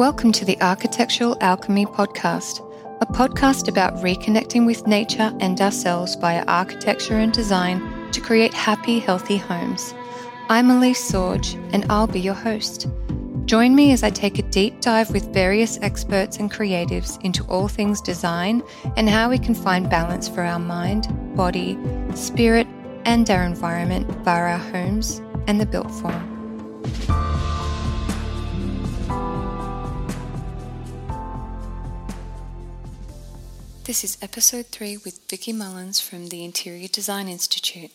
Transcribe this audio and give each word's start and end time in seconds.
Welcome 0.00 0.32
to 0.32 0.46
the 0.46 0.58
Architectural 0.62 1.36
Alchemy 1.42 1.84
Podcast, 1.84 2.66
a 3.02 3.04
podcast 3.04 3.68
about 3.68 3.96
reconnecting 3.96 4.64
with 4.64 4.86
nature 4.86 5.30
and 5.40 5.60
ourselves 5.60 6.14
via 6.14 6.42
architecture 6.48 7.18
and 7.18 7.30
design 7.30 8.10
to 8.12 8.22
create 8.22 8.54
happy, 8.54 8.98
healthy 8.98 9.36
homes. 9.36 9.92
I'm 10.48 10.70
Elise 10.70 11.12
Sorge, 11.12 11.54
and 11.74 11.84
I'll 11.90 12.06
be 12.06 12.18
your 12.18 12.32
host. 12.32 12.88
Join 13.44 13.74
me 13.74 13.92
as 13.92 14.02
I 14.02 14.08
take 14.08 14.38
a 14.38 14.42
deep 14.42 14.80
dive 14.80 15.10
with 15.10 15.34
various 15.34 15.78
experts 15.82 16.38
and 16.38 16.50
creatives 16.50 17.22
into 17.22 17.44
all 17.44 17.68
things 17.68 18.00
design 18.00 18.62
and 18.96 19.06
how 19.06 19.28
we 19.28 19.36
can 19.38 19.54
find 19.54 19.90
balance 19.90 20.30
for 20.30 20.40
our 20.40 20.58
mind, 20.58 21.08
body, 21.36 21.78
spirit, 22.14 22.66
and 23.04 23.28
our 23.28 23.42
environment 23.42 24.10
via 24.24 24.52
our 24.52 24.56
homes 24.56 25.20
and 25.46 25.60
the 25.60 25.66
built 25.66 25.90
form. 25.90 27.29
This 33.90 34.04
is 34.04 34.18
episode 34.22 34.66
3 34.66 34.98
with 34.98 35.28
Vicki 35.28 35.52
Mullins 35.52 35.98
from 35.98 36.28
the 36.28 36.44
Interior 36.44 36.86
Design 36.86 37.26
Institute. 37.26 37.90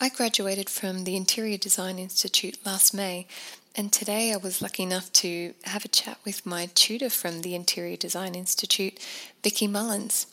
I 0.00 0.10
graduated 0.10 0.70
from 0.70 1.02
the 1.02 1.16
Interior 1.16 1.58
Design 1.58 1.98
Institute 1.98 2.56
last 2.64 2.94
May, 2.94 3.26
and 3.74 3.92
today 3.92 4.32
I 4.32 4.36
was 4.36 4.62
lucky 4.62 4.84
enough 4.84 5.12
to 5.14 5.54
have 5.64 5.84
a 5.84 5.88
chat 5.88 6.18
with 6.24 6.46
my 6.46 6.66
tutor 6.74 7.10
from 7.10 7.42
the 7.42 7.56
Interior 7.56 7.96
Design 7.96 8.36
Institute, 8.36 9.04
Vicki 9.42 9.66
Mullins. 9.66 10.28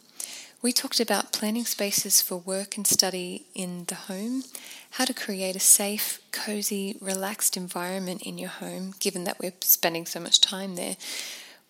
We 0.62 0.72
talked 0.72 1.00
about 1.00 1.34
planning 1.34 1.66
spaces 1.66 2.22
for 2.22 2.38
work 2.38 2.78
and 2.78 2.86
study 2.86 3.48
in 3.56 3.86
the 3.86 3.96
home, 3.96 4.44
how 4.92 5.06
to 5.06 5.16
create 5.16 5.56
a 5.56 5.60
safe, 5.60 6.20
cozy, 6.32 6.96
relaxed 7.02 7.58
environment 7.58 8.22
in 8.22 8.38
your 8.38 8.50
home, 8.50 8.94
given 9.00 9.24
that 9.24 9.40
we're 9.40 9.54
spending 9.62 10.06
so 10.06 10.20
much 10.20 10.42
time 10.42 10.76
there 10.76 10.96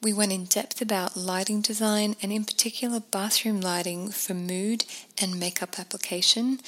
we 0.05 0.13
went 0.13 0.31
in 0.31 0.45
depth 0.45 0.83
about 0.83 1.17
lighting 1.17 1.61
design 1.61 2.15
and, 2.21 2.31
in 2.31 2.45
particular, 2.45 2.99
bathroom 2.99 3.59
lighting 3.59 4.11
for 4.11 4.35
mood 4.35 4.85
and 5.19 5.39
makeup 5.39 5.79
application. 5.79 6.59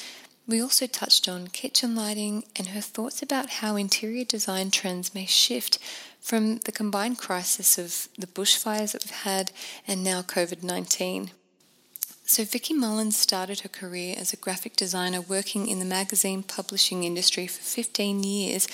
We 0.47 0.59
also 0.59 0.87
touched 0.87 1.29
on 1.29 1.49
kitchen 1.49 1.95
lighting 1.95 2.45
and 2.55 2.69
her 2.69 2.81
thoughts 2.81 3.21
about 3.21 3.61
how 3.61 3.75
interior 3.75 4.25
design 4.25 4.71
trends 4.71 5.13
may 5.13 5.27
shift 5.27 5.77
from 6.19 6.57
the 6.65 6.71
combined 6.71 7.19
crisis 7.19 7.77
of 7.77 8.09
the 8.17 8.25
bushfires 8.25 8.93
that 8.93 9.03
we've 9.05 9.11
had 9.11 9.51
and 9.87 10.03
now 10.03 10.23
COVID 10.23 10.63
19. 10.63 11.29
So, 12.29 12.43
Vicki 12.43 12.73
Mullins 12.73 13.15
started 13.15 13.61
her 13.61 13.69
career 13.69 14.13
as 14.17 14.33
a 14.33 14.37
graphic 14.37 14.75
designer 14.75 15.21
working 15.21 15.69
in 15.69 15.79
the 15.79 15.85
magazine 15.85 16.43
publishing 16.43 17.05
industry 17.05 17.47
for 17.47 17.61
15 17.61 18.21
years 18.21 18.67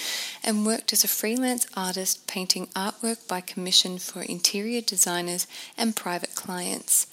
and 0.43 0.65
worked 0.65 0.91
as 0.91 1.03
a 1.03 1.07
freelance 1.07 1.67
artist 1.77 2.25
painting 2.25 2.65
artwork 2.75 3.27
by 3.27 3.41
commission 3.41 3.99
for 3.99 4.23
interior 4.23 4.81
designers 4.81 5.45
and 5.77 5.95
private 5.95 6.33
clients. 6.33 7.05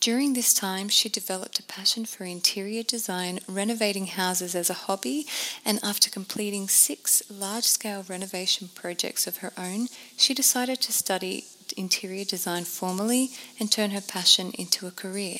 During 0.00 0.32
this 0.32 0.52
time, 0.52 0.88
she 0.88 1.08
developed 1.08 1.60
a 1.60 1.62
passion 1.62 2.06
for 2.06 2.24
interior 2.24 2.82
design, 2.82 3.38
renovating 3.46 4.08
houses 4.08 4.56
as 4.56 4.68
a 4.68 4.74
hobby, 4.74 5.28
and 5.64 5.78
after 5.84 6.10
completing 6.10 6.66
six 6.66 7.22
large 7.30 7.66
scale 7.66 8.04
renovation 8.08 8.68
projects 8.74 9.28
of 9.28 9.38
her 9.38 9.52
own, 9.56 9.86
she 10.16 10.34
decided 10.34 10.80
to 10.80 10.92
study 10.92 11.44
interior 11.76 12.24
design 12.24 12.64
formally 12.64 13.30
and 13.60 13.70
turn 13.70 13.92
her 13.92 14.00
passion 14.00 14.50
into 14.58 14.88
a 14.88 14.90
career. 14.90 15.38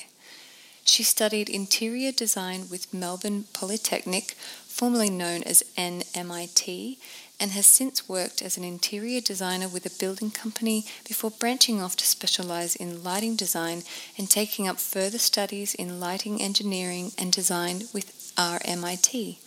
She 0.85 1.03
studied 1.03 1.49
interior 1.49 2.13
design 2.13 2.69
with 2.71 2.93
Melbourne 2.93 3.45
Polytechnic, 3.55 4.33
formerly 4.67 5.09
known 5.09 5.43
as 5.43 5.65
NMIT, 5.79 6.99
and 7.41 7.51
has 7.53 7.67
since 7.67 8.09
worked 8.09 8.43
as 8.43 8.57
an 8.59 8.65
interior 8.65 9.21
designer 9.21 9.67
with 9.67 9.87
a 9.87 9.99
building 9.99 10.31
company 10.31 10.85
before 11.09 11.31
branching 11.31 11.81
off 11.81 11.97
to 11.97 12.05
specialize 12.05 12.77
in 12.77 13.03
lighting 13.03 13.35
design 13.35 13.83
and 14.19 14.29
taking 14.29 14.69
up 14.69 14.79
further 14.79 15.19
studies 15.19 15.75
in 15.75 16.01
lighting 16.01 16.41
engineering 16.41 17.13
and 17.17 17.33
design 17.33 17.85
with 17.95 18.35
RMIT. 18.37 19.39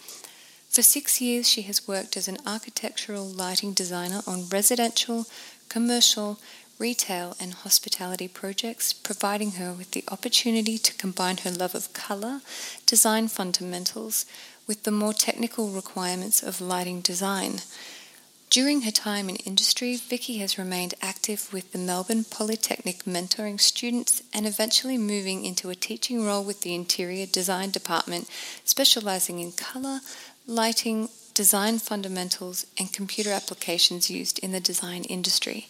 For 0.69 0.81
six 0.81 1.22
years, 1.22 1.47
she 1.47 1.61
has 1.63 1.88
worked 1.88 2.17
as 2.17 2.28
an 2.28 2.38
architectural 2.45 3.25
lighting 3.25 3.73
designer 3.73 4.22
on 4.28 4.50
residential, 4.50 5.28
commercial, 5.69 6.40
retail, 6.79 7.35
and 7.39 7.53
hospitality 7.53 8.27
projects, 8.27 8.93
providing 8.93 9.53
her 9.53 9.73
with 9.73 9.91
the 9.91 10.03
opportunity 10.09 10.77
to 10.77 10.93
combine 10.95 11.38
her 11.38 11.51
love 11.51 11.75
of 11.75 11.93
colour, 11.93 12.41
design 12.85 13.27
fundamentals, 13.27 14.25
with 14.67 14.83
the 14.83 14.91
more 14.91 15.13
technical 15.13 15.69
requirements 15.69 16.43
of 16.43 16.61
lighting 16.61 17.01
design. 17.01 17.61
During 18.49 18.83
her 18.83 18.91
time 18.91 19.27
in 19.27 19.35
industry, 19.37 19.97
Vicki 19.97 20.37
has 20.37 20.57
remained 20.57 20.93
active 21.01 21.51
with 21.51 21.73
the 21.73 21.77
Melbourne 21.77 22.23
Polytechnic 22.23 23.03
mentoring 23.03 23.59
students 23.59 24.23
and 24.33 24.47
eventually 24.47 24.97
moving 24.97 25.43
into 25.43 25.69
a 25.69 25.75
teaching 25.75 26.25
role 26.25 26.43
with 26.43 26.61
the 26.61 26.73
Interior 26.73 27.25
Design 27.25 27.71
Department, 27.71 28.29
specialising 28.63 29.39
in 29.39 29.51
colour, 29.51 29.99
lighting, 30.47 31.09
design 31.33 31.77
fundamentals, 31.77 32.66
and 32.79 32.93
computer 32.93 33.31
applications 33.31 34.09
used 34.09 34.39
in 34.39 34.53
the 34.53 34.61
design 34.61 35.03
industry. 35.03 35.67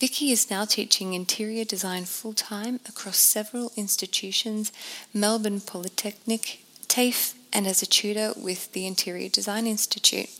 Vicki 0.00 0.30
is 0.30 0.48
now 0.48 0.64
teaching 0.64 1.12
interior 1.12 1.64
design 1.64 2.04
full 2.04 2.32
time 2.32 2.78
across 2.88 3.16
several 3.16 3.72
institutions 3.76 4.70
Melbourne 5.12 5.60
Polytechnic, 5.60 6.62
TAFE, 6.86 7.34
and 7.52 7.66
as 7.66 7.82
a 7.82 7.86
tutor 7.86 8.32
with 8.36 8.72
the 8.72 8.86
Interior 8.86 9.28
Design 9.28 9.66
Institute. 9.66 10.30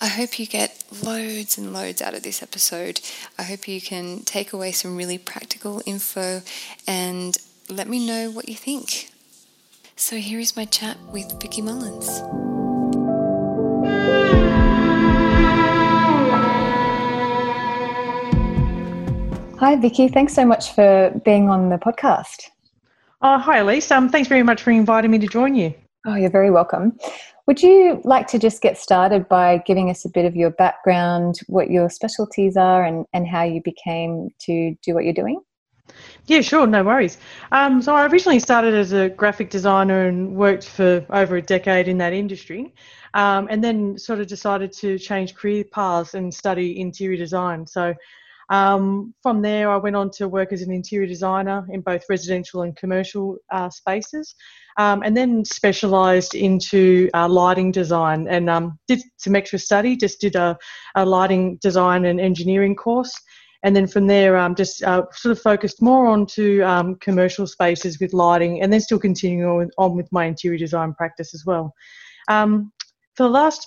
I 0.00 0.06
hope 0.06 0.38
you 0.38 0.46
get 0.46 0.84
loads 1.02 1.58
and 1.58 1.74
loads 1.74 2.00
out 2.00 2.14
of 2.14 2.22
this 2.22 2.42
episode. 2.42 3.00
I 3.38 3.42
hope 3.42 3.68
you 3.68 3.80
can 3.80 4.20
take 4.20 4.54
away 4.54 4.72
some 4.72 4.96
really 4.96 5.18
practical 5.18 5.82
info 5.84 6.40
and 6.86 7.36
let 7.68 7.88
me 7.88 8.06
know 8.06 8.30
what 8.30 8.48
you 8.48 8.54
think. 8.54 9.10
So 9.96 10.16
here 10.16 10.40
is 10.40 10.56
my 10.56 10.64
chat 10.64 10.96
with 11.12 11.40
Vicki 11.42 11.60
Mullins. 11.60 12.55
Hi, 19.58 19.74
Vicki. 19.74 20.08
Thanks 20.08 20.34
so 20.34 20.44
much 20.44 20.74
for 20.74 21.18
being 21.24 21.48
on 21.48 21.70
the 21.70 21.78
podcast. 21.78 22.50
Uh, 23.22 23.38
hi, 23.38 23.58
Elise. 23.58 23.90
Um, 23.90 24.10
thanks 24.10 24.28
very 24.28 24.42
much 24.42 24.62
for 24.62 24.70
inviting 24.70 25.10
me 25.10 25.18
to 25.18 25.26
join 25.26 25.54
you. 25.54 25.72
Oh, 26.06 26.14
you're 26.14 26.28
very 26.28 26.50
welcome. 26.50 26.98
Would 27.46 27.62
you 27.62 28.02
like 28.04 28.26
to 28.28 28.38
just 28.38 28.60
get 28.60 28.76
started 28.76 29.26
by 29.30 29.62
giving 29.66 29.88
us 29.88 30.04
a 30.04 30.10
bit 30.10 30.26
of 30.26 30.36
your 30.36 30.50
background, 30.50 31.36
what 31.46 31.70
your 31.70 31.88
specialties 31.88 32.58
are, 32.58 32.84
and, 32.84 33.06
and 33.14 33.26
how 33.26 33.44
you 33.44 33.62
became 33.64 34.28
to 34.40 34.76
do 34.82 34.92
what 34.92 35.04
you're 35.04 35.14
doing? 35.14 35.40
Yeah, 36.26 36.42
sure, 36.42 36.66
no 36.66 36.84
worries. 36.84 37.16
Um, 37.50 37.80
so 37.80 37.94
I 37.94 38.06
originally 38.08 38.40
started 38.40 38.74
as 38.74 38.92
a 38.92 39.08
graphic 39.08 39.48
designer 39.48 40.06
and 40.06 40.36
worked 40.36 40.68
for 40.68 41.06
over 41.08 41.36
a 41.36 41.42
decade 41.42 41.88
in 41.88 41.96
that 41.98 42.12
industry, 42.12 42.74
um, 43.14 43.48
and 43.50 43.64
then 43.64 43.96
sort 43.96 44.20
of 44.20 44.26
decided 44.26 44.70
to 44.72 44.98
change 44.98 45.34
career 45.34 45.64
paths 45.64 46.12
and 46.12 46.34
study 46.34 46.78
interior 46.78 47.16
design. 47.16 47.66
So 47.66 47.94
um, 48.48 49.14
from 49.22 49.42
there, 49.42 49.70
I 49.70 49.76
went 49.76 49.96
on 49.96 50.10
to 50.12 50.28
work 50.28 50.52
as 50.52 50.62
an 50.62 50.70
interior 50.70 51.06
designer 51.06 51.66
in 51.70 51.80
both 51.80 52.04
residential 52.08 52.62
and 52.62 52.76
commercial 52.76 53.38
uh, 53.50 53.70
spaces, 53.70 54.34
um, 54.76 55.02
and 55.02 55.16
then 55.16 55.44
specialised 55.44 56.34
into 56.34 57.10
uh, 57.14 57.28
lighting 57.28 57.72
design 57.72 58.28
and 58.28 58.48
um, 58.48 58.78
did 58.86 59.00
some 59.16 59.34
extra 59.34 59.58
study. 59.58 59.96
Just 59.96 60.20
did 60.20 60.36
a, 60.36 60.56
a, 60.94 61.04
lighting 61.04 61.56
design 61.60 62.04
and 62.04 62.20
engineering 62.20 62.76
course, 62.76 63.12
and 63.64 63.74
then 63.74 63.88
from 63.88 64.06
there, 64.06 64.36
um, 64.36 64.54
just 64.54 64.82
uh, 64.84 65.02
sort 65.12 65.32
of 65.32 65.42
focused 65.42 65.82
more 65.82 66.06
onto 66.06 66.62
um, 66.62 66.94
commercial 66.96 67.48
spaces 67.48 67.98
with 67.98 68.12
lighting, 68.12 68.62
and 68.62 68.72
then 68.72 68.80
still 68.80 69.00
continuing 69.00 69.70
on 69.76 69.96
with 69.96 70.10
my 70.12 70.24
interior 70.24 70.58
design 70.58 70.94
practice 70.94 71.34
as 71.34 71.44
well. 71.44 71.72
Um, 72.28 72.72
for 73.16 73.24
the 73.24 73.30
last 73.30 73.66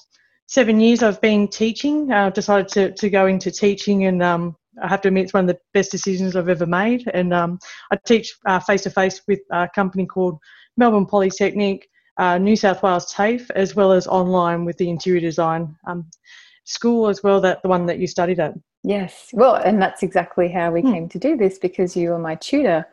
seven 0.50 0.80
years 0.80 1.04
I've 1.04 1.22
been 1.22 1.48
teaching. 1.48 2.12
Uh, 2.12 2.30
decided 2.32 2.68
to, 2.70 2.92
to 2.94 3.10
go 3.10 3.28
into 3.28 3.52
teaching 3.52 4.06
and 4.06 4.24
um, 4.24 4.56
I 4.82 4.88
have 4.88 5.02
to 5.02 5.08
admit 5.10 5.26
it's 5.26 5.34
one 5.34 5.50
of 5.50 5.56
the 5.56 5.60
best 5.74 5.92
decisions 5.92 6.36
I've 6.36 6.50
ever 6.50 6.66
made. 6.66 7.10
And 7.14 7.34
um, 7.34 7.60
I 7.92 7.98
teach 8.06 8.36
face 8.66 8.84
to 8.84 8.90
face 8.90 9.22
with 9.28 9.40
a 9.52 9.70
company 9.74 10.06
called 10.06 10.40
Melbourne 10.78 11.06
Polytechnic, 11.06 11.90
uh, 12.18 12.38
New 12.38 12.56
South 12.56 12.84
Wales 12.84 13.14
TAFE, 13.14 13.50
as 13.52 13.76
well 13.76 13.92
as 13.92 14.08
online 14.08 14.66
with 14.66 14.78
the 14.78 14.90
interior 14.90 15.22
design 15.22 15.76
um, 15.88 16.06
school 16.66 17.08
as 17.08 17.24
well. 17.24 17.42
That 17.42 17.62
the 17.62 17.70
one 17.70 17.86
that 17.88 18.00
you 18.00 18.08
studied 18.08 18.40
at. 18.40 18.54
Yes, 18.84 19.30
well, 19.34 19.56
and 19.56 19.82
that's 19.82 20.04
exactly 20.04 20.48
how 20.48 20.72
we 20.72 20.82
hmm. 20.82 20.94
came 20.94 21.10
to 21.10 21.20
do 21.20 21.36
this 21.36 21.58
because 21.58 21.98
you 21.98 22.10
were 22.10 22.20
my 22.20 22.36
tutor 22.36 22.88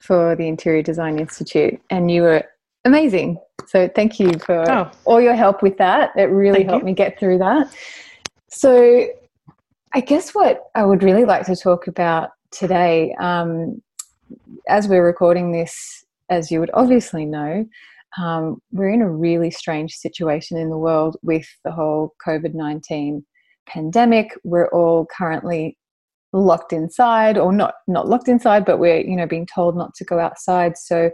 for 0.00 0.34
the 0.36 0.48
Interior 0.48 0.82
Design 0.82 1.18
Institute, 1.18 1.80
and 1.90 2.10
you 2.10 2.22
were 2.22 2.44
amazing. 2.84 3.38
So 3.66 3.88
thank 3.88 4.18
you 4.18 4.32
for 4.38 4.68
oh. 4.70 4.90
all 5.04 5.20
your 5.20 5.34
help 5.34 5.62
with 5.62 5.76
that. 5.78 6.10
It 6.16 6.24
really 6.24 6.58
thank 6.58 6.70
helped 6.70 6.82
you. 6.82 6.86
me 6.86 6.94
get 6.94 7.18
through 7.18 7.38
that. 7.38 7.74
So 8.48 9.08
I 9.94 10.00
guess 10.00 10.34
what 10.34 10.64
I 10.74 10.84
would 10.84 11.02
really 11.02 11.24
like 11.24 11.46
to 11.46 11.56
talk 11.56 11.86
about 11.86 12.30
today, 12.50 13.14
um, 13.18 13.82
as 14.68 14.88
we're 14.88 15.04
recording 15.04 15.52
this, 15.52 16.04
as 16.28 16.50
you 16.50 16.60
would 16.60 16.70
obviously 16.74 17.24
know, 17.24 17.64
um, 18.18 18.60
we're 18.70 18.90
in 18.90 19.02
a 19.02 19.10
really 19.10 19.50
strange 19.50 19.94
situation 19.94 20.58
in 20.58 20.70
the 20.70 20.78
world 20.78 21.16
with 21.22 21.46
the 21.64 21.72
whole 21.72 22.14
COVID 22.26 22.54
19 22.54 23.24
pandemic. 23.66 24.34
We're 24.44 24.68
all 24.68 25.06
currently 25.16 25.78
locked 26.32 26.72
inside 26.72 27.38
or 27.38 27.52
not 27.52 27.74
not 27.86 28.06
locked 28.06 28.28
inside 28.28 28.62
but 28.62 28.78
we're 28.78 29.00
you 29.00 29.16
know 29.16 29.26
being 29.26 29.46
told 29.46 29.74
not 29.74 29.94
to 29.94 30.04
go 30.04 30.18
outside 30.18 30.76
so 30.76 31.10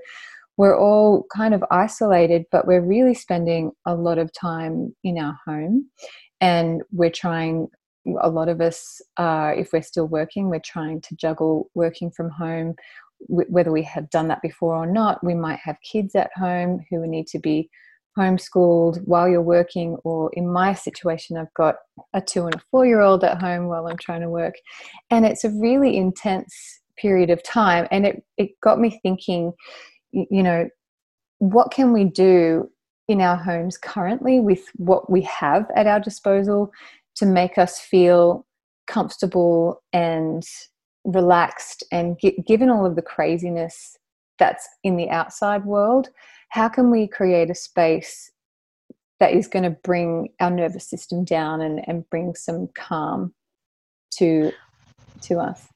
we're 0.57 0.77
all 0.77 1.25
kind 1.33 1.55
of 1.55 1.63
isolated 1.71 2.45
but 2.51 2.67
we're 2.67 2.81
really 2.81 3.15
spending 3.15 3.71
a 3.87 3.95
lot 3.95 4.19
of 4.19 4.33
time 4.33 4.93
in 5.05 5.17
our 5.17 5.39
home 5.47 5.89
and 6.41 6.83
we're 6.91 7.11
trying 7.11 7.69
a 8.21 8.29
lot 8.29 8.49
of 8.49 8.61
us 8.61 9.01
uh, 9.17 9.53
if 9.57 9.73
we're 9.73 9.83
still 9.83 10.07
working 10.07 10.49
we're 10.49 10.61
trying 10.61 11.01
to 11.01 11.15
juggle 11.17 11.71
working 11.75 12.11
from 12.11 12.31
home 12.31 12.75
whether 13.29 13.73
we 13.73 13.83
have 13.83 14.11
done 14.11 14.29
that 14.29 14.43
before 14.43 14.75
or 14.75 14.87
not 14.87 15.23
we 15.25 15.35
might 15.35 15.59
have 15.59 15.77
kids 15.81 16.15
at 16.15 16.31
home 16.35 16.85
who 16.91 17.07
need 17.07 17.27
to 17.27 17.39
be 17.39 17.71
homeschooled 18.17 19.03
while 19.05 19.29
you're 19.29 19.43
working, 19.43 19.97
or 20.05 20.31
in 20.35 20.51
my 20.51 20.75
situation, 20.75 21.37
I've 21.37 21.53
got 21.55 21.77
a 22.13 22.21
two 22.21 22.45
and 22.45 22.55
a 22.55 22.61
four 22.71 22.87
year 22.87 23.01
old 23.01 23.25
at 23.25 23.41
home 23.41 23.67
while 23.67 23.87
I'm 23.87 23.99
trying 23.99 24.21
to 24.21 24.29
work. 24.29 24.55
And 25.11 25.27
it's 25.27 25.45
a 25.45 25.51
really 25.51 25.97
intense 25.97 26.81
period 26.97 27.31
of 27.31 27.43
time. 27.43 27.89
And 27.91 28.07
it, 28.07 28.23
it 28.37 28.51
got 28.63 28.81
me 28.81 28.99
thinking, 29.03 29.53
you 30.13 30.43
know, 30.43 30.69
what 31.39 31.73
can 31.73 31.93
we 31.93 32.05
do 32.05 32.71
in 33.09 33.21
our 33.21 33.37
homes 33.37 33.77
currently 33.77 34.41
with 34.41 34.63
what 34.77 35.11
we 35.11 35.23
have 35.23 35.67
at 35.77 35.87
our 35.87 36.01
disposal 36.01 36.71
to 37.17 37.27
make 37.27 37.59
us 37.59 37.79
feel 37.79 38.47
comfortable 38.87 39.83
and 39.93 40.43
relaxed 41.05 41.85
and 41.93 42.19
given 42.47 42.71
all 42.71 42.87
of 42.87 42.97
the 42.97 43.03
craziness 43.03 43.97
that's 44.39 44.67
in 44.83 44.97
the 44.97 45.11
outside 45.11 45.65
world 45.65 46.09
how 46.49 46.69
can 46.69 46.91
we 46.91 47.07
create 47.07 47.51
a 47.51 47.55
space 47.55 48.31
that 49.21 49.33
is 49.33 49.49
going 49.49 49.63
to 49.63 49.71
bring 49.71 50.29
our 50.41 50.51
nervous 50.51 50.89
system 50.89 51.25
down 51.25 51.61
and, 51.61 51.87
and 51.87 52.09
bring 52.11 52.35
some 52.35 52.69
calm 52.75 53.35
to 54.11 54.51
to 55.21 55.39
us 55.39 55.69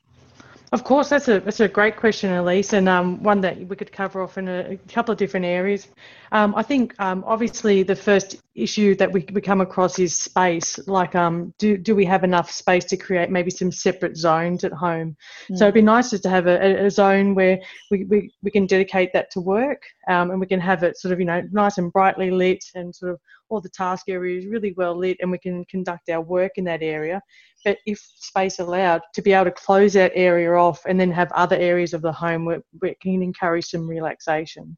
of 0.71 0.85
course, 0.85 1.09
that's 1.09 1.29
a 1.29 1.41
that's 1.41 1.61
a 1.61 1.69
great 1.69 1.97
question, 1.97 2.31
Elise, 2.33 2.75
and 2.75 2.89
um, 2.89 3.23
one 3.23 3.41
that 3.41 3.57
we 3.57 3.75
could 3.75 3.91
cover 3.91 4.23
off 4.23 4.37
in 4.37 4.49
a, 4.49 4.73
a 4.73 4.77
couple 4.93 5.13
of 5.13 5.19
different 5.19 5.47
areas. 5.47 5.89
Um, 6.31 6.55
I 6.55 6.63
think 6.63 6.95
um, 6.99 7.25
obviously 7.27 7.83
the 7.83 7.97
first 7.97 8.37
issue 8.55 8.95
that 8.97 9.11
we, 9.11 9.25
we 9.33 9.41
come 9.41 9.63
across 9.63 9.99
is 9.99 10.15
space. 10.15 10.79
Like, 10.87 11.15
um, 11.15 11.55
do 11.59 11.79
do 11.79 11.95
we 11.95 12.05
have 12.05 12.23
enough 12.23 12.51
space 12.51 12.85
to 12.87 12.99
create 12.99 13.31
maybe 13.31 13.51
some 13.51 13.73
separate 13.73 14.17
zones 14.17 14.63
at 14.63 14.73
home? 14.73 15.17
Mm. 15.51 15.57
So 15.57 15.65
it'd 15.65 15.75
be 15.75 15.83
nice 15.83 16.11
just 16.11 16.25
to 16.25 16.29
have 16.31 16.47
a, 16.47 16.85
a 16.85 16.91
zone 16.91 17.35
where 17.35 17.59
we, 17.91 18.05
we, 18.05 18.31
we 18.43 18.51
can 18.51 18.67
dedicate 18.67 19.15
that 19.15 19.31
to 19.33 19.41
work, 19.41 19.85
um, 20.09 20.31
and 20.31 20.39
we 20.41 20.47
can 20.47 20.61
have 20.61 20.83
it 20.83 20.99
sort 20.99 21.13
of 21.13 21.19
you 21.19 21.27
know 21.27 21.43
nice 21.51 21.79
and 21.79 21.91
brightly 21.91 22.31
lit, 22.31 22.63
and 22.75 22.95
sort 22.95 23.13
of 23.13 23.21
all 23.49 23.61
the 23.61 23.69
task 23.71 24.09
area 24.09 24.39
is 24.39 24.47
really 24.47 24.75
well 24.77 24.97
lit, 24.97 25.17
and 25.21 25.31
we 25.31 25.39
can 25.39 25.65
conduct 25.67 26.09
our 26.09 26.21
work 26.21 26.53
in 26.57 26.65
that 26.65 26.83
area 26.83 27.21
but 27.65 27.79
if 27.87 27.99
space 27.99 28.59
allowed, 28.59 29.03
to 29.15 29.23
be 29.23 29.33
able 29.33 29.47
to 29.47 29.51
close 29.51 29.93
that 29.95 30.13
area 30.15 30.53
off 30.55 30.85
and 30.87 30.99
then 30.99 31.11
have 31.11 31.31
other 31.33 31.57
areas 31.57 31.93
of 31.93 32.03
the 32.03 32.13
home 32.13 32.45
where, 32.45 32.63
where 32.79 32.93
it 32.93 33.01
can 33.01 33.23
encourage 33.23 33.67
some 33.67 33.89
relaxation. 33.89 34.77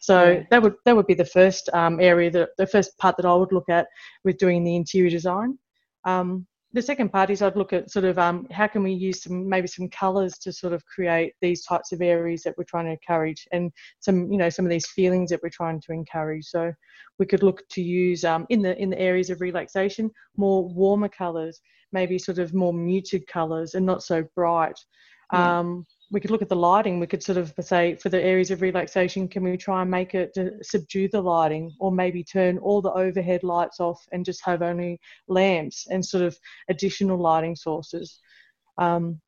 So 0.00 0.30
yeah. 0.30 0.42
that 0.50 0.62
would 0.62 0.74
that 0.84 0.96
would 0.96 1.06
be 1.06 1.14
the 1.14 1.24
first 1.24 1.68
um, 1.72 2.00
area, 2.00 2.30
that, 2.30 2.50
the 2.56 2.66
first 2.66 2.96
part 2.98 3.16
that 3.16 3.26
I 3.26 3.34
would 3.34 3.52
look 3.52 3.68
at 3.68 3.86
with 4.24 4.38
doing 4.38 4.64
the 4.64 4.76
interior 4.76 5.10
design. 5.10 5.58
Um, 6.04 6.46
the 6.74 6.82
second 6.82 7.10
part 7.10 7.30
is 7.30 7.40
I'd 7.40 7.56
look 7.56 7.72
at 7.72 7.90
sort 7.90 8.04
of 8.04 8.18
um, 8.18 8.46
how 8.50 8.66
can 8.66 8.82
we 8.82 8.92
use 8.92 9.22
some 9.22 9.48
maybe 9.48 9.68
some 9.68 9.88
colours 9.88 10.36
to 10.38 10.52
sort 10.52 10.72
of 10.72 10.84
create 10.84 11.32
these 11.40 11.64
types 11.64 11.92
of 11.92 12.02
areas 12.02 12.42
that 12.42 12.54
we're 12.58 12.64
trying 12.64 12.86
to 12.86 12.90
encourage 12.90 13.46
and 13.52 13.72
some 14.00 14.30
you 14.30 14.36
know 14.36 14.50
some 14.50 14.66
of 14.66 14.70
these 14.70 14.88
feelings 14.88 15.30
that 15.30 15.40
we're 15.42 15.48
trying 15.48 15.80
to 15.80 15.92
encourage. 15.92 16.44
So 16.44 16.72
we 17.18 17.26
could 17.26 17.44
look 17.44 17.62
to 17.70 17.82
use 17.82 18.24
um, 18.24 18.44
in 18.50 18.60
the 18.60 18.76
in 18.76 18.90
the 18.90 18.98
areas 18.98 19.30
of 19.30 19.40
relaxation 19.40 20.10
more 20.36 20.68
warmer 20.68 21.08
colours 21.08 21.60
maybe 21.92 22.18
sort 22.18 22.38
of 22.38 22.52
more 22.52 22.74
muted 22.74 23.26
colours 23.26 23.74
and 23.74 23.86
not 23.86 24.02
so 24.02 24.24
bright. 24.34 24.78
Yeah. 25.32 25.60
Um, 25.60 25.86
we 26.14 26.20
could 26.20 26.30
look 26.30 26.42
at 26.42 26.48
the 26.48 26.56
lighting. 26.56 27.00
We 27.00 27.08
could 27.08 27.24
sort 27.24 27.38
of 27.38 27.52
say 27.60 27.96
for 27.96 28.08
the 28.08 28.22
areas 28.22 28.52
of 28.52 28.62
relaxation, 28.62 29.26
can 29.26 29.42
we 29.42 29.56
try 29.56 29.82
and 29.82 29.90
make 29.90 30.14
it 30.14 30.38
subdue 30.62 31.08
the 31.08 31.20
lighting, 31.20 31.74
or 31.80 31.90
maybe 31.90 32.22
turn 32.22 32.56
all 32.58 32.80
the 32.80 32.92
overhead 32.92 33.42
lights 33.42 33.80
off 33.80 34.00
and 34.12 34.24
just 34.24 34.42
have 34.44 34.62
only 34.62 35.00
lamps 35.26 35.88
and 35.90 36.06
sort 36.06 36.22
of 36.22 36.38
additional 36.70 37.18
lighting 37.18 37.56
sources. 37.56 38.20
Um, 38.78 39.20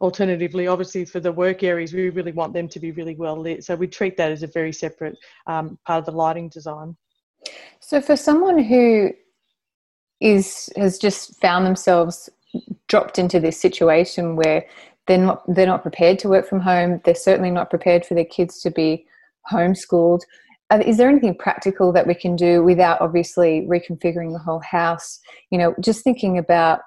alternatively, 0.00 0.68
obviously 0.68 1.04
for 1.04 1.18
the 1.18 1.32
work 1.32 1.64
areas, 1.64 1.92
we 1.92 2.08
really 2.10 2.32
want 2.32 2.54
them 2.54 2.68
to 2.68 2.78
be 2.78 2.92
really 2.92 3.16
well 3.16 3.36
lit. 3.36 3.64
So 3.64 3.74
we 3.74 3.88
treat 3.88 4.16
that 4.16 4.30
as 4.30 4.44
a 4.44 4.46
very 4.46 4.72
separate 4.72 5.18
um, 5.48 5.76
part 5.84 5.98
of 5.98 6.06
the 6.06 6.12
lighting 6.12 6.48
design. 6.48 6.96
So 7.80 8.00
for 8.00 8.16
someone 8.16 8.58
who 8.58 9.10
is 10.20 10.70
has 10.76 10.98
just 10.98 11.40
found 11.40 11.66
themselves 11.66 12.30
dropped 12.86 13.18
into 13.18 13.40
this 13.40 13.60
situation 13.60 14.36
where 14.36 14.66
they're 15.06 15.18
not 15.18 15.42
they're 15.48 15.66
not 15.66 15.82
prepared 15.82 16.18
to 16.20 16.28
work 16.28 16.48
from 16.48 16.60
home. 16.60 17.00
They're 17.04 17.14
certainly 17.14 17.50
not 17.50 17.70
prepared 17.70 18.06
for 18.06 18.14
their 18.14 18.24
kids 18.24 18.60
to 18.60 18.70
be 18.70 19.06
homeschooled. 19.50 20.20
Is 20.86 20.96
there 20.96 21.10
anything 21.10 21.36
practical 21.36 21.92
that 21.92 22.06
we 22.06 22.14
can 22.14 22.34
do 22.34 22.62
without 22.62 23.00
obviously 23.00 23.66
reconfiguring 23.68 24.32
the 24.32 24.38
whole 24.38 24.60
house? 24.60 25.20
You 25.50 25.58
know 25.58 25.74
just 25.80 26.04
thinking 26.04 26.38
about 26.38 26.80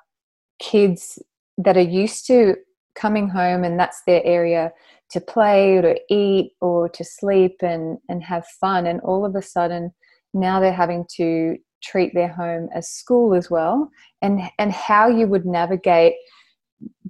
kids 0.59 1.19
that 1.57 1.77
are 1.77 1.81
used 1.81 2.25
to 2.27 2.55
coming 2.95 3.27
home 3.27 3.63
and 3.63 3.79
that's 3.79 4.01
their 4.07 4.21
area 4.23 4.71
to 5.11 5.19
play 5.19 5.77
or 5.77 5.81
to 5.81 5.99
eat 6.09 6.53
or 6.61 6.89
to 6.89 7.03
sleep 7.03 7.57
and 7.61 7.97
and 8.09 8.23
have 8.23 8.45
fun. 8.59 8.87
And 8.87 9.01
all 9.01 9.25
of 9.25 9.35
a 9.35 9.41
sudden 9.41 9.93
now 10.33 10.59
they're 10.59 10.73
having 10.73 11.05
to 11.17 11.57
treat 11.83 12.13
their 12.13 12.29
home 12.29 12.69
as 12.73 12.89
school 12.89 13.35
as 13.35 13.51
well. 13.51 13.89
And 14.21 14.41
and 14.57 14.71
how 14.71 15.09
you 15.09 15.27
would 15.27 15.45
navigate 15.45 16.15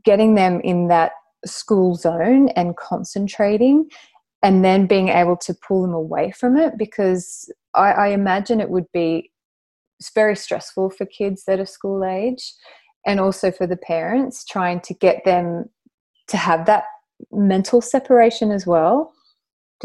getting 0.04 0.36
them 0.36 0.62
in 0.62 0.88
that 0.88 1.12
school 1.45 1.95
zone 1.95 2.50
and 2.50 2.75
concentrating 2.75 3.88
and 4.44 4.63
then 4.63 4.86
being 4.86 5.10
able 5.10 5.38
to 5.38 5.56
pull 5.68 5.81
them 5.81 5.94
away 5.94 6.31
from 6.31 6.57
it 6.57 6.77
because 6.77 7.51
I, 7.74 7.92
I 7.92 8.07
imagine 8.10 8.62
it 8.62 8.69
would 8.69 8.92
be 8.94 9.31
very 10.13 10.36
stressful 10.36 10.92
for 10.92 11.06
kids 11.06 11.45
that 11.45 11.60
are 11.60 11.66
school 11.66 12.04
age 12.04 12.54
and 13.06 13.19
also 13.19 13.51
for 13.51 13.66
the 13.66 13.77
parents 13.77 14.44
trying 14.45 14.81
to 14.81 14.94
get 14.94 15.24
them 15.25 15.69
to 16.27 16.38
have 16.38 16.66
that 16.66 16.83
mental 17.31 17.81
separation 17.81 18.51
as 18.51 18.68
well 18.68 19.13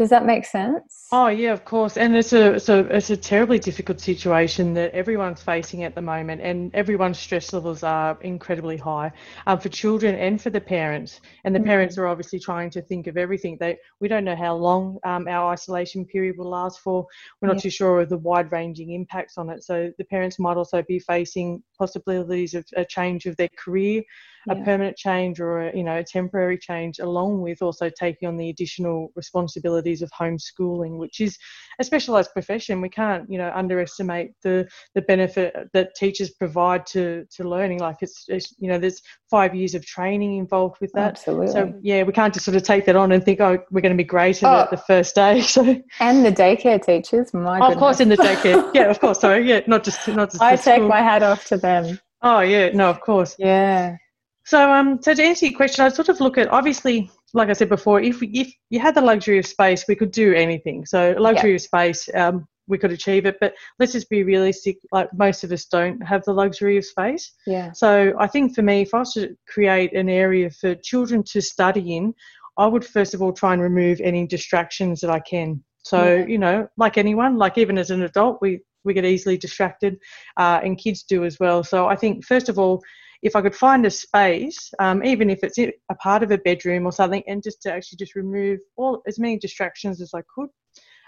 does 0.01 0.09
that 0.09 0.25
make 0.25 0.45
sense? 0.45 1.05
Oh 1.11 1.27
yeah, 1.27 1.53
of 1.53 1.63
course. 1.63 1.95
And 1.95 2.15
it's 2.15 2.33
a 2.33 2.53
it's 2.53 2.69
a 2.69 2.79
it's 2.95 3.11
a 3.11 3.17
terribly 3.17 3.59
difficult 3.59 3.99
situation 3.99 4.73
that 4.73 4.91
everyone's 4.93 5.43
facing 5.43 5.83
at 5.83 5.93
the 5.93 6.01
moment, 6.01 6.41
and 6.41 6.73
everyone's 6.73 7.19
stress 7.19 7.53
levels 7.53 7.83
are 7.83 8.17
incredibly 8.21 8.77
high 8.77 9.11
um, 9.45 9.59
for 9.59 9.69
children 9.69 10.15
and 10.15 10.41
for 10.41 10.49
the 10.49 10.59
parents. 10.59 11.21
And 11.43 11.53
the 11.53 11.59
mm-hmm. 11.59 11.67
parents 11.67 11.99
are 11.99 12.07
obviously 12.07 12.39
trying 12.39 12.71
to 12.71 12.81
think 12.81 13.05
of 13.05 13.15
everything. 13.15 13.57
They 13.59 13.77
we 13.99 14.07
don't 14.07 14.23
know 14.23 14.35
how 14.35 14.55
long 14.55 14.97
um, 15.03 15.27
our 15.27 15.51
isolation 15.51 16.03
period 16.03 16.35
will 16.35 16.49
last 16.49 16.79
for. 16.79 17.05
We're 17.39 17.49
not 17.49 17.57
yeah. 17.57 17.61
too 17.61 17.69
sure 17.69 18.01
of 18.01 18.09
the 18.09 18.17
wide 18.17 18.51
ranging 18.51 18.93
impacts 18.93 19.37
on 19.37 19.51
it. 19.51 19.63
So 19.63 19.91
the 19.99 20.05
parents 20.05 20.39
might 20.39 20.57
also 20.57 20.81
be 20.81 20.97
facing 20.97 21.61
possibilities 21.77 22.55
of 22.55 22.65
a 22.75 22.83
change 22.83 23.27
of 23.27 23.37
their 23.37 23.49
career 23.55 24.01
a 24.49 24.55
permanent 24.55 24.97
change 24.97 25.39
or 25.39 25.67
a, 25.67 25.75
you 25.75 25.83
know 25.83 25.97
a 25.97 26.03
temporary 26.03 26.57
change 26.57 26.99
along 26.99 27.41
with 27.41 27.61
also 27.61 27.89
taking 27.89 28.27
on 28.27 28.37
the 28.37 28.49
additional 28.49 29.11
responsibilities 29.15 30.01
of 30.01 30.09
homeschooling 30.11 30.97
which 30.97 31.19
is 31.19 31.37
a 31.79 31.83
specialized 31.83 32.31
profession. 32.33 32.81
We 32.81 32.89
can't 32.89 33.29
you 33.29 33.37
know 33.37 33.51
underestimate 33.53 34.31
the 34.43 34.67
the 34.95 35.01
benefit 35.01 35.55
that 35.73 35.95
teachers 35.95 36.31
provide 36.31 36.85
to 36.87 37.25
to 37.35 37.47
learning. 37.47 37.79
Like 37.79 37.97
it's, 38.01 38.25
it's 38.27 38.53
you 38.57 38.69
know 38.69 38.77
there's 38.77 39.01
five 39.29 39.53
years 39.55 39.75
of 39.75 39.85
training 39.85 40.37
involved 40.37 40.77
with 40.81 40.91
that. 40.93 41.11
Absolutely. 41.11 41.47
so 41.47 41.73
yeah 41.81 42.03
we 42.03 42.13
can't 42.13 42.33
just 42.33 42.45
sort 42.45 42.57
of 42.57 42.63
take 42.63 42.85
that 42.85 42.95
on 42.95 43.11
and 43.11 43.23
think 43.23 43.39
oh 43.41 43.57
we're 43.71 43.81
going 43.81 43.95
to 43.95 44.03
be 44.03 44.03
great 44.03 44.41
at 44.43 44.67
oh, 44.67 44.67
the 44.71 44.77
first 44.77 45.15
day. 45.15 45.41
So 45.51 45.63
and 45.99 46.25
the 46.25 46.31
daycare 46.31 46.83
teachers 46.83 47.33
my 47.33 47.59
oh, 47.59 47.71
of 47.71 47.77
course 47.77 47.99
in 47.99 48.09
the 48.09 48.17
daycare. 48.17 48.73
Yeah 48.73 48.89
of 48.89 48.99
course. 48.99 49.19
Sorry. 49.19 49.47
Yeah 49.47 49.61
not 49.67 49.83
just 49.83 50.07
not 50.07 50.31
just 50.31 50.41
i 50.51 50.55
take 50.55 50.75
school. 50.75 50.87
my 50.87 51.01
hat 51.01 51.23
off 51.23 51.45
to 51.45 51.57
them. 51.57 51.99
Oh 52.21 52.41
yeah, 52.41 52.69
no, 52.69 52.89
of 52.89 53.01
course. 53.01 53.35
Yeah. 53.39 53.97
So, 54.45 54.71
um, 54.71 54.99
so 55.01 55.13
to 55.13 55.23
answer 55.23 55.45
your 55.45 55.55
question, 55.55 55.85
I 55.85 55.89
sort 55.89 56.09
of 56.09 56.19
look 56.19 56.37
at 56.37 56.49
obviously, 56.49 57.11
like 57.33 57.49
I 57.49 57.53
said 57.53 57.69
before, 57.69 58.01
if 58.01 58.21
if 58.21 58.51
you 58.69 58.79
had 58.79 58.95
the 58.95 59.01
luxury 59.01 59.37
of 59.37 59.45
space, 59.45 59.85
we 59.87 59.95
could 59.95 60.11
do 60.11 60.33
anything. 60.33 60.85
So, 60.85 61.15
luxury 61.17 61.51
yeah. 61.51 61.55
of 61.55 61.61
space, 61.61 62.09
um, 62.15 62.47
we 62.67 62.77
could 62.77 62.91
achieve 62.91 63.25
it. 63.25 63.37
But 63.39 63.53
let's 63.79 63.91
just 63.91 64.09
be 64.09 64.23
realistic. 64.23 64.77
Like 64.91 65.09
most 65.13 65.43
of 65.43 65.51
us 65.51 65.65
don't 65.65 66.01
have 66.01 66.23
the 66.23 66.33
luxury 66.33 66.77
of 66.77 66.85
space. 66.85 67.31
Yeah. 67.45 67.71
So, 67.73 68.13
I 68.19 68.27
think 68.27 68.55
for 68.55 68.61
me, 68.63 68.81
if 68.81 68.93
I 68.93 68.99
was 68.99 69.13
to 69.13 69.35
create 69.47 69.93
an 69.93 70.09
area 70.09 70.49
for 70.49 70.75
children 70.75 71.23
to 71.31 71.41
study 71.41 71.95
in, 71.95 72.13
I 72.57 72.67
would 72.67 72.85
first 72.85 73.13
of 73.13 73.21
all 73.21 73.33
try 73.33 73.53
and 73.53 73.61
remove 73.61 74.01
any 74.01 74.25
distractions 74.25 75.01
that 75.01 75.11
I 75.11 75.19
can. 75.19 75.63
So, 75.83 76.15
yeah. 76.15 76.25
you 76.25 76.37
know, 76.37 76.67
like 76.77 76.97
anyone, 76.97 77.37
like 77.37 77.57
even 77.57 77.77
as 77.77 77.91
an 77.91 78.01
adult, 78.03 78.39
we 78.41 78.61
we 78.83 78.95
get 78.95 79.05
easily 79.05 79.37
distracted, 79.37 79.99
uh, 80.37 80.59
and 80.63 80.77
kids 80.77 81.03
do 81.03 81.23
as 81.25 81.39
well. 81.39 81.63
So, 81.63 81.87
I 81.87 81.95
think 81.95 82.25
first 82.25 82.49
of 82.49 82.57
all 82.57 82.81
if 83.21 83.35
I 83.35 83.41
could 83.41 83.55
find 83.55 83.85
a 83.85 83.91
space, 83.91 84.71
um, 84.79 85.03
even 85.03 85.29
if 85.29 85.43
it's 85.43 85.57
a 85.59 85.95
part 86.01 86.23
of 86.23 86.31
a 86.31 86.37
bedroom 86.39 86.85
or 86.85 86.91
something, 86.91 87.23
and 87.27 87.43
just 87.43 87.61
to 87.63 87.71
actually 87.71 87.97
just 87.97 88.15
remove 88.15 88.59
all 88.77 89.01
as 89.07 89.19
many 89.19 89.37
distractions 89.37 90.01
as 90.01 90.11
I 90.13 90.21
could. 90.35 90.49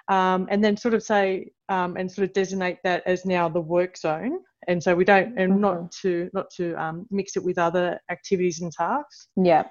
um, 0.09 0.47
and 0.49 0.63
then 0.63 0.75
sort 0.75 0.93
of 0.93 1.03
say 1.03 1.51
um, 1.69 1.95
and 1.97 2.11
sort 2.11 2.27
of 2.27 2.33
designate 2.33 2.77
that 2.83 3.03
as 3.05 3.25
now 3.25 3.47
the 3.47 3.61
work 3.61 3.97
zone. 3.97 4.39
And 4.67 4.81
so 4.81 4.95
we 4.95 5.05
don't, 5.05 5.37
and 5.37 5.53
mm-hmm. 5.53 5.61
not 5.61 5.91
to 6.01 6.29
not 6.33 6.49
to 6.57 6.73
um, 6.81 7.05
mix 7.11 7.35
it 7.35 7.43
with 7.43 7.57
other 7.57 7.99
activities 8.09 8.61
and 8.61 8.71
tasks. 8.71 9.27
Yeah. 9.35 9.63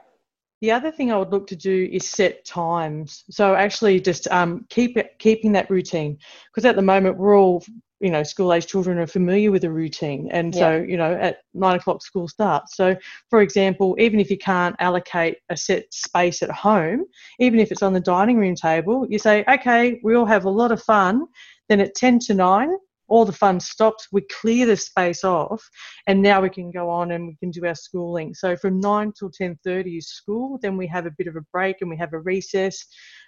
The 0.60 0.70
other 0.70 0.92
thing 0.92 1.10
I 1.10 1.16
would 1.16 1.32
look 1.32 1.48
to 1.48 1.56
do 1.56 1.88
is 1.92 2.08
set 2.08 2.44
times. 2.44 3.24
So 3.30 3.54
actually, 3.54 4.00
just 4.00 4.28
um, 4.28 4.64
keep 4.68 4.96
it, 4.96 5.10
keeping 5.18 5.52
that 5.52 5.68
routine 5.70 6.18
because 6.50 6.64
at 6.64 6.76
the 6.76 6.82
moment 6.82 7.18
we're 7.18 7.36
all 7.36 7.64
you 8.02 8.10
know 8.10 8.24
school 8.24 8.52
age 8.52 8.66
children 8.66 8.98
are 8.98 9.06
familiar 9.06 9.50
with 9.50 9.64
a 9.64 9.70
routine. 9.70 10.28
And 10.30 10.54
yeah. 10.54 10.60
so 10.60 10.76
you 10.86 10.96
know 10.96 11.14
at 11.14 11.38
nine 11.54 11.76
o'clock 11.76 12.02
school 12.02 12.28
starts. 12.28 12.76
So 12.76 12.96
for 13.30 13.40
example 13.40 13.96
even 13.98 14.20
if 14.20 14.30
you 14.30 14.36
can't 14.36 14.76
allocate 14.80 15.38
a 15.48 15.56
set 15.56 15.92
space 15.94 16.42
at 16.42 16.50
home 16.50 17.04
even 17.38 17.60
if 17.60 17.70
it's 17.70 17.82
on 17.82 17.92
the 17.92 18.00
dining 18.00 18.36
room 18.38 18.56
table 18.56 19.06
you 19.08 19.18
say 19.18 19.44
okay 19.48 20.00
we 20.02 20.14
all 20.16 20.26
have 20.26 20.44
a 20.44 20.50
lot 20.50 20.72
of 20.72 20.82
fun. 20.82 21.26
Then 21.68 21.80
at 21.80 21.94
10 21.94 22.18
to 22.26 22.34
9 22.34 22.76
all 23.08 23.24
the 23.26 23.32
fun 23.32 23.60
stops. 23.60 24.08
We 24.10 24.22
clear 24.22 24.64
the 24.64 24.76
space 24.76 25.22
off 25.22 25.62
and 26.06 26.22
now 26.22 26.40
we 26.40 26.48
can 26.48 26.70
go 26.70 26.88
on 26.88 27.12
and 27.12 27.26
we 27.28 27.36
can 27.36 27.50
do 27.50 27.66
our 27.66 27.74
schooling. 27.74 28.32
So 28.34 28.56
from 28.56 28.80
9 28.80 29.12
till 29.18 29.30
10.30 29.30 29.98
is 29.98 30.08
school. 30.08 30.58
Then 30.62 30.76
we 30.78 30.86
have 30.86 31.04
a 31.04 31.12
bit 31.18 31.26
of 31.26 31.36
a 31.36 31.42
break 31.52 31.76
and 31.82 31.90
we 31.90 31.96
have 31.98 32.14
a 32.14 32.20
recess. 32.20 32.84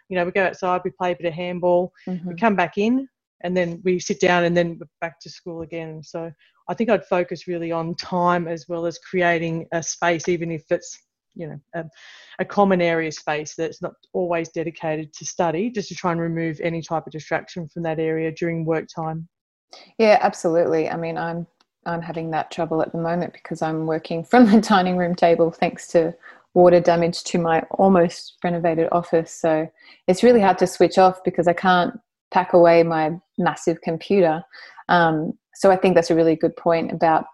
You 0.09 0.17
know 0.17 0.25
we 0.25 0.33
go 0.33 0.47
outside 0.47 0.81
we 0.85 0.91
play 0.91 1.13
a 1.13 1.17
bit 1.17 1.27
of 1.27 1.35
handball. 1.35 1.93
Mm-hmm. 2.09 2.29
we 2.29 2.35
come 2.35 2.57
back 2.57 2.77
in 2.77 3.09
and 3.45 3.57
then 3.57 3.81
we 3.85 4.01
sit 4.01 4.19
down 4.19 4.45
and 4.45 4.57
then 4.57 4.81
back 5.01 5.21
to 5.21 5.31
school 5.31 5.63
again. 5.63 6.03
So 6.03 6.33
I 6.69 6.75
think 6.75 6.91
I'd 6.91 7.05
focus 7.05 7.47
really 7.47 7.71
on 7.71 7.95
time 7.95 8.49
as 8.49 8.65
well 8.69 8.87
as 8.87 8.99
creating 8.99 9.69
a 9.71 9.83
space, 9.83 10.29
even 10.29 10.51
if 10.51 10.65
it's 10.71 10.99
you 11.37 11.49
know 11.49 11.61
a, 11.75 11.85
a, 12.39 12.45
common 12.45 12.81
area 12.81 13.11
space 13.11 13.55
that's 13.57 13.83
not 13.83 13.93
always 14.13 14.49
dedicated 14.51 15.13
to 15.13 15.27
study, 15.27 15.69
just 15.69 15.89
to 15.89 15.95
try 15.95 16.13
and 16.13 16.21
remove 16.21 16.61
any 16.61 16.81
type 16.81 17.07
of 17.07 17.13
distraction 17.13 17.69
from 17.69 17.83
that 17.83 17.99
area 17.99 18.33
during 18.33 18.65
work 18.65 18.87
time. 18.95 19.29
Yeah, 19.99 20.19
absolutely. 20.23 20.89
I 20.89 20.97
mean, 20.97 21.19
I'm 21.19 21.47
I'm 21.87 22.01
having 22.01 22.31
that 22.31 22.51
trouble 22.51 22.81
at 22.81 22.93
the 22.93 22.99
moment 22.99 23.35
because 23.35 23.61
I'm 23.61 23.87
working 23.87 24.25
from 24.31 24.51
the 24.51 24.61
dining 24.61 24.97
room 24.97 25.15
table 25.15 25.51
thanks 25.51 25.87
to 25.89 26.15
water 26.55 26.81
damage 26.81 27.25
to 27.25 27.39
my 27.39 27.61
almost 27.73 28.39
renovated 28.43 28.89
office. 28.93 29.33
So 29.33 29.69
it's 30.07 30.23
really 30.23 30.41
hard 30.41 30.57
to 30.59 30.69
switch 30.69 30.99
off 30.99 31.23
because 31.25 31.49
I 31.49 31.53
can't 31.53 31.99
pack 32.35 32.53
away 32.53 32.83
my 32.83 33.13
massive 33.39 33.81
computer. 33.81 34.43
Um, 34.89 35.33
so 35.55 35.71
I 35.71 35.77
think 35.77 35.95
that's 35.95 36.11
a 36.11 36.17
really 36.17 36.35
good 36.35 36.57
point 36.57 36.91
about 36.91 37.27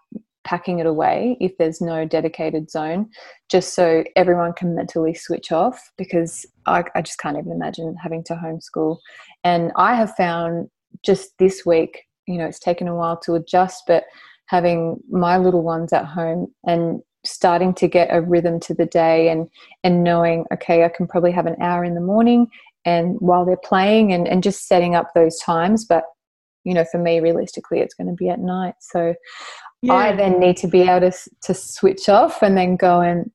packing 0.43 0.79
it 0.79 0.85
away 0.85 1.37
if 1.41 1.57
there's 1.57 1.81
no 1.81 2.05
dedicated 2.05 2.69
zone, 2.69 3.09
just 3.49 3.73
so 3.73 4.03
everyone 4.15 4.53
can 4.53 4.75
mentally 4.75 5.15
switch 5.15 5.51
off 5.51 5.91
because 5.97 6.45
I, 6.67 6.83
I 6.95 7.01
just 7.01 7.19
can't 7.19 7.37
even 7.37 7.51
imagine 7.51 7.95
having 8.01 8.23
to 8.25 8.35
homeschool. 8.35 8.97
And 9.43 9.71
I 9.75 9.95
have 9.95 10.15
found 10.15 10.69
just 11.03 11.37
this 11.39 11.65
week, 11.65 12.03
you 12.27 12.37
know, 12.37 12.45
it's 12.45 12.59
taken 12.59 12.87
a 12.87 12.95
while 12.95 13.19
to 13.21 13.33
adjust, 13.33 13.83
but 13.87 14.03
having 14.45 14.99
my 15.09 15.37
little 15.37 15.63
ones 15.63 15.93
at 15.93 16.05
home 16.05 16.53
and 16.67 17.01
starting 17.23 17.73
to 17.75 17.87
get 17.87 18.09
a 18.11 18.21
rhythm 18.21 18.59
to 18.59 18.73
the 18.73 18.85
day 18.85 19.29
and 19.29 19.47
and 19.83 20.03
knowing 20.03 20.43
okay 20.51 20.83
i 20.83 20.89
can 20.89 21.05
probably 21.05 21.31
have 21.31 21.45
an 21.45 21.55
hour 21.61 21.83
in 21.85 21.93
the 21.93 22.01
morning 22.01 22.47
and 22.85 23.15
while 23.19 23.45
they're 23.45 23.57
playing 23.57 24.11
and, 24.11 24.27
and 24.27 24.43
just 24.43 24.67
setting 24.67 24.95
up 24.95 25.09
those 25.13 25.37
times. 25.39 25.85
But 25.85 26.03
you 26.63 26.73
know 26.75 26.85
for 26.91 26.99
me 26.99 27.19
realistically 27.19 27.79
it's 27.79 27.95
going 27.95 28.07
to 28.07 28.13
be 28.13 28.29
at 28.29 28.39
night. 28.39 28.75
So 28.79 29.15
yeah. 29.81 29.93
i 29.93 30.15
then 30.15 30.39
need 30.39 30.57
to 30.57 30.67
be 30.67 30.81
able 30.81 31.09
to, 31.11 31.17
to 31.43 31.53
switch 31.53 32.07
off 32.07 32.43
and 32.43 32.57
then 32.57 32.75
go 32.75 33.01
and 33.01 33.31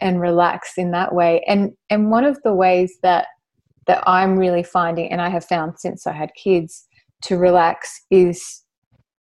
and 0.00 0.18
relax 0.18 0.78
in 0.78 0.92
that 0.92 1.14
way. 1.14 1.44
And 1.46 1.72
and 1.90 2.10
one 2.10 2.24
of 2.24 2.38
the 2.42 2.54
ways 2.54 2.94
that 3.02 3.26
that 3.86 4.02
i'm 4.06 4.38
really 4.38 4.62
finding 4.62 5.10
and 5.10 5.20
i 5.20 5.28
have 5.28 5.44
found 5.44 5.78
since 5.78 6.06
i 6.06 6.12
had 6.12 6.30
kids 6.34 6.86
to 7.22 7.36
relax 7.36 8.04
is 8.10 8.62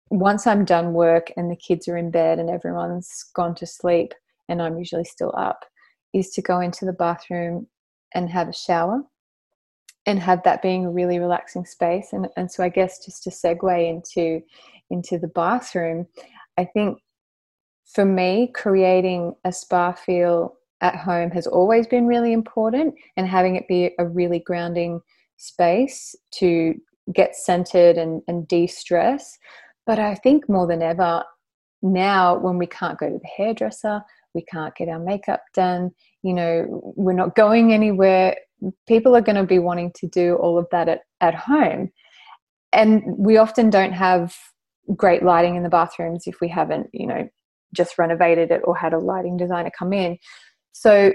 once 0.10 0.48
i'm 0.48 0.64
done 0.64 0.94
work 0.94 1.32
and 1.36 1.52
the 1.52 1.56
kids 1.56 1.88
are 1.88 1.98
in 1.98 2.12
bed 2.12 2.40
and 2.40 2.50
everyone's 2.50 3.26
gone 3.36 3.56
to 3.56 3.66
sleep 3.66 4.14
and 4.48 4.62
i'm 4.62 4.78
usually 4.78 5.04
still 5.04 5.34
up 5.38 5.66
is 6.14 6.30
to 6.30 6.42
go 6.42 6.60
into 6.60 6.86
the 6.86 6.94
bathroom 6.94 7.68
and 8.14 8.30
have 8.30 8.48
a 8.48 8.54
shower 8.54 9.02
and 10.06 10.20
have 10.20 10.44
that 10.44 10.62
being 10.62 10.86
a 10.86 10.92
really 10.92 11.20
relaxing 11.20 11.66
space. 11.66 12.14
And, 12.14 12.28
and 12.36 12.52
so 12.52 12.64
i 12.64 12.70
guess 12.70 13.04
just 13.04 13.24
to 13.24 13.30
segue 13.30 13.90
into 13.90 14.42
into 14.90 15.18
the 15.18 15.28
bathroom 15.28 16.08
i 16.58 16.66
think 16.66 17.00
for 17.86 18.06
me 18.06 18.52
creating 18.54 19.34
a 19.46 19.52
spa 19.52 19.94
feel 19.94 20.56
at 20.82 20.96
home 20.96 21.32
has 21.32 21.48
always 21.48 21.88
been 21.88 22.06
really 22.06 22.34
important 22.34 22.94
and 23.16 23.28
having 23.28 23.56
it 23.56 23.68
be 23.68 23.92
a 24.00 24.06
really 24.06 24.40
grounding 24.40 25.00
space 25.38 26.16
to 26.32 26.76
get 27.14 27.36
centered 27.36 27.98
and, 27.98 28.22
and 28.28 28.48
de-stress. 28.48 29.38
But 29.86 30.00
i 30.00 30.16
think 30.16 30.48
more 30.48 30.68
than 30.68 30.82
ever 30.82 31.24
now 31.82 32.38
when 32.38 32.58
we 32.58 32.66
can't 32.66 32.98
go 32.98 33.10
to 33.10 33.18
the 33.18 33.28
hairdresser 33.38 34.02
we 34.34 34.42
can't 34.44 34.76
get 34.76 34.88
our 34.88 35.00
makeup 35.00 35.42
done 35.54 35.92
you 36.22 36.34
know 36.34 36.94
we're 36.96 37.12
not 37.12 37.36
going 37.36 37.74
anywhere 37.74 38.36
people 38.88 39.16
are 39.16 39.22
going 39.22 39.36
to 39.36 39.44
be 39.44 39.60
wanting 39.60 39.92
to 39.96 40.08
do 40.08 40.36
all 40.36 40.58
of 40.58 40.68
that 40.72 40.90
at, 40.90 41.02
at 41.22 41.36
home. 41.36 41.92
And 42.72 43.04
we 43.06 43.38
often 43.38 43.70
don't 43.70 43.94
have 43.94 44.36
great 44.96 45.24
lighting 45.24 45.56
in 45.56 45.64
the 45.64 45.70
bathrooms 45.70 46.24
if 46.26 46.42
we 46.42 46.48
haven't, 46.48 46.88
you 46.92 47.08
know, 47.08 47.28
just 47.74 47.98
renovated 47.98 48.52
it 48.52 48.62
or 48.64 48.76
had 48.76 48.94
a 48.94 49.00
lighting 49.00 49.38
designer 49.38 49.72
come 49.78 49.94
in. 49.94 50.18
So 50.74 51.14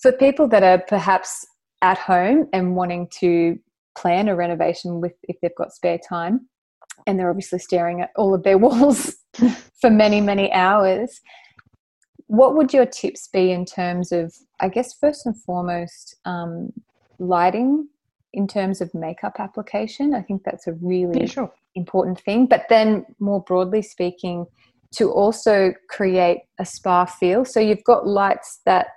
for 0.00 0.12
people 0.12 0.48
that 0.48 0.62
are 0.62 0.82
perhaps 0.88 1.46
at 1.82 1.98
home 1.98 2.48
and 2.52 2.76
wanting 2.76 3.08
to 3.20 3.56
plan 3.96 4.28
a 4.28 4.36
renovation 4.36 5.00
with 5.00 5.12
if 5.24 5.36
they've 5.40 5.54
got 5.56 5.72
spare 5.72 5.98
time 5.98 6.48
and 7.06 7.18
they're 7.18 7.30
obviously 7.30 7.58
staring 7.58 8.00
at 8.00 8.10
all 8.16 8.34
of 8.34 8.42
their 8.42 8.58
walls 8.66 9.16
for 9.80 9.90
many 9.90 10.20
many 10.20 10.50
hours 10.52 11.20
what 12.28 12.56
would 12.56 12.72
your 12.72 12.86
tips 12.86 13.28
be 13.28 13.50
in 13.50 13.64
terms 13.64 14.12
of, 14.12 14.34
I 14.60 14.68
guess, 14.68 14.92
first 14.92 15.26
and 15.26 15.40
foremost, 15.40 16.16
um, 16.24 16.72
lighting 17.18 17.88
in 18.32 18.48
terms 18.48 18.80
of 18.80 18.92
makeup 18.94 19.36
application? 19.38 20.14
I 20.14 20.22
think 20.22 20.42
that's 20.44 20.66
a 20.66 20.72
really 20.74 21.20
yeah, 21.20 21.26
sure. 21.26 21.52
important 21.74 22.20
thing. 22.20 22.46
But 22.46 22.66
then, 22.68 23.06
more 23.20 23.42
broadly 23.42 23.82
speaking, 23.82 24.46
to 24.92 25.10
also 25.10 25.74
create 25.88 26.42
a 26.58 26.64
spa 26.64 27.04
feel. 27.04 27.44
So 27.44 27.60
you've 27.60 27.84
got 27.84 28.06
lights 28.06 28.60
that 28.64 28.88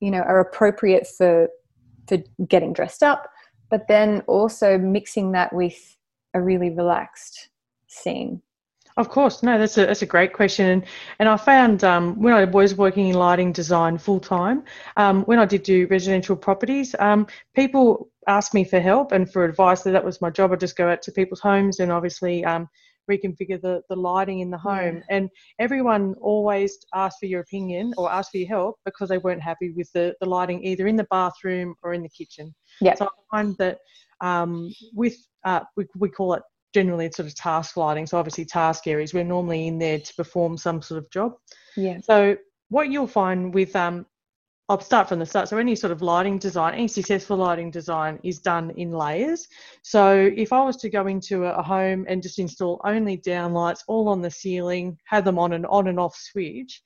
you 0.00 0.10
know 0.10 0.20
are 0.20 0.40
appropriate 0.40 1.06
for 1.06 1.48
for 2.08 2.18
getting 2.48 2.72
dressed 2.72 3.02
up, 3.02 3.28
but 3.68 3.88
then 3.88 4.22
also 4.26 4.78
mixing 4.78 5.32
that 5.32 5.52
with 5.52 5.96
a 6.34 6.40
really 6.40 6.70
relaxed 6.70 7.48
scene. 7.88 8.42
Of 8.96 9.10
course, 9.10 9.42
no, 9.42 9.58
that's 9.58 9.76
a 9.76 9.84
that's 9.84 10.00
a 10.00 10.06
great 10.06 10.32
question, 10.32 10.66
and 10.66 10.84
and 11.18 11.28
I 11.28 11.36
found 11.36 11.84
um, 11.84 12.18
when 12.18 12.32
I 12.32 12.44
was 12.44 12.74
working 12.74 13.08
in 13.08 13.14
lighting 13.14 13.52
design 13.52 13.98
full 13.98 14.20
time, 14.20 14.64
um, 14.96 15.22
when 15.24 15.38
I 15.38 15.44
did 15.44 15.64
do 15.64 15.86
residential 15.90 16.34
properties, 16.34 16.94
um, 16.98 17.26
people 17.54 18.08
asked 18.26 18.54
me 18.54 18.64
for 18.64 18.80
help 18.80 19.12
and 19.12 19.30
for 19.30 19.44
advice. 19.44 19.82
So 19.82 19.92
that 19.92 20.02
was 20.04 20.22
my 20.22 20.30
job. 20.30 20.50
I 20.52 20.56
just 20.56 20.76
go 20.76 20.88
out 20.88 21.02
to 21.02 21.12
people's 21.12 21.40
homes 21.40 21.78
and 21.80 21.92
obviously 21.92 22.42
um, 22.46 22.68
reconfigure 23.10 23.60
the 23.60 23.82
the 23.90 23.96
lighting 23.96 24.40
in 24.40 24.50
the 24.50 24.56
home. 24.56 25.02
And 25.10 25.28
everyone 25.58 26.14
always 26.22 26.78
asked 26.94 27.18
for 27.20 27.26
your 27.26 27.42
opinion 27.42 27.92
or 27.98 28.10
asked 28.10 28.30
for 28.30 28.38
your 28.38 28.48
help 28.48 28.76
because 28.86 29.10
they 29.10 29.18
weren't 29.18 29.42
happy 29.42 29.72
with 29.72 29.92
the 29.92 30.14
the 30.20 30.26
lighting 30.26 30.64
either 30.64 30.86
in 30.86 30.96
the 30.96 31.06
bathroom 31.10 31.74
or 31.82 31.92
in 31.92 32.02
the 32.02 32.08
kitchen. 32.08 32.54
Yeah. 32.80 32.94
So 32.94 33.04
I 33.04 33.36
find 33.36 33.56
that 33.58 33.78
um, 34.22 34.70
with 34.94 35.16
uh, 35.44 35.60
we, 35.76 35.84
we 35.98 36.08
call 36.08 36.32
it 36.32 36.42
generally 36.76 37.06
it's 37.06 37.16
sort 37.16 37.26
of 37.26 37.34
task 37.34 37.78
lighting. 37.78 38.06
So 38.06 38.18
obviously 38.18 38.44
task 38.44 38.86
areas, 38.86 39.14
we're 39.14 39.24
normally 39.24 39.66
in 39.66 39.78
there 39.78 39.98
to 39.98 40.14
perform 40.14 40.58
some 40.58 40.82
sort 40.82 40.98
of 40.98 41.10
job. 41.10 41.32
Yeah. 41.74 42.00
So 42.02 42.36
what 42.68 42.90
you'll 42.90 43.06
find 43.06 43.54
with 43.54 43.74
um 43.74 44.04
I'll 44.68 44.80
start 44.80 45.08
from 45.08 45.20
the 45.20 45.26
start. 45.26 45.48
So 45.48 45.56
any 45.56 45.74
sort 45.76 45.92
of 45.92 46.02
lighting 46.02 46.38
design, 46.38 46.74
any 46.74 46.88
successful 46.88 47.36
lighting 47.36 47.70
design 47.70 48.18
is 48.24 48.40
done 48.40 48.72
in 48.72 48.90
layers. 48.90 49.46
So 49.82 50.30
if 50.36 50.52
I 50.52 50.62
was 50.64 50.76
to 50.78 50.90
go 50.90 51.06
into 51.06 51.44
a 51.44 51.62
home 51.62 52.04
and 52.08 52.22
just 52.22 52.40
install 52.40 52.80
only 52.84 53.16
downlights 53.16 53.84
all 53.86 54.08
on 54.08 54.20
the 54.20 54.30
ceiling, 54.30 54.98
have 55.04 55.24
them 55.24 55.38
on 55.38 55.52
an 55.52 55.64
on 55.66 55.86
and 55.86 56.00
off 56.00 56.14
switch, 56.16 56.82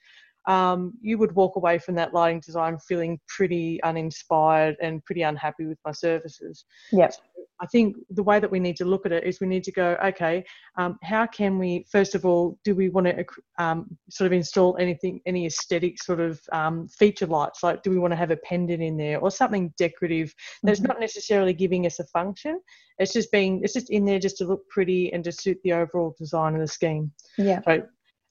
um, 0.47 0.95
you 1.01 1.19
would 1.19 1.35
walk 1.35 1.57
away 1.57 1.79
from 1.79 1.95
that 1.97 2.15
lighting 2.15 2.41
design 2.41 2.79
feeling 2.89 3.21
pretty 3.29 3.81
uninspired 3.83 4.77
and 4.81 5.05
pretty 5.05 5.23
unhappy 5.23 5.67
with 5.67 5.79
my 5.85 5.93
services. 5.93 6.65
Yep. 6.93 7.13
So 7.13 7.21
I 7.61 7.67
think 7.67 7.97
the 8.09 8.23
way 8.23 8.41
that 8.41 8.51
we 8.51 8.59
need 8.59 8.77
to 8.77 8.87
look 8.87 9.05
at 9.05 9.13
it 9.13 9.25
is 9.25 9.39
we 9.39 9.47
need 9.47 9.65
to 9.65 9.73
go, 9.73 9.97
okay, 10.03 10.43
um, 10.79 10.99
how 11.03 11.27
can 11.27 11.59
we, 11.59 11.85
first 11.93 12.15
of 12.15 12.25
all, 12.25 12.59
do 12.65 12.75
we 12.75 12.89
want 12.89 13.07
to 13.07 13.25
um, 13.59 13.99
sort 14.09 14.27
of 14.27 14.33
install 14.33 14.79
anything, 14.79 15.21
any 15.27 15.45
aesthetic 15.45 16.03
sort 16.03 16.21
of 16.21 16.41
um, 16.53 16.89
feature 16.89 17.27
lights? 17.27 17.63
Like, 17.63 17.83
do 17.83 17.91
we 17.91 17.99
want 17.99 18.13
to 18.13 18.17
have 18.17 18.31
a 18.31 18.39
pendant 18.39 18.83
in 18.83 18.97
there 18.97 19.19
or 19.19 19.31
something 19.31 19.75
decorative 19.77 20.35
that's 20.63 20.81
mm-hmm. 20.81 20.89
not 20.89 21.01
necessarily 21.01 21.53
giving 21.53 21.85
us 21.85 21.99
a 21.99 22.05
function? 22.05 22.59
It's 22.99 23.13
just 23.13 23.31
being, 23.31 23.61
it's 23.63 23.75
just 23.75 23.91
in 23.91 24.07
there 24.07 24.19
just 24.19 24.39
to 24.39 24.47
look 24.47 24.67
pretty 24.71 25.13
and 25.13 25.23
to 25.25 25.33
suit 25.33 25.59
the 25.63 25.75
overall 25.75 26.15
design 26.19 26.55
of 26.55 26.61
the 26.61 26.67
scheme. 26.67 27.13
Yeah. 27.37 27.61
So, 27.67 27.83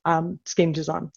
um, 0.05 0.39
scheme 0.45 0.71
design. 0.71 1.11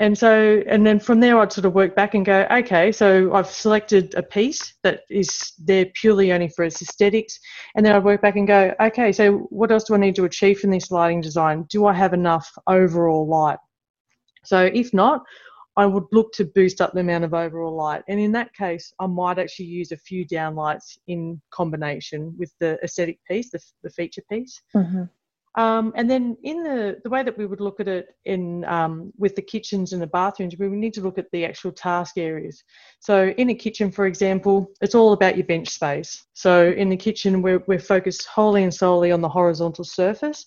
And 0.00 0.16
so 0.16 0.62
and 0.66 0.84
then 0.84 0.98
from 0.98 1.20
there 1.20 1.38
i'd 1.38 1.52
sort 1.52 1.64
of 1.64 1.74
work 1.74 1.94
back 1.94 2.14
and 2.14 2.24
go 2.24 2.46
okay 2.50 2.90
so 2.90 3.32
i've 3.34 3.46
selected 3.46 4.12
a 4.16 4.22
piece 4.22 4.74
that 4.82 5.02
is 5.10 5.52
there 5.58 5.86
purely 5.94 6.32
only 6.32 6.48
for 6.48 6.64
its 6.64 6.82
aesthetics 6.82 7.38
and 7.76 7.86
then 7.86 7.94
i'd 7.94 8.02
work 8.02 8.20
back 8.20 8.34
and 8.34 8.48
go 8.48 8.74
okay 8.80 9.12
so 9.12 9.38
what 9.50 9.70
else 9.70 9.84
do 9.84 9.94
i 9.94 9.98
need 9.98 10.16
to 10.16 10.24
achieve 10.24 10.58
from 10.58 10.70
this 10.70 10.90
lighting 10.90 11.20
design 11.20 11.64
do 11.70 11.86
i 11.86 11.92
have 11.92 12.14
enough 12.14 12.50
overall 12.66 13.28
light 13.28 13.58
so 14.44 14.68
if 14.74 14.92
not 14.92 15.22
I 15.76 15.86
would 15.86 16.04
look 16.12 16.32
to 16.32 16.44
boost 16.44 16.80
up 16.80 16.92
the 16.92 17.00
amount 17.00 17.24
of 17.24 17.32
overall 17.32 17.74
light. 17.74 18.02
And 18.08 18.18
in 18.20 18.32
that 18.32 18.52
case, 18.54 18.92
I 18.98 19.06
might 19.06 19.38
actually 19.38 19.66
use 19.66 19.92
a 19.92 19.96
few 19.96 20.26
downlights 20.26 20.98
in 21.06 21.40
combination 21.52 22.34
with 22.36 22.52
the 22.58 22.78
aesthetic 22.82 23.18
piece, 23.24 23.50
the, 23.50 23.60
the 23.82 23.88
feature 23.88 24.22
piece. 24.28 24.60
Mm-hmm. 24.74 25.04
Um, 25.56 25.92
and 25.96 26.08
then 26.08 26.36
in 26.44 26.62
the, 26.62 26.98
the 27.02 27.10
way 27.10 27.24
that 27.24 27.36
we 27.36 27.44
would 27.44 27.60
look 27.60 27.80
at 27.80 27.88
it 27.88 28.08
in 28.24 28.64
um, 28.66 29.12
with 29.18 29.34
the 29.34 29.42
kitchens 29.42 29.92
and 29.92 30.00
the 30.00 30.06
bathrooms, 30.06 30.56
we 30.56 30.68
would 30.68 30.78
need 30.78 30.94
to 30.94 31.00
look 31.00 31.18
at 31.18 31.30
the 31.32 31.44
actual 31.44 31.72
task 31.72 32.18
areas. 32.18 32.62
So 33.00 33.28
in 33.36 33.50
a 33.50 33.54
kitchen, 33.54 33.90
for 33.90 34.06
example, 34.06 34.70
it's 34.80 34.94
all 34.94 35.12
about 35.12 35.36
your 35.36 35.46
bench 35.46 35.68
space. 35.68 36.24
So 36.34 36.70
in 36.70 36.88
the 36.88 36.96
kitchen, 36.96 37.42
we're, 37.42 37.64
we're 37.66 37.80
focused 37.80 38.26
wholly 38.26 38.62
and 38.62 38.72
solely 38.72 39.10
on 39.10 39.20
the 39.20 39.28
horizontal 39.28 39.84
surface. 39.84 40.46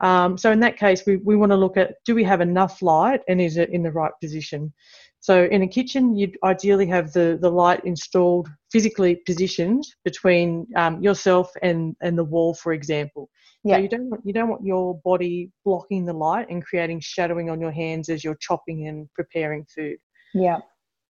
Um, 0.00 0.38
so 0.38 0.50
in 0.50 0.60
that 0.60 0.78
case, 0.78 1.02
we, 1.06 1.16
we 1.16 1.36
want 1.36 1.50
to 1.50 1.56
look 1.56 1.76
at 1.76 1.96
do 2.04 2.14
we 2.14 2.24
have 2.24 2.40
enough 2.40 2.80
light 2.80 3.20
and 3.28 3.40
is 3.40 3.56
it 3.56 3.70
in 3.70 3.82
the 3.82 3.92
right 3.92 4.12
position? 4.20 4.72
So 5.20 5.44
in 5.46 5.62
a 5.62 5.68
kitchen, 5.68 6.16
you'd 6.16 6.38
ideally 6.44 6.86
have 6.86 7.12
the, 7.12 7.38
the 7.40 7.50
light 7.50 7.84
installed 7.84 8.48
physically 8.70 9.16
positioned 9.26 9.84
between 10.04 10.66
um, 10.76 11.02
yourself 11.02 11.50
and, 11.62 11.96
and 12.02 12.18
the 12.18 12.24
wall, 12.24 12.54
for 12.54 12.72
example. 12.72 13.28
Yeah. 13.64 13.76
So 13.76 13.82
you 13.82 13.88
don't 13.88 14.10
want 14.10 14.22
you 14.24 14.32
don't 14.32 14.48
want 14.48 14.64
your 14.64 15.00
body 15.04 15.50
blocking 15.64 16.06
the 16.06 16.12
light 16.12 16.48
and 16.48 16.64
creating 16.64 17.00
shadowing 17.00 17.50
on 17.50 17.60
your 17.60 17.72
hands 17.72 18.08
as 18.08 18.22
you're 18.22 18.36
chopping 18.40 18.86
and 18.86 19.08
preparing 19.14 19.66
food. 19.74 19.96
Yeah. 20.32 20.58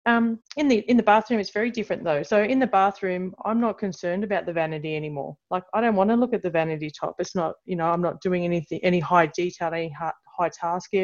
Um, 0.07 0.39
in 0.57 0.69
the 0.69 0.79
in 0.89 0.97
the 0.97 1.03
bathroom, 1.03 1.41
it's 1.41 1.51
very 1.51 1.71
different 1.71 2.05
though. 2.05 2.23
So 2.23 2.45
in 2.45 2.61
the 2.61 2.67
bathroom, 2.67 3.35
I'm 3.45 3.61
not 3.61 3.79
concerned 3.79 4.23
about 4.23 4.47
the 4.47 4.53
vanity 4.53 4.95
anymore. 4.95 5.37
Like 5.51 5.65
I 5.75 5.81
don't 5.81 5.97
want 5.97 6.11
to 6.11 6.17
look 6.17 6.33
at 6.33 6.43
the 6.43 6.51
vanity 6.51 6.91
top. 6.99 7.17
It's 7.19 7.35
not 7.35 7.57
you 7.65 7.75
know 7.75 7.87
I'm 7.87 8.03
not 8.03 8.21
doing 8.21 8.45
anything 8.45 8.79
any 8.85 9.01
high 9.01 9.27
detail, 9.27 9.75
any 9.75 9.91
high, 9.91 10.13
high 10.39 10.51
task 10.51 10.95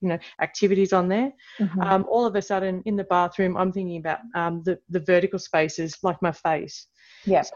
you 0.00 0.08
know 0.08 0.18
activities 0.40 0.92
on 0.92 1.08
there. 1.08 1.32
Mm-hmm. 1.58 1.80
Um, 1.80 2.06
all 2.08 2.26
of 2.26 2.36
a 2.36 2.42
sudden 2.42 2.82
in 2.86 2.96
the 2.96 3.04
bathroom, 3.04 3.56
I'm 3.56 3.72
thinking 3.72 3.98
about 3.98 4.18
um, 4.34 4.62
the 4.64 4.78
the 4.88 5.00
vertical 5.00 5.38
spaces 5.38 5.96
like 6.02 6.20
my 6.22 6.32
face. 6.32 6.86
Yeah. 7.24 7.42
So 7.42 7.54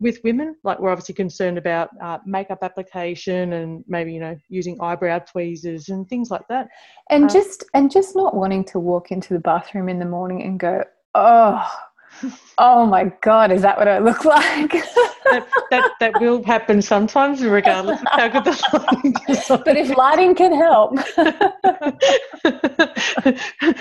with 0.00 0.18
women, 0.24 0.56
like 0.64 0.80
we're 0.80 0.90
obviously 0.90 1.14
concerned 1.14 1.58
about 1.58 1.90
uh, 2.02 2.18
makeup 2.24 2.60
application 2.62 3.52
and 3.52 3.84
maybe 3.86 4.12
you 4.12 4.20
know 4.20 4.36
using 4.48 4.80
eyebrow 4.80 5.18
tweezers 5.18 5.90
and 5.90 6.08
things 6.08 6.30
like 6.30 6.46
that. 6.48 6.68
And 7.10 7.24
uh, 7.24 7.28
just 7.28 7.64
and 7.74 7.90
just 7.90 8.16
not 8.16 8.34
wanting 8.34 8.64
to 8.66 8.80
walk 8.80 9.12
into 9.12 9.34
the 9.34 9.40
bathroom 9.40 9.88
in 9.88 9.98
the 9.98 10.06
morning 10.06 10.42
and 10.42 10.58
go, 10.58 10.84
oh, 11.14 11.70
oh 12.58 12.86
my 12.86 13.10
god, 13.22 13.50
is 13.50 13.62
that 13.62 13.78
what 13.78 13.88
I 13.88 13.98
look 13.98 14.24
like? 14.24 14.70
that, 15.24 15.48
that, 15.70 15.92
that 16.00 16.20
will 16.20 16.42
happen 16.44 16.82
sometimes, 16.82 17.42
regardless 17.42 18.00
of 18.00 18.06
how 18.10 18.28
good 18.28 18.44
the 18.44 18.52
lighting 18.72 19.14
is. 19.28 19.46
But 19.48 19.76
if 19.76 19.96
lighting 19.96 20.34
can 20.34 20.52
help, 20.52 20.96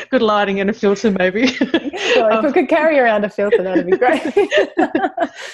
good 0.09 0.21
lighting 0.21 0.59
and 0.61 0.69
a 0.69 0.73
filter, 0.73 1.11
maybe. 1.11 1.43
if 1.43 2.17
um, 2.17 2.45
we 2.45 2.51
could 2.51 2.69
carry 2.69 2.99
around 2.99 3.25
a 3.25 3.29
filter, 3.29 3.61
that'd 3.61 3.85
be 3.85 3.97
great. 3.97 4.21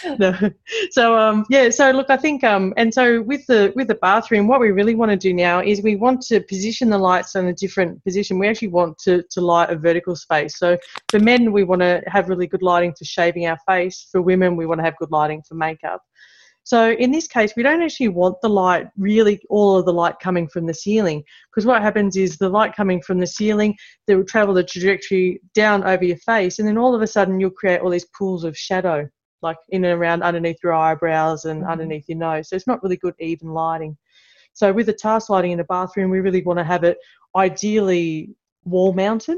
no. 0.19 0.51
So 0.91 1.17
um, 1.17 1.45
yeah, 1.49 1.69
so 1.69 1.91
look, 1.91 2.09
I 2.09 2.17
think 2.17 2.43
um, 2.43 2.73
and 2.77 2.93
so 2.93 3.21
with 3.21 3.45
the 3.47 3.73
with 3.75 3.87
the 3.87 3.95
bathroom, 3.95 4.47
what 4.47 4.59
we 4.59 4.71
really 4.71 4.95
want 4.95 5.11
to 5.11 5.17
do 5.17 5.33
now 5.33 5.61
is 5.61 5.81
we 5.81 5.95
want 5.95 6.21
to 6.23 6.41
position 6.41 6.89
the 6.89 6.97
lights 6.97 7.35
in 7.35 7.47
a 7.47 7.53
different 7.53 8.03
position. 8.03 8.37
We 8.37 8.47
actually 8.47 8.69
want 8.69 8.97
to 8.99 9.23
to 9.31 9.41
light 9.41 9.69
a 9.69 9.75
vertical 9.75 10.15
space. 10.15 10.59
So 10.59 10.77
for 11.09 11.19
men, 11.19 11.51
we 11.51 11.63
want 11.63 11.81
to 11.81 12.03
have 12.07 12.29
really 12.29 12.47
good 12.47 12.61
lighting 12.65 12.93
for 12.97 13.05
shaving 13.05 13.47
our 13.47 13.57
face. 13.67 14.07
For 14.11 14.21
women, 14.21 14.57
we 14.57 14.65
want 14.65 14.79
to 14.79 14.83
have 14.83 14.97
good 14.97 15.11
lighting 15.11 15.43
for 15.47 15.55
makeup. 15.55 16.01
So 16.63 16.93
in 16.93 17.11
this 17.11 17.27
case, 17.27 17.53
we 17.55 17.61
don't 17.61 17.83
actually 17.83 18.07
want 18.07 18.41
the 18.41 18.49
light, 18.49 18.87
really 18.97 19.39
all 19.51 19.77
of 19.77 19.85
the 19.85 19.93
light 19.93 20.15
coming 20.19 20.47
from 20.47 20.65
the 20.65 20.73
ceiling, 20.73 21.23
because 21.51 21.63
what 21.63 21.83
happens 21.83 22.17
is 22.17 22.37
the 22.37 22.49
light 22.49 22.75
coming 22.75 23.03
from 23.03 23.19
the 23.19 23.27
ceiling, 23.27 23.75
that 24.07 24.17
will 24.17 24.25
travel 24.25 24.55
the 24.55 24.63
trajectory 24.63 25.39
down 25.53 25.83
over 25.83 26.03
your 26.03 26.17
face, 26.17 26.57
and 26.57 26.67
then 26.67 26.79
all 26.79 26.95
of 26.95 27.03
a 27.03 27.07
sudden 27.07 27.39
you'll 27.39 27.51
create 27.51 27.81
all 27.81 27.91
these 27.91 28.07
pools 28.17 28.43
of 28.43 28.57
shadow, 28.57 29.07
like 29.43 29.57
in 29.69 29.85
and 29.85 29.93
around 29.93 30.23
underneath 30.23 30.57
your 30.63 30.73
eyebrows 30.73 31.45
and 31.45 31.61
mm-hmm. 31.61 31.71
underneath 31.71 32.05
your 32.07 32.17
nose. 32.17 32.49
So 32.49 32.55
it's 32.55 32.65
not 32.65 32.81
really 32.81 32.97
good 32.97 33.13
even 33.19 33.49
lighting. 33.49 33.95
So 34.53 34.73
with 34.73 34.87
the 34.87 34.93
task 34.93 35.29
lighting 35.29 35.51
in 35.51 35.59
a 35.59 35.65
bathroom, 35.65 36.09
we 36.09 36.19
really 36.19 36.41
want 36.41 36.57
to 36.57 36.63
have 36.63 36.83
it 36.83 36.97
ideally 37.35 38.33
wall 38.63 38.91
mounted 38.91 39.37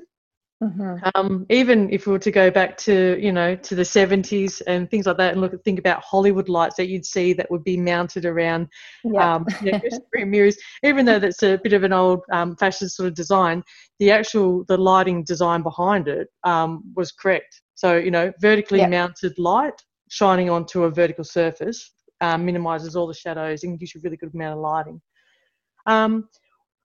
Mm-hmm. 0.63 1.09
Um, 1.13 1.45
even 1.51 1.87
if 1.91 2.07
we 2.07 2.13
were 2.13 2.19
to 2.19 2.31
go 2.31 2.49
back 2.49 2.77
to 2.77 3.15
you 3.21 3.31
know 3.31 3.55
to 3.55 3.75
the 3.75 3.83
70s 3.83 4.59
and 4.65 4.89
things 4.89 5.05
like 5.05 5.17
that, 5.17 5.33
and 5.33 5.41
look 5.41 5.53
at 5.53 5.63
think 5.63 5.77
about 5.77 6.01
Hollywood 6.01 6.49
lights 6.49 6.77
that 6.77 6.87
you'd 6.87 7.05
see 7.05 7.33
that 7.33 7.49
would 7.51 7.63
be 7.63 7.77
mounted 7.77 8.25
around 8.25 8.67
yeah. 9.03 9.35
um, 9.35 9.45
you 9.61 9.71
know, 9.71 10.25
mirrors. 10.25 10.57
Even 10.83 11.05
though 11.05 11.19
that's 11.19 11.43
a 11.43 11.57
bit 11.63 11.73
of 11.73 11.83
an 11.83 11.93
old 11.93 12.21
um, 12.31 12.55
fashioned 12.55 12.91
sort 12.91 13.07
of 13.07 13.13
design, 13.13 13.63
the 13.99 14.09
actual 14.09 14.63
the 14.65 14.77
lighting 14.77 15.23
design 15.23 15.61
behind 15.61 16.07
it 16.07 16.27
um, 16.43 16.83
was 16.95 17.11
correct. 17.11 17.61
So 17.75 17.97
you 17.97 18.09
know 18.09 18.33
vertically 18.41 18.79
yeah. 18.79 18.89
mounted 18.89 19.37
light 19.37 19.79
shining 20.09 20.49
onto 20.49 20.85
a 20.85 20.89
vertical 20.89 21.23
surface 21.23 21.91
um, 22.21 22.45
minimizes 22.45 22.95
all 22.95 23.05
the 23.05 23.13
shadows 23.13 23.63
and 23.63 23.79
gives 23.79 23.93
you 23.93 23.99
a 23.99 24.03
really 24.03 24.17
good 24.17 24.33
amount 24.33 24.55
of 24.55 24.59
lighting. 24.59 25.01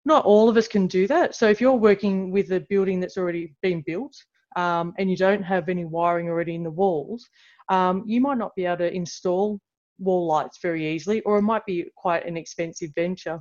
Not 0.05 0.25
all 0.25 0.49
of 0.49 0.57
us 0.57 0.67
can 0.67 0.87
do 0.87 1.07
that. 1.07 1.35
So 1.35 1.49
if 1.49 1.59
you're 1.59 1.73
working 1.73 2.31
with 2.31 2.51
a 2.51 2.61
building 2.61 2.99
that's 2.99 3.17
already 3.17 3.53
been 3.61 3.83
built 3.85 4.15
um, 4.55 4.93
and 4.97 5.09
you 5.09 5.17
don't 5.17 5.43
have 5.43 5.69
any 5.69 5.85
wiring 5.85 6.29
already 6.29 6.55
in 6.55 6.63
the 6.63 6.71
walls, 6.71 7.27
um, 7.69 8.03
you 8.07 8.21
might 8.21 8.37
not 8.37 8.55
be 8.55 8.65
able 8.65 8.77
to 8.77 8.93
install 8.93 9.59
wall 9.99 10.27
lights 10.27 10.59
very 10.61 10.87
easily, 10.87 11.21
or 11.21 11.37
it 11.37 11.43
might 11.43 11.65
be 11.65 11.85
quite 11.95 12.25
an 12.25 12.37
expensive 12.37 12.91
venture. 12.95 13.39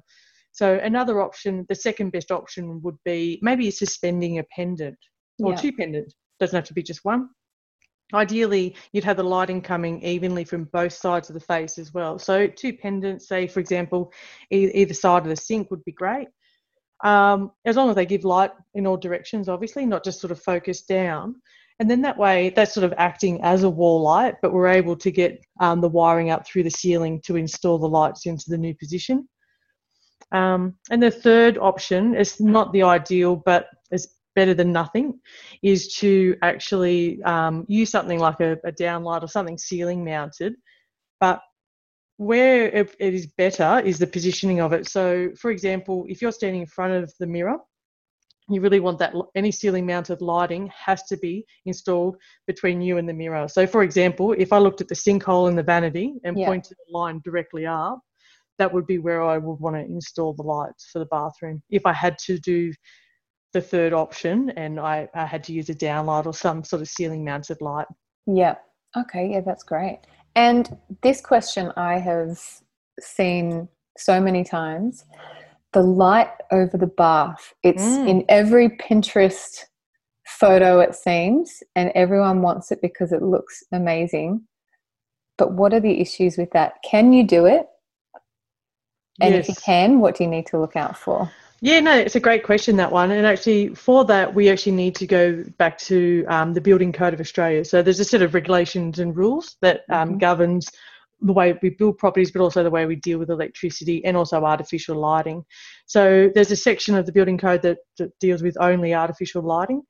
So 0.53 0.75
another 0.83 1.23
option, 1.23 1.65
the 1.69 1.75
second 1.75 2.11
best 2.11 2.31
option 2.31 2.83
would 2.83 2.97
be 3.05 3.39
maybe 3.43 3.71
suspending 3.71 4.39
a 4.39 4.45
pendant 4.55 4.99
or 5.39 5.53
yeah. 5.53 5.57
two 5.57 5.73
pendants. 5.73 6.15
Doesn't 6.41 6.57
have 6.57 6.65
to 6.65 6.75
be 6.75 6.83
just 6.83 7.05
one. 7.05 7.29
Ideally, 8.15 8.75
you'd 8.93 9.05
have 9.05 9.19
the 9.19 9.23
lighting 9.23 9.61
coming 9.61 10.03
evenly 10.03 10.45
from 10.45 10.65
both 10.73 10.95
sides 10.95 11.29
of 11.29 11.35
the 11.35 11.41
face 11.41 11.79
as 11.79 11.93
well. 11.93 12.19
So 12.19 12.47
two 12.47 12.73
pendants, 12.73 13.29
say 13.29 13.47
for 13.47 13.61
example, 13.61 14.13
either 14.51 14.95
side 14.95 15.23
of 15.23 15.29
the 15.29 15.37
sink 15.37 15.71
would 15.71 15.85
be 15.85 15.93
great 15.93 16.29
um, 17.05 17.53
as 17.65 17.77
long 17.77 17.91
as 17.91 17.97
they 17.97 18.07
give 18.07 18.25
light 18.25 18.51
in 18.75 18.87
all 18.87 18.97
directions, 18.97 19.49
obviously, 19.49 19.87
not 19.87 20.05
just 20.05 20.21
sort 20.21 20.31
of 20.31 20.43
focus 20.43 20.83
down. 20.83 21.37
And 21.81 21.89
then 21.89 22.03
that 22.03 22.19
way, 22.19 22.51
that's 22.51 22.75
sort 22.75 22.85
of 22.85 22.95
acting 22.99 23.41
as 23.43 23.63
a 23.63 23.71
wall 23.71 24.03
light, 24.03 24.35
but 24.43 24.53
we're 24.53 24.69
able 24.69 24.97
to 24.97 25.11
get 25.13 25.41
um, 25.61 25.81
the 25.81 25.89
wiring 25.89 26.31
up 26.31 26.45
through 26.45 26.65
the 26.65 26.71
ceiling 26.71 27.21
to 27.25 27.37
install 27.37 27.79
the 27.79 27.89
lights 27.89 28.27
into 28.27 28.47
the 28.49 28.59
new 28.59 28.75
position. 28.75 29.29
Um, 30.33 30.75
and 30.91 31.03
the 31.03 31.11
third 31.11 31.57
option 31.57 32.17
is 32.17 32.41
not 32.41 32.73
the 32.73 32.83
ideal, 32.83 33.37
but 33.37 33.69
is 33.93 34.09
better 34.35 34.55
than 34.55 34.73
nothing, 34.73 35.21
is 35.63 35.95
to 35.95 36.37
actually 36.43 37.23
um, 37.23 37.65
use 37.69 37.91
something 37.91 38.19
like 38.19 38.41
a, 38.41 38.53
a 38.65 38.73
downlight 38.73 39.23
or 39.23 39.29
something 39.29 39.57
ceiling 39.57 40.05
mounted, 40.05 40.55
but 41.21 41.41
where 42.19 42.67
it 42.67 42.95
is 42.99 43.27
better 43.27 43.81
is 43.85 43.99
the 43.99 44.07
positioning 44.07 44.61
of 44.61 44.73
it. 44.73 44.89
So, 44.89 45.31
for 45.39 45.51
example, 45.51 46.05
if 46.09 46.21
you're 46.21 46.33
standing 46.33 46.63
in 46.63 46.67
front 46.67 46.93
of 46.93 47.13
the 47.19 47.27
mirror, 47.27 47.59
you 48.51 48.61
really 48.61 48.81
want 48.81 48.99
that 48.99 49.15
any 49.37 49.53
ceiling 49.53 49.87
mounted 49.87 50.21
lighting 50.21 50.71
has 50.75 51.05
to 51.05 51.17
be 51.19 51.45
installed 51.65 52.17
between 52.47 52.81
you 52.81 52.99
and 52.99 53.09
the 53.09 53.13
mirror. 53.13 53.47
So, 53.47 53.67
for 53.67 53.83
example, 53.83 54.33
if 54.33 54.53
I 54.53 54.59
looked 54.59 54.81
at 54.81 54.89
the 54.89 54.97
sinkhole 54.97 55.49
in 55.49 55.55
the 55.55 55.63
vanity 55.63 56.15
and 56.25 56.37
yeah. 56.37 56.47
pointed 56.47 56.77
the 56.77 56.99
line 56.99 57.21
directly 57.25 57.67
up, 57.67 58.01
that 58.59 58.73
would 58.73 58.87
be 58.87 58.99
where 58.99 59.23
I 59.23 59.39
would 59.39 59.61
want 59.61 59.77
to 59.77 59.83
install 59.83 60.35
the 60.35 60.43
lights 60.43 60.89
for 60.93 60.99
the 60.99 61.07
bathroom. 61.07 61.63
If 61.71 61.87
I 61.87 61.93
had 61.93 62.19
to 62.27 62.39
do 62.39 62.73
the 63.53 63.61
third 63.61 63.93
option 63.93 64.51
and 64.57 64.81
I, 64.81 65.09
I 65.15 65.25
had 65.25 65.45
to 65.45 65.53
use 65.53 65.69
a 65.69 65.75
downlight 65.75 66.27
or 66.27 66.35
some 66.35 66.65
sort 66.65 66.83
of 66.83 66.89
ceiling 66.89 67.25
mounted 67.25 67.61
light. 67.61 67.87
Yeah. 68.27 68.57
Okay. 68.97 69.31
Yeah, 69.33 69.41
that's 69.41 69.63
great. 69.63 70.01
And 70.39 70.79
this 71.03 71.21
question 71.21 71.73
I 71.77 71.99
have 71.99 72.39
seen 73.01 73.69
so 73.97 74.21
many 74.21 74.45
times 74.45 75.05
the 75.73 75.83
light 75.83 76.31
over 76.53 76.77
the 76.77 76.87
bath. 76.87 77.55
It's 77.65 77.83
mm. 77.83 78.09
in 78.09 78.25
every 78.29 78.69
Pinterest 78.69 79.65
photo, 80.29 80.79
it 80.79 80.95
seems, 80.95 81.65
and 81.75 81.91
everyone 81.97 82.41
wants 82.41 82.71
it 82.71 82.81
because 82.81 83.11
it 83.11 83.21
looks 83.21 83.65
amazing. 83.73 84.43
But 85.39 85.55
what 85.55 85.75
are 85.75 85.81
the 85.81 86.01
issues 86.01 86.39
with 86.39 86.53
that? 86.53 86.75
Can 86.89 87.13
you 87.13 87.25
do 87.25 87.47
it? 87.47 87.67
And 89.21 89.35
yes. 89.35 89.45
if 89.45 89.49
you 89.49 89.55
can, 89.63 90.01
what 90.01 90.17
do 90.17 90.25
you 90.25 90.31
need 90.31 90.47
to 90.47 90.59
look 90.59 90.77
out 90.77 90.97
for? 90.97 91.31
Yeah, 91.61 91.81
no, 91.81 91.93
it's 91.93 92.15
a 92.15 92.21
great 92.21 92.45
question 92.45 92.77
that 92.77 92.93
one. 92.93 93.11
And 93.11 93.27
actually, 93.27 93.75
for 93.75 94.05
that, 94.05 94.33
we 94.33 94.49
actually 94.49 94.73
need 94.73 94.95
to 94.97 95.07
go 95.07 95.43
back 95.59 95.77
to 95.79 96.25
um, 96.29 96.55
the 96.55 96.61
Building 96.61 96.93
Code 96.93 97.15
of 97.15 97.21
Australia. 97.21 97.65
So 97.65 97.83
there's 97.83 97.99
a 97.99 98.05
set 98.05 98.23
of 98.23 98.35
regulations 98.35 99.01
and 99.01 99.17
rules 99.17 99.57
that 99.61 99.81
um, 99.91 100.11
mm-hmm. 100.11 100.19
governs 100.19 100.71
the 101.21 101.33
way 101.33 101.59
we 101.61 101.71
build 101.71 101.99
properties, 101.99 102.31
but 102.31 102.43
also 102.43 102.63
the 102.63 102.71
way 102.71 102.87
we 102.87 102.95
deal 102.95 103.19
with 103.19 103.31
electricity 103.31 104.05
and 104.05 104.17
also 104.17 104.45
artificial 104.45 104.97
lighting. 104.97 105.45
So 105.87 106.31
there's 106.33 106.53
a 106.53 106.57
section 106.57 106.95
of 106.95 107.07
the 107.07 107.13
building 107.13 107.39
code 107.39 107.63
that, 107.63 107.79
that 107.99 108.17
deals 108.21 108.41
with 108.41 108.57
only 108.61 108.95
artificial 108.95 109.43
lighting. 109.43 109.83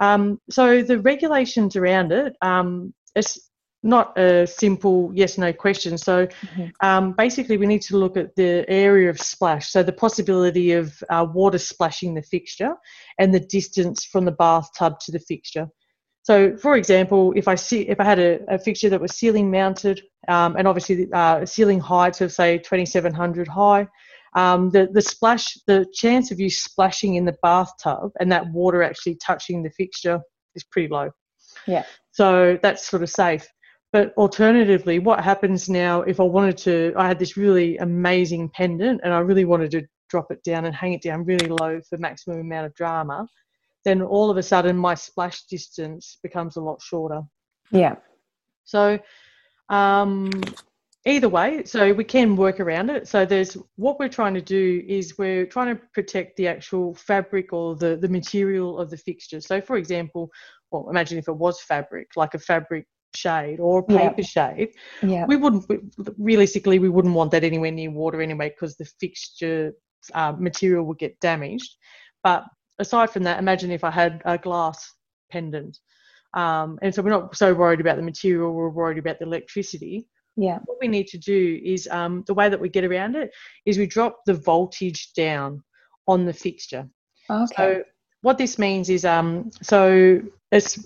Um, 0.00 0.40
so 0.50 0.82
the 0.82 0.98
regulations 0.98 1.76
around 1.76 2.10
it, 2.10 2.34
um, 2.42 2.92
it's 3.14 3.38
not 3.82 4.16
a 4.18 4.46
simple 4.46 5.10
yes 5.14 5.38
no 5.38 5.52
question. 5.52 5.98
So 5.98 6.26
mm-hmm. 6.26 6.66
um, 6.80 7.12
basically, 7.12 7.56
we 7.56 7.66
need 7.66 7.82
to 7.82 7.96
look 7.96 8.16
at 8.16 8.34
the 8.36 8.64
area 8.68 9.10
of 9.10 9.20
splash, 9.20 9.70
so 9.70 9.82
the 9.82 9.92
possibility 9.92 10.72
of 10.72 11.02
uh, 11.10 11.26
water 11.32 11.58
splashing 11.58 12.14
the 12.14 12.22
fixture 12.22 12.74
and 13.18 13.34
the 13.34 13.40
distance 13.40 14.04
from 14.04 14.24
the 14.24 14.32
bathtub 14.32 14.98
to 15.00 15.12
the 15.12 15.18
fixture. 15.18 15.68
So, 16.24 16.56
for 16.56 16.76
example, 16.76 17.32
if 17.34 17.48
I 17.48 17.56
see 17.56 17.80
if 17.88 17.98
I 17.98 18.04
had 18.04 18.20
a, 18.20 18.38
a 18.48 18.58
fixture 18.58 18.88
that 18.90 19.00
was 19.00 19.16
ceiling 19.16 19.50
mounted, 19.50 20.00
um, 20.28 20.56
and 20.56 20.68
obviously 20.68 21.08
uh, 21.12 21.44
ceiling 21.44 21.80
heights 21.80 22.20
of 22.20 22.32
say 22.32 22.58
2700 22.58 23.48
high, 23.48 23.88
um, 24.34 24.70
the 24.70 24.88
the 24.92 25.02
splash, 25.02 25.58
the 25.66 25.84
chance 25.92 26.30
of 26.30 26.38
you 26.38 26.48
splashing 26.48 27.16
in 27.16 27.24
the 27.24 27.36
bathtub 27.42 28.12
and 28.20 28.30
that 28.30 28.46
water 28.52 28.82
actually 28.82 29.16
touching 29.16 29.62
the 29.62 29.70
fixture 29.70 30.20
is 30.54 30.62
pretty 30.64 30.88
low. 30.88 31.10
Yeah. 31.66 31.84
So 32.12 32.58
that's 32.62 32.86
sort 32.86 33.02
of 33.02 33.10
safe. 33.10 33.46
But 33.92 34.14
alternatively, 34.16 34.98
what 34.98 35.22
happens 35.22 35.68
now 35.68 36.02
if 36.02 36.18
I 36.18 36.24
wanted 36.24 36.56
to? 36.58 36.94
I 36.96 37.06
had 37.06 37.18
this 37.18 37.36
really 37.36 37.76
amazing 37.78 38.48
pendant, 38.50 39.02
and 39.04 39.12
I 39.12 39.18
really 39.18 39.44
wanted 39.44 39.70
to 39.72 39.82
drop 40.08 40.30
it 40.30 40.42
down 40.42 40.64
and 40.64 40.74
hang 40.74 40.94
it 40.94 41.02
down 41.02 41.24
really 41.24 41.48
low 41.48 41.80
for 41.88 41.98
maximum 41.98 42.40
amount 42.40 42.66
of 42.66 42.74
drama 42.74 43.26
then 43.84 44.02
all 44.02 44.30
of 44.30 44.36
a 44.36 44.42
sudden 44.42 44.76
my 44.76 44.94
splash 44.94 45.44
distance 45.44 46.18
becomes 46.22 46.56
a 46.56 46.60
lot 46.60 46.80
shorter. 46.80 47.22
Yeah. 47.70 47.96
So 48.64 48.98
um, 49.68 50.30
either 51.04 51.28
way, 51.28 51.64
so 51.64 51.92
we 51.92 52.04
can 52.04 52.36
work 52.36 52.60
around 52.60 52.90
it. 52.90 53.08
So 53.08 53.24
there's 53.24 53.56
what 53.76 53.98
we're 53.98 54.08
trying 54.08 54.34
to 54.34 54.42
do 54.42 54.82
is 54.86 55.18
we're 55.18 55.46
trying 55.46 55.74
to 55.74 55.82
protect 55.92 56.36
the 56.36 56.48
actual 56.48 56.94
fabric 56.94 57.52
or 57.52 57.76
the, 57.76 57.96
the 57.96 58.08
material 58.08 58.78
of 58.78 58.90
the 58.90 58.96
fixture. 58.96 59.40
So 59.40 59.60
for 59.60 59.76
example, 59.76 60.30
well, 60.70 60.88
imagine 60.88 61.18
if 61.18 61.28
it 61.28 61.36
was 61.36 61.60
fabric, 61.60 62.08
like 62.16 62.34
a 62.34 62.38
fabric 62.38 62.86
shade 63.14 63.60
or 63.60 63.80
a 63.80 63.82
paper 63.82 64.14
yeah. 64.18 64.24
shade. 64.24 64.68
Yeah. 65.02 65.26
We 65.26 65.36
wouldn't 65.36 65.64
realistically 66.18 66.78
we 66.78 66.88
wouldn't 66.88 67.14
want 67.14 67.30
that 67.32 67.44
anywhere 67.44 67.70
near 67.70 67.90
water 67.90 68.20
anyway 68.22 68.50
because 68.50 68.76
the 68.76 68.84
fixture 69.00 69.72
uh, 70.14 70.32
material 70.38 70.84
would 70.84 70.98
get 70.98 71.18
damaged. 71.20 71.76
But 72.22 72.44
aside 72.78 73.10
from 73.10 73.22
that, 73.24 73.38
imagine 73.38 73.70
if 73.70 73.84
I 73.84 73.90
had 73.90 74.22
a 74.24 74.38
glass 74.38 74.84
pendant. 75.30 75.78
Um, 76.34 76.78
and 76.82 76.94
so 76.94 77.02
we're 77.02 77.10
not 77.10 77.36
so 77.36 77.52
worried 77.52 77.80
about 77.80 77.96
the 77.96 78.02
material, 78.02 78.52
we're 78.52 78.70
worried 78.70 78.98
about 78.98 79.18
the 79.18 79.26
electricity. 79.26 80.06
Yeah. 80.36 80.58
What 80.64 80.78
we 80.80 80.88
need 80.88 81.08
to 81.08 81.18
do 81.18 81.60
is 81.62 81.86
um, 81.88 82.24
the 82.26 82.34
way 82.34 82.48
that 82.48 82.60
we 82.60 82.68
get 82.68 82.84
around 82.84 83.16
it 83.16 83.30
is 83.66 83.76
we 83.76 83.86
drop 83.86 84.20
the 84.24 84.34
voltage 84.34 85.12
down 85.14 85.62
on 86.08 86.24
the 86.24 86.32
fixture. 86.32 86.88
Okay. 87.28 87.54
So 87.56 87.82
what 88.22 88.38
this 88.38 88.58
means 88.58 88.88
is 88.88 89.04
um, 89.04 89.50
so 89.60 90.20
it's 90.50 90.84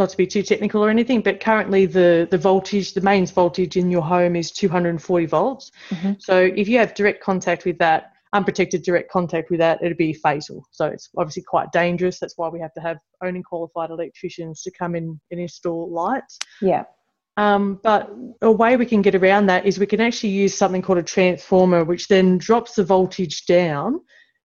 not 0.00 0.08
to 0.10 0.16
be 0.16 0.26
too 0.26 0.42
technical 0.42 0.84
or 0.84 0.90
anything, 0.90 1.20
but 1.20 1.38
currently 1.38 1.86
the, 1.86 2.26
the 2.30 2.38
voltage, 2.38 2.94
the 2.94 3.00
mains 3.00 3.30
voltage 3.30 3.76
in 3.76 3.90
your 3.90 4.02
home 4.02 4.34
is 4.34 4.50
240 4.50 5.26
volts. 5.26 5.70
Mm-hmm. 5.90 6.12
So 6.18 6.40
if 6.40 6.68
you 6.68 6.78
have 6.78 6.94
direct 6.94 7.22
contact 7.22 7.64
with 7.64 7.78
that, 7.78 8.12
unprotected 8.32 8.82
direct 8.82 9.10
contact 9.10 9.50
with 9.50 9.60
that, 9.60 9.78
it'd 9.82 9.98
be 9.98 10.14
fatal. 10.14 10.64
So 10.70 10.86
it's 10.86 11.10
obviously 11.16 11.42
quite 11.42 11.70
dangerous. 11.72 12.18
That's 12.18 12.38
why 12.38 12.48
we 12.48 12.60
have 12.60 12.72
to 12.74 12.80
have 12.80 12.98
only 13.22 13.42
qualified 13.42 13.90
electricians 13.90 14.62
to 14.62 14.70
come 14.70 14.94
in 14.94 15.20
and 15.30 15.40
install 15.40 15.92
lights. 15.92 16.38
Yeah. 16.62 16.84
Um, 17.36 17.80
but 17.82 18.10
a 18.42 18.50
way 18.50 18.76
we 18.76 18.86
can 18.86 19.02
get 19.02 19.14
around 19.14 19.46
that 19.46 19.66
is 19.66 19.78
we 19.78 19.86
can 19.86 20.00
actually 20.00 20.30
use 20.30 20.54
something 20.54 20.82
called 20.82 20.98
a 20.98 21.02
transformer, 21.02 21.84
which 21.84 22.08
then 22.08 22.38
drops 22.38 22.74
the 22.74 22.84
voltage 22.84 23.46
down 23.46 24.00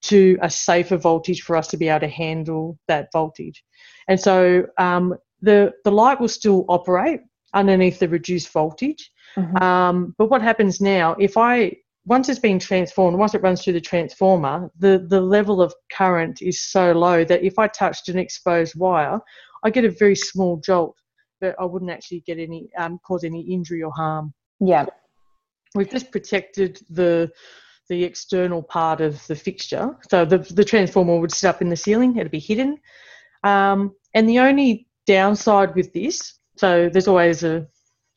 to 0.02 0.38
a 0.42 0.50
safer 0.50 0.98
voltage 0.98 1.42
for 1.42 1.56
us 1.56 1.68
to 1.68 1.78
be 1.78 1.90
able 1.90 2.02
to 2.02 2.08
handle 2.08 2.78
that 2.88 3.10
voltage. 3.12 3.64
And 4.08 4.20
so 4.20 4.66
um, 4.78 5.16
the 5.42 5.74
the 5.84 5.92
light 5.92 6.20
will 6.20 6.28
still 6.28 6.66
operate 6.70 7.22
underneath 7.54 8.00
the 8.00 8.08
reduced 8.08 8.50
voltage. 8.50 9.12
Mm-hmm. 9.36 9.64
Um, 9.64 10.16
but 10.18 10.30
what 10.30 10.42
happens 10.42 10.82
now 10.82 11.16
if 11.20 11.38
I 11.38 11.74
once 12.10 12.28
it's 12.28 12.40
been 12.40 12.58
transformed, 12.58 13.18
once 13.18 13.36
it 13.36 13.42
runs 13.44 13.64
through 13.64 13.74
the 13.74 13.82
transformer, 13.82 14.72
the, 14.80 15.06
the 15.10 15.22
level 15.22 15.62
of 15.62 15.72
current 15.92 16.42
is 16.42 16.60
so 16.60 16.92
low 16.92 17.24
that 17.24 17.44
if 17.44 17.60
I 17.60 17.68
touched 17.68 18.10
an 18.10 18.18
exposed 18.18 18.74
wire, 18.76 19.20
I 19.64 19.70
get 19.70 19.86
a 19.86 19.92
very 19.92 20.16
small 20.16 20.58
jolt, 20.58 20.96
but 21.40 21.56
I 21.60 21.66
wouldn't 21.66 21.92
actually 21.92 22.22
get 22.22 22.40
any 22.40 22.70
um, 22.78 23.00
cause 23.06 23.24
any 23.24 23.42
injury 23.42 23.84
or 23.84 23.92
harm. 23.92 24.34
Yeah, 24.60 24.88
we've 25.76 25.90
just 25.90 26.12
protected 26.12 26.82
the 26.90 27.32
the 27.90 28.04
external 28.04 28.64
part 28.64 29.02
of 29.02 29.26
the 29.28 29.36
fixture. 29.36 29.96
So 30.10 30.26
the 30.26 30.40
the 30.40 30.66
transformer 30.66 31.20
would 31.20 31.32
sit 31.32 31.48
up 31.48 31.62
in 31.62 31.70
the 31.70 31.76
ceiling; 31.76 32.18
it'd 32.18 32.32
be 32.32 32.40
hidden. 32.40 32.78
Um, 33.44 33.96
and 34.16 34.28
the 34.28 34.40
only 34.40 34.88
downside 35.14 35.76
with 35.76 35.92
this, 35.94 36.16
so 36.58 36.90
there's 36.92 37.08
always 37.08 37.44
a 37.44 37.56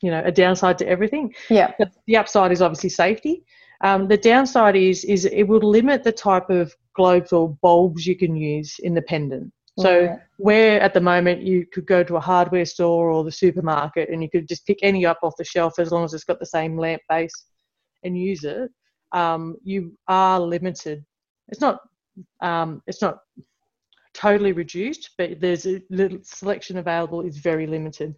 you 0.03 0.11
know 0.11 0.23
a 0.25 0.33
downside 0.33 0.79
to 0.79 0.87
everything. 0.89 1.35
Yeah. 1.49 1.73
But 1.79 1.93
the 2.07 2.17
upside 2.17 2.53
is 2.53 2.63
obviously 2.63 2.91
safety. 2.91 3.45
Um, 3.83 4.09
the 4.09 4.17
downside 4.17 4.77
is 4.77 5.05
is 5.05 5.25
it 5.25 5.45
will 5.45 5.67
limit 5.79 6.05
the 6.05 6.13
type 6.13 6.51
of 6.51 6.75
globes 6.95 7.33
or 7.33 7.57
bulbs 7.63 8.07
you 8.07 8.17
can 8.17 8.37
use 8.37 8.79
in 8.81 8.95
the 8.95 9.03
pendant. 9.03 9.53
So 9.79 10.19
where 10.37 10.79
at 10.87 10.93
the 10.93 11.01
moment 11.01 11.41
you 11.51 11.65
could 11.73 11.87
go 11.87 12.05
to 12.05 12.17
a 12.17 12.21
hardware 12.21 12.67
store 12.67 13.11
or 13.11 13.25
the 13.25 13.33
supermarket 13.33 14.11
and 14.11 14.23
you 14.23 14.29
could 14.29 14.47
just 14.47 14.67
pick 14.67 14.79
any 14.83 15.07
up 15.07 15.21
off 15.23 15.35
the 15.39 15.45
shelf 15.45 15.79
as 15.79 15.91
long 15.91 16.05
as 16.05 16.13
it's 16.13 16.25
got 16.31 16.39
the 16.39 16.55
same 16.59 16.77
lamp 16.77 17.01
base 17.09 17.33
and 18.03 18.19
use 18.19 18.45
it, 18.45 18.71
um, 19.13 19.57
you 19.65 19.97
are 20.09 20.39
limited. 20.39 21.03
It's 21.49 21.63
not 21.63 21.81
um, 22.43 22.83
it's 22.87 23.01
not 23.01 23.21
totally 24.15 24.53
reduced, 24.53 25.11
but 25.19 25.41
there's 25.41 25.67
a 25.67 25.83
little 25.91 26.19
selection 26.23 26.79
available 26.79 27.21
is 27.21 27.39
very 27.39 27.67
limited. 27.67 28.17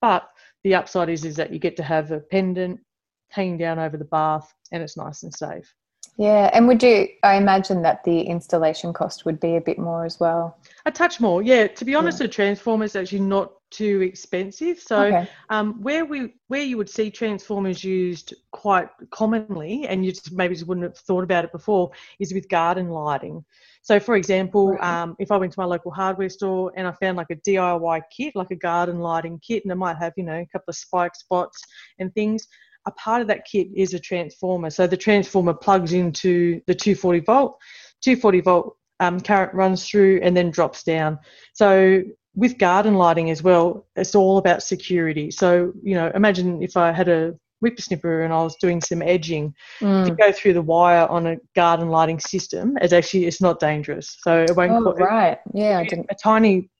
But 0.00 0.28
the 0.62 0.74
upside 0.74 1.08
is 1.08 1.24
is 1.24 1.36
that 1.36 1.52
you 1.52 1.58
get 1.58 1.76
to 1.76 1.82
have 1.82 2.10
a 2.10 2.20
pendant 2.20 2.80
hanging 3.28 3.58
down 3.58 3.78
over 3.78 3.96
the 3.96 4.04
bath 4.04 4.52
and 4.72 4.82
it's 4.82 4.96
nice 4.96 5.22
and 5.22 5.34
safe. 5.34 5.74
Yeah, 6.16 6.48
and 6.52 6.68
would 6.68 6.82
you? 6.82 7.08
I 7.24 7.34
imagine 7.36 7.82
that 7.82 8.04
the 8.04 8.20
installation 8.20 8.92
cost 8.92 9.24
would 9.24 9.40
be 9.40 9.56
a 9.56 9.60
bit 9.60 9.78
more 9.78 10.04
as 10.04 10.20
well. 10.20 10.58
A 10.86 10.92
touch 10.92 11.20
more, 11.20 11.42
yeah. 11.42 11.66
To 11.66 11.84
be 11.84 11.94
honest, 11.96 12.20
yeah. 12.20 12.26
a 12.26 12.28
transformer 12.28 12.84
is 12.84 12.94
actually 12.94 13.20
not 13.20 13.52
too 13.70 14.02
expensive. 14.02 14.78
So, 14.78 15.02
okay. 15.06 15.28
um, 15.50 15.82
where 15.82 16.04
we 16.04 16.34
where 16.46 16.62
you 16.62 16.76
would 16.76 16.88
see 16.88 17.10
transformers 17.10 17.82
used 17.82 18.32
quite 18.52 18.88
commonly, 19.10 19.88
and 19.88 20.04
you 20.04 20.12
just 20.12 20.32
maybe 20.32 20.54
just 20.54 20.68
wouldn't 20.68 20.84
have 20.84 20.96
thought 20.96 21.24
about 21.24 21.44
it 21.44 21.50
before, 21.50 21.90
is 22.20 22.32
with 22.32 22.48
garden 22.48 22.90
lighting. 22.90 23.44
So, 23.84 24.00
for 24.00 24.16
example, 24.16 24.72
right. 24.72 25.02
um, 25.02 25.14
if 25.18 25.30
I 25.30 25.36
went 25.36 25.52
to 25.52 25.60
my 25.60 25.66
local 25.66 25.90
hardware 25.90 26.30
store 26.30 26.72
and 26.74 26.86
I 26.86 26.92
found 26.92 27.18
like 27.18 27.30
a 27.30 27.36
DIY 27.36 28.00
kit, 28.16 28.34
like 28.34 28.50
a 28.50 28.56
garden 28.56 28.98
lighting 28.98 29.38
kit, 29.46 29.62
and 29.62 29.70
it 29.70 29.76
might 29.76 29.98
have 29.98 30.14
you 30.16 30.24
know 30.24 30.40
a 30.40 30.48
couple 30.50 30.70
of 30.70 30.76
spike 30.76 31.14
spots 31.14 31.62
and 31.98 32.12
things, 32.14 32.48
a 32.86 32.90
part 32.92 33.20
of 33.20 33.28
that 33.28 33.44
kit 33.44 33.68
is 33.76 33.92
a 33.92 33.98
transformer. 33.98 34.70
So 34.70 34.86
the 34.86 34.96
transformer 34.96 35.52
plugs 35.52 35.92
into 35.92 36.62
the 36.66 36.74
240 36.74 37.20
volt. 37.20 37.58
240 38.00 38.40
volt 38.40 38.76
um, 39.00 39.20
current 39.20 39.52
runs 39.52 39.86
through 39.86 40.20
and 40.22 40.34
then 40.34 40.50
drops 40.50 40.82
down. 40.82 41.18
So 41.52 42.02
with 42.34 42.56
garden 42.56 42.94
lighting 42.94 43.30
as 43.30 43.42
well, 43.42 43.86
it's 43.96 44.14
all 44.14 44.38
about 44.38 44.62
security. 44.62 45.30
So 45.30 45.74
you 45.82 45.94
know, 45.94 46.10
imagine 46.14 46.62
if 46.62 46.78
I 46.78 46.90
had 46.90 47.10
a 47.10 47.34
whippersnipper 47.64 48.24
and 48.24 48.32
I 48.32 48.42
was 48.42 48.56
doing 48.56 48.80
some 48.80 49.02
edging 49.02 49.54
mm. 49.80 50.06
to 50.06 50.14
go 50.14 50.32
through 50.32 50.54
the 50.54 50.62
wire 50.62 51.06
on 51.06 51.26
a 51.26 51.36
garden 51.54 51.88
lighting 51.88 52.20
system. 52.20 52.76
It's 52.80 52.92
actually 52.92 53.26
it's 53.26 53.40
not 53.40 53.60
dangerous, 53.60 54.18
so 54.20 54.42
it 54.42 54.54
won't. 54.54 54.72
Oh, 54.72 54.92
right. 54.94 55.38
Yeah, 55.52 55.78
I 55.78 55.84
didn't. 55.84 56.06
A 56.10 56.14
tiny, 56.14 56.70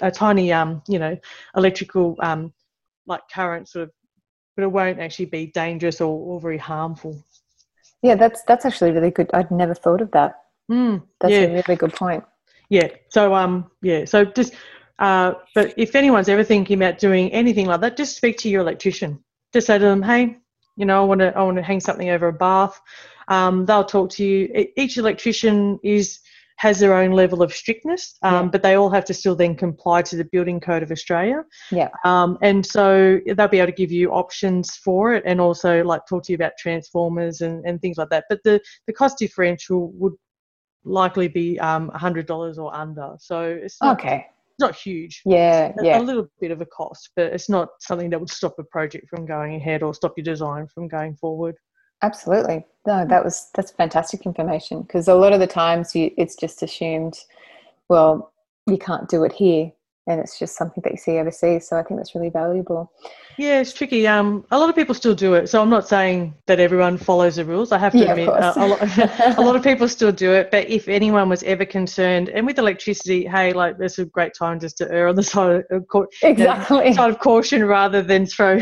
a 0.00 0.10
tiny 0.10 0.52
um, 0.52 0.82
you 0.88 0.98
know, 0.98 1.16
electrical 1.56 2.16
um, 2.20 2.52
like 3.06 3.22
current 3.32 3.68
sort 3.68 3.84
of 3.84 3.90
but 4.58 4.64
it 4.64 4.72
won't 4.72 4.98
actually 4.98 5.26
be 5.26 5.46
dangerous 5.46 6.00
or, 6.00 6.18
or 6.18 6.40
very 6.40 6.58
harmful. 6.58 7.16
Yeah, 8.02 8.16
that's 8.16 8.42
that's 8.42 8.64
actually 8.64 8.90
really 8.90 9.12
good. 9.12 9.30
I'd 9.32 9.52
never 9.52 9.72
thought 9.72 10.00
of 10.00 10.10
that. 10.10 10.34
Mm, 10.68 11.00
that's 11.20 11.32
yeah. 11.32 11.42
a 11.42 11.48
really 11.62 11.76
good 11.76 11.92
point. 11.92 12.24
Yeah. 12.68 12.88
So 13.08 13.34
um 13.34 13.70
yeah. 13.82 14.04
So 14.04 14.24
just 14.24 14.54
uh, 14.98 15.34
but 15.54 15.74
if 15.76 15.94
anyone's 15.94 16.28
ever 16.28 16.42
thinking 16.42 16.76
about 16.76 16.98
doing 16.98 17.30
anything 17.30 17.66
like 17.66 17.80
that, 17.82 17.96
just 17.96 18.16
speak 18.16 18.36
to 18.38 18.48
your 18.48 18.62
electrician. 18.62 19.22
Just 19.52 19.66
say 19.66 19.78
to 19.78 19.84
them, 19.84 20.02
hey, 20.02 20.36
you 20.76 20.86
know, 20.86 21.02
I 21.02 21.04
want 21.04 21.20
to 21.20 21.36
I 21.36 21.42
want 21.42 21.56
to 21.56 21.62
hang 21.62 21.80
something 21.80 22.10
over 22.10 22.28
a 22.28 22.32
bath. 22.32 22.80
Um, 23.28 23.66
they'll 23.66 23.84
talk 23.84 24.10
to 24.10 24.24
you. 24.24 24.66
Each 24.76 24.96
electrician 24.96 25.78
is 25.82 26.20
has 26.58 26.80
their 26.80 26.92
own 26.92 27.12
level 27.12 27.40
of 27.40 27.52
strictness, 27.52 28.18
um, 28.22 28.46
yeah. 28.46 28.50
but 28.50 28.62
they 28.62 28.74
all 28.74 28.90
have 28.90 29.04
to 29.04 29.14
still 29.14 29.36
then 29.36 29.54
comply 29.54 30.02
to 30.02 30.16
the 30.16 30.24
Building 30.24 30.58
Code 30.58 30.82
of 30.82 30.90
Australia. 30.90 31.44
Yeah. 31.70 31.88
Um, 32.04 32.36
and 32.42 32.66
so 32.66 33.20
they'll 33.26 33.46
be 33.46 33.58
able 33.58 33.68
to 33.68 33.76
give 33.76 33.92
you 33.92 34.10
options 34.10 34.74
for 34.74 35.14
it 35.14 35.22
and 35.24 35.40
also 35.40 35.84
like 35.84 36.04
talk 36.08 36.24
to 36.24 36.32
you 36.32 36.34
about 36.34 36.52
transformers 36.58 37.42
and, 37.42 37.64
and 37.64 37.80
things 37.80 37.96
like 37.96 38.08
that. 38.10 38.24
But 38.28 38.40
the, 38.42 38.60
the 38.88 38.92
cost 38.92 39.18
differential 39.18 39.92
would 39.92 40.14
likely 40.84 41.28
be 41.28 41.60
um, 41.60 41.92
$100 41.94 42.58
or 42.58 42.74
under. 42.74 43.14
So 43.20 43.42
it's 43.42 43.80
not, 43.80 44.00
okay. 44.00 44.26
Not 44.58 44.74
huge. 44.74 45.22
Yeah, 45.24 45.72
a, 45.78 45.84
yeah. 45.84 46.00
A 46.00 46.02
little 46.02 46.28
bit 46.40 46.50
of 46.50 46.60
a 46.60 46.66
cost, 46.66 47.10
but 47.16 47.32
it's 47.32 47.48
not 47.48 47.68
something 47.80 48.10
that 48.10 48.20
would 48.20 48.30
stop 48.30 48.58
a 48.58 48.64
project 48.64 49.08
from 49.08 49.26
going 49.26 49.54
ahead 49.56 49.82
or 49.82 49.94
stop 49.94 50.14
your 50.16 50.24
design 50.24 50.66
from 50.66 50.88
going 50.88 51.16
forward. 51.16 51.56
Absolutely. 52.02 52.64
No, 52.86 53.04
that 53.06 53.24
was 53.24 53.50
that's 53.54 53.72
fantastic 53.72 54.24
information 54.24 54.82
because 54.82 55.08
a 55.08 55.14
lot 55.14 55.32
of 55.32 55.40
the 55.40 55.46
times 55.46 55.94
you, 55.94 56.10
it's 56.16 56.36
just 56.36 56.62
assumed, 56.62 57.18
well, 57.88 58.32
you 58.66 58.78
can't 58.78 59.08
do 59.08 59.24
it 59.24 59.32
here, 59.32 59.72
and 60.08 60.20
it's 60.20 60.38
just 60.38 60.56
something 60.56 60.80
that 60.84 60.92
you 60.92 60.98
see 60.98 61.18
overseas. 61.18 61.68
So 61.68 61.76
I 61.76 61.82
think 61.82 62.00
that's 62.00 62.14
really 62.14 62.30
valuable. 62.30 62.90
Yeah, 63.36 63.60
it's 63.60 63.72
tricky. 63.72 64.04
Um, 64.08 64.44
a 64.50 64.58
lot 64.58 64.68
of 64.68 64.74
people 64.74 64.94
still 64.96 65.14
do 65.14 65.34
it. 65.34 65.48
So 65.48 65.62
I'm 65.62 65.70
not 65.70 65.86
saying 65.86 66.34
that 66.46 66.58
everyone 66.58 66.96
follows 66.98 67.36
the 67.36 67.44
rules. 67.44 67.70
I 67.70 67.78
have 67.78 67.92
to 67.92 67.98
Yeah, 67.98 68.10
admit, 68.12 68.28
uh, 68.28 68.52
a, 68.56 68.66
lot, 68.66 68.80
a 69.38 69.40
lot 69.40 69.54
of 69.54 69.62
people 69.62 69.86
still 69.86 70.10
do 70.10 70.32
it. 70.32 70.50
But 70.50 70.68
if 70.68 70.88
anyone 70.88 71.28
was 71.28 71.44
ever 71.44 71.64
concerned, 71.64 72.30
and 72.30 72.44
with 72.46 72.58
electricity, 72.58 73.26
hey, 73.26 73.52
like 73.52 73.78
there's 73.78 73.98
a 74.00 74.06
great 74.06 74.32
time 74.34 74.58
just 74.58 74.78
to 74.78 74.90
err 74.90 75.06
on 75.08 75.14
the 75.14 75.22
side 75.34 75.62
of, 75.70 75.86
cau- 75.88 76.06
you 76.22 76.34
know, 76.34 76.64
side 76.64 77.10
of 77.10 77.18
caution 77.20 77.64
rather 77.64 78.02
than 78.02 78.26
throw, 78.26 78.58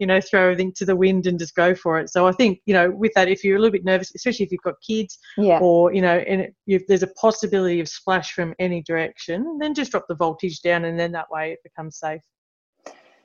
you 0.00 0.06
know, 0.06 0.20
throw 0.20 0.42
everything 0.42 0.72
to 0.74 0.84
the 0.84 0.96
wind 0.96 1.26
and 1.26 1.38
just 1.38 1.54
go 1.54 1.74
for 1.74 1.98
it. 1.98 2.10
So 2.10 2.26
I 2.26 2.32
think, 2.32 2.60
you 2.66 2.74
know, 2.74 2.90
with 2.90 3.12
that, 3.14 3.28
if 3.28 3.42
you're 3.42 3.56
a 3.56 3.60
little 3.60 3.72
bit 3.72 3.84
nervous, 3.84 4.12
especially 4.14 4.44
if 4.44 4.52
you've 4.52 4.60
got 4.62 4.74
kids, 4.86 5.18
Yeah. 5.38 5.60
or 5.60 5.94
you 5.94 6.02
know, 6.02 6.18
and 6.18 6.48
if 6.66 6.86
there's 6.88 7.02
a 7.02 7.08
possibility 7.08 7.80
of 7.80 7.88
splash 7.88 8.32
from 8.32 8.54
any 8.58 8.82
direction, 8.82 9.58
then 9.60 9.72
just 9.72 9.92
drop 9.92 10.06
the 10.08 10.14
voltage 10.14 10.60
down, 10.60 10.79
and 10.84 10.98
then 10.98 11.12
that 11.12 11.30
way 11.30 11.52
it 11.52 11.62
becomes 11.62 11.96
safe. 11.96 12.22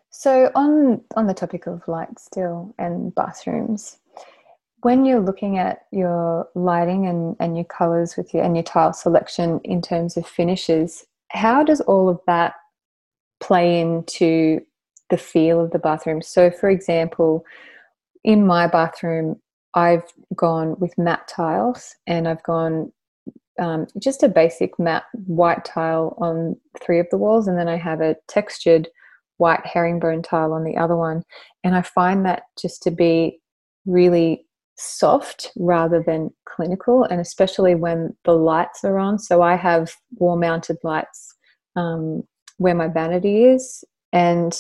So 0.10 0.52
on 0.56 1.02
on 1.16 1.28
the 1.28 1.34
topic 1.34 1.68
of 1.68 1.88
light 1.88 2.20
still 2.20 2.74
and 2.78 3.14
bathrooms, 3.14 3.98
when 4.82 5.04
you're 5.04 5.20
looking 5.20 5.58
at 5.58 5.86
your 5.92 6.48
lighting 6.56 7.08
and, 7.08 7.36
and 7.40 7.58
your 7.58 7.66
colors 7.66 8.16
with 8.16 8.34
your 8.34 8.44
and 8.44 8.56
your 8.56 8.64
tile 8.64 8.94
selection 8.94 9.60
in 9.64 9.82
terms 9.82 10.16
of 10.16 10.28
finishes, 10.28 11.06
how 11.32 11.64
does 11.64 11.82
all 11.82 12.08
of 12.08 12.20
that 12.28 12.54
play 13.40 13.82
into 13.82 14.62
the 15.10 15.18
feel 15.18 15.60
of 15.60 15.72
the 15.72 15.80
bathroom? 15.80 16.22
So 16.22 16.50
for 16.52 16.70
example, 16.70 17.46
in 18.24 18.46
my 18.46 18.68
bathroom, 18.68 19.42
I've 19.74 20.06
gone 20.36 20.76
with 20.80 20.98
matte 20.98 21.28
tiles 21.28 21.96
and 22.08 22.28
I've 22.28 22.44
gone 22.44 22.92
um, 23.60 23.88
just 24.02 24.24
a 24.24 24.30
basic 24.30 24.78
matte 24.80 25.06
white 25.26 25.66
tile 25.66 26.18
on 26.20 26.56
three 26.82 27.00
of 27.00 27.08
the 27.12 27.18
walls, 27.18 27.48
and 27.48 27.58
then 27.58 27.68
I 27.68 27.78
have 27.78 28.02
a 28.02 28.16
textured 28.28 28.88
white 29.38 29.66
herringbone 29.66 30.22
tile 30.22 30.54
on 30.54 30.64
the 30.64 30.78
other 30.78 30.96
one. 30.96 31.24
And 31.64 31.76
I 31.76 31.82
find 31.82 32.26
that 32.26 32.44
just 32.60 32.82
to 32.84 32.92
be 32.92 33.40
really 33.86 34.46
soft 34.78 35.52
rather 35.56 36.04
than 36.06 36.32
clinical, 36.46 37.04
and 37.04 37.20
especially 37.22 37.76
when 37.76 38.16
the 38.26 38.34
lights 38.34 38.84
are 38.84 39.00
on. 39.00 39.20
So 39.20 39.42
I 39.42 39.56
have 39.56 39.94
wall 40.18 40.38
mounted 40.38 40.78
lights 40.84 41.34
um, 41.76 42.24
where 42.58 42.76
my 42.76 42.88
vanity 42.88 43.46
is, 43.46 43.84
and 44.12 44.58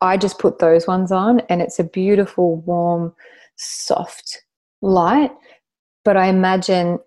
I 0.00 0.16
just 0.16 0.38
put 0.38 0.58
those 0.58 0.86
ones 0.86 1.10
on, 1.10 1.40
and 1.48 1.62
it's 1.62 1.78
a 1.78 1.84
beautiful, 1.84 2.56
warm, 2.56 3.14
soft 3.56 4.42
light. 4.82 5.32
But 6.04 6.16
I 6.16 6.26
imagine 6.26 6.98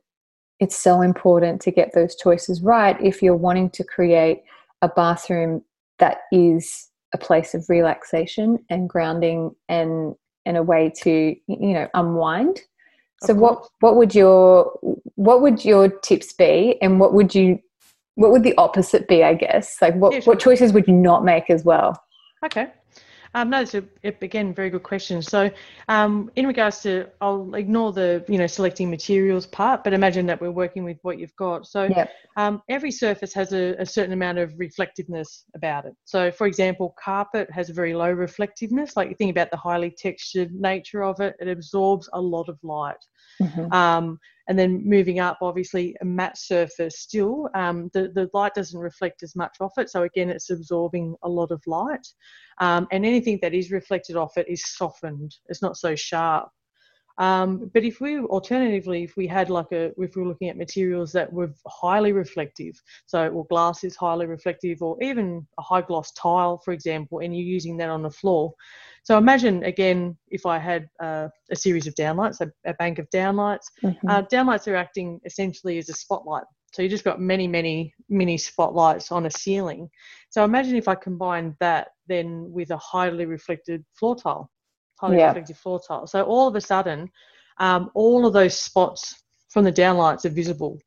it's 0.59 0.75
so 0.75 1.01
important 1.01 1.61
to 1.61 1.71
get 1.71 1.93
those 1.93 2.15
choices 2.15 2.61
right 2.61 2.99
if 3.01 3.21
you're 3.21 3.35
wanting 3.35 3.69
to 3.69 3.83
create 3.83 4.43
a 4.81 4.89
bathroom 4.89 5.63
that 5.99 6.19
is 6.31 6.89
a 7.13 7.17
place 7.17 7.53
of 7.53 7.65
relaxation 7.69 8.57
and 8.69 8.89
grounding 8.89 9.55
and 9.67 10.15
and 10.45 10.57
a 10.57 10.63
way 10.63 10.91
to 11.03 11.35
you 11.47 11.73
know 11.73 11.87
unwind 11.93 12.61
so 13.21 13.33
what 13.33 13.67
what 13.79 13.95
would 13.97 14.15
your 14.15 14.71
what 15.15 15.41
would 15.41 15.65
your 15.65 15.89
tips 15.89 16.31
be 16.33 16.77
and 16.81 16.99
what 16.99 17.13
would 17.13 17.35
you 17.35 17.59
what 18.15 18.31
would 18.31 18.43
the 18.43 18.55
opposite 18.57 19.07
be 19.07 19.23
i 19.23 19.33
guess 19.33 19.77
like 19.81 19.95
what 19.95 20.13
Yeah, 20.13 20.19
sure. 20.19 20.33
what 20.33 20.39
choices 20.39 20.71
would 20.73 20.87
you 20.87 20.93
not 20.93 21.25
make 21.25 21.49
as 21.49 21.63
well 21.63 22.01
Okay. 22.45 22.67
Um, 23.35 23.49
no, 23.51 23.61
it's 23.61 23.75
a, 23.75 23.83
again 24.03 24.53
very 24.53 24.69
good 24.69 24.83
question. 24.83 25.21
So, 25.21 25.51
um, 25.87 26.31
in 26.35 26.47
regards 26.47 26.81
to, 26.81 27.07
I'll 27.21 27.53
ignore 27.53 27.93
the 27.93 28.25
you 28.27 28.37
know 28.37 28.47
selecting 28.47 28.89
materials 28.89 29.45
part, 29.45 29.83
but 29.83 29.93
imagine 29.93 30.25
that 30.27 30.41
we're 30.41 30.51
working 30.51 30.83
with 30.83 30.97
what 31.03 31.19
you've 31.19 31.35
got. 31.35 31.67
So, 31.67 31.89
Yep. 31.95 32.09
um, 32.37 32.61
every 32.69 32.91
surface 32.91 33.33
has 33.33 33.53
a, 33.53 33.75
a 33.77 33.85
certain 33.85 34.13
amount 34.13 34.39
of 34.39 34.53
reflectiveness 34.57 35.45
about 35.55 35.85
it. 35.85 35.93
So, 36.05 36.31
for 36.31 36.47
example, 36.47 36.95
carpet 37.03 37.49
has 37.51 37.69
a 37.69 37.73
very 37.73 37.93
low 37.93 38.11
reflectiveness. 38.11 38.97
Like 38.97 39.09
you 39.09 39.15
think 39.15 39.31
about 39.31 39.51
the 39.51 39.57
highly 39.57 39.91
textured 39.91 40.51
nature 40.53 41.03
of 41.03 41.19
it, 41.19 41.35
it 41.39 41.47
absorbs 41.47 42.09
a 42.13 42.21
lot 42.21 42.49
of 42.49 42.57
light. 42.63 42.97
Mhm. 43.41 43.71
And 44.49 44.57
then 44.57 44.81
moving 44.83 45.19
up, 45.19 45.37
obviously, 45.41 45.95
a 46.01 46.05
matte 46.05 46.37
surface 46.37 46.99
still, 46.99 47.49
um, 47.53 47.89
the, 47.93 48.11
the 48.13 48.29
light 48.33 48.55
doesn't 48.55 48.79
reflect 48.79 49.21
as 49.23 49.35
much 49.35 49.55
off 49.61 49.77
it. 49.77 49.89
So, 49.89 50.03
again, 50.03 50.29
it's 50.29 50.49
absorbing 50.49 51.15
a 51.23 51.29
lot 51.29 51.51
of 51.51 51.61
light. 51.67 52.05
Um, 52.59 52.87
and 52.91 53.05
anything 53.05 53.39
that 53.43 53.53
is 53.53 53.71
reflected 53.71 54.15
off 54.15 54.37
it 54.37 54.47
is 54.49 54.75
softened, 54.75 55.35
it's 55.47 55.61
not 55.61 55.77
so 55.77 55.95
sharp. 55.95 56.49
Um, 57.19 57.69
but 57.73 57.83
if 57.83 57.99
we 57.99 58.19
alternatively, 58.19 59.03
if 59.03 59.17
we 59.17 59.27
had 59.27 59.49
like 59.49 59.71
a, 59.73 59.91
if 59.97 60.15
we 60.15 60.21
were 60.21 60.27
looking 60.29 60.47
at 60.49 60.57
materials 60.57 61.11
that 61.11 61.31
were 61.31 61.51
highly 61.67 62.13
reflective, 62.13 62.81
so 63.07 63.29
well, 63.29 63.43
glass 63.49 63.83
is 63.83 63.97
highly 63.97 64.25
reflective, 64.25 64.81
or 64.81 64.97
even 65.03 65.45
a 65.59 65.61
high 65.61 65.81
gloss 65.81 66.11
tile, 66.13 66.61
for 66.63 66.71
example, 66.71 67.19
and 67.19 67.35
you're 67.35 67.45
using 67.45 67.75
that 67.77 67.89
on 67.89 68.03
the 68.03 68.09
floor. 68.09 68.53
So 69.03 69.17
imagine 69.17 69.63
again, 69.63 70.17
if 70.29 70.45
I 70.45 70.59
had 70.59 70.87
uh, 71.01 71.27
a 71.51 71.55
series 71.55 71.87
of 71.87 71.95
downlights, 71.95 72.39
a, 72.39 72.51
a 72.65 72.73
bank 72.75 72.99
of 72.99 73.09
downlights, 73.09 73.65
Mhm. 73.83 73.97
uh, 74.07 74.21
downlights 74.23 74.67
are 74.67 74.75
acting 74.75 75.19
essentially 75.25 75.77
as 75.77 75.89
a 75.89 75.93
spotlight. 75.93 76.45
So 76.73 76.83
you 76.83 76.89
just 76.89 77.03
got 77.03 77.19
many, 77.19 77.47
many 77.47 77.93
mini 78.09 78.37
spotlights 78.37 79.11
on 79.11 79.25
a 79.25 79.31
ceiling. 79.31 79.89
So 80.29 80.45
imagine 80.45 80.75
if 80.75 80.87
I 80.87 80.95
combined 80.95 81.55
that 81.59 81.89
then 82.07 82.51
with 82.51 82.69
a 82.71 82.77
highly 82.77 83.25
reflected 83.25 83.83
floor 83.95 84.15
tile, 84.15 84.49
highly 84.99 85.17
Yeah. 85.17 85.27
reflective 85.27 85.57
floor 85.57 85.79
tile. 85.85 86.07
So 86.07 86.23
all 86.23 86.47
of 86.47 86.55
a 86.55 86.61
sudden, 86.61 87.09
um, 87.59 87.91
all 87.93 88.25
of 88.25 88.33
those 88.33 88.57
spots 88.57 89.23
from 89.49 89.63
the 89.63 89.71
downlights 89.71 90.25
are 90.25 90.29
visible. 90.29 90.79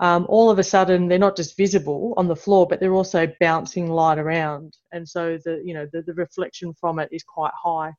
Um, 0.00 0.26
all 0.28 0.50
of 0.50 0.58
a 0.58 0.64
sudden, 0.64 1.06
they're 1.06 1.18
not 1.18 1.36
just 1.36 1.56
visible 1.56 2.14
on 2.16 2.26
the 2.26 2.36
floor, 2.36 2.66
but 2.66 2.80
they're 2.80 2.94
also 2.94 3.28
bouncing 3.40 3.88
light 3.88 4.18
around, 4.18 4.76
and 4.90 5.08
so 5.08 5.38
the 5.44 5.62
you 5.64 5.74
know 5.74 5.86
the, 5.92 6.02
the 6.02 6.14
reflection 6.14 6.74
from 6.74 6.98
it 6.98 7.08
is 7.12 7.22
quite 7.22 7.52
high. 7.54 7.92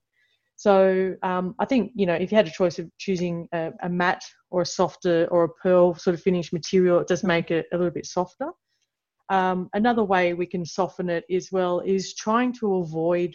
So 0.55 1.15
um, 1.23 1.55
I 1.59 1.65
think 1.65 1.91
you 1.95 2.05
know 2.05 2.15
if 2.15 2.31
you 2.31 2.35
had 2.35 2.47
a 2.47 2.51
choice 2.51 2.77
of 2.77 2.89
choosing 2.97 3.47
a, 3.53 3.71
a 3.83 3.89
matte 3.89 4.25
or 4.49 4.61
a 4.63 4.65
softer 4.65 5.27
or 5.31 5.45
a 5.45 5.49
pearl 5.49 5.95
sort 5.95 6.13
of 6.13 6.21
finish 6.21 6.51
material, 6.51 6.99
it 6.99 7.07
does 7.07 7.23
make 7.23 7.51
it 7.51 7.67
a 7.71 7.77
little 7.77 7.93
bit 7.93 8.05
softer. 8.05 8.49
Um, 9.29 9.69
another 9.73 10.03
way 10.03 10.33
we 10.33 10.45
can 10.45 10.65
soften 10.65 11.09
it 11.09 11.23
as 11.31 11.49
well 11.53 11.79
is 11.79 12.15
trying 12.15 12.51
to 12.55 12.75
avoid 12.75 13.33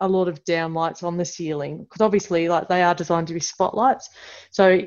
a 0.00 0.08
lot 0.08 0.28
of 0.28 0.44
downlights 0.44 1.02
on 1.02 1.16
the 1.16 1.24
ceiling 1.24 1.84
because 1.84 2.00
obviously 2.00 2.48
like 2.48 2.68
they 2.68 2.82
are 2.82 2.94
designed 2.94 3.26
to 3.28 3.34
be 3.34 3.40
spotlights. 3.40 4.08
So 4.50 4.82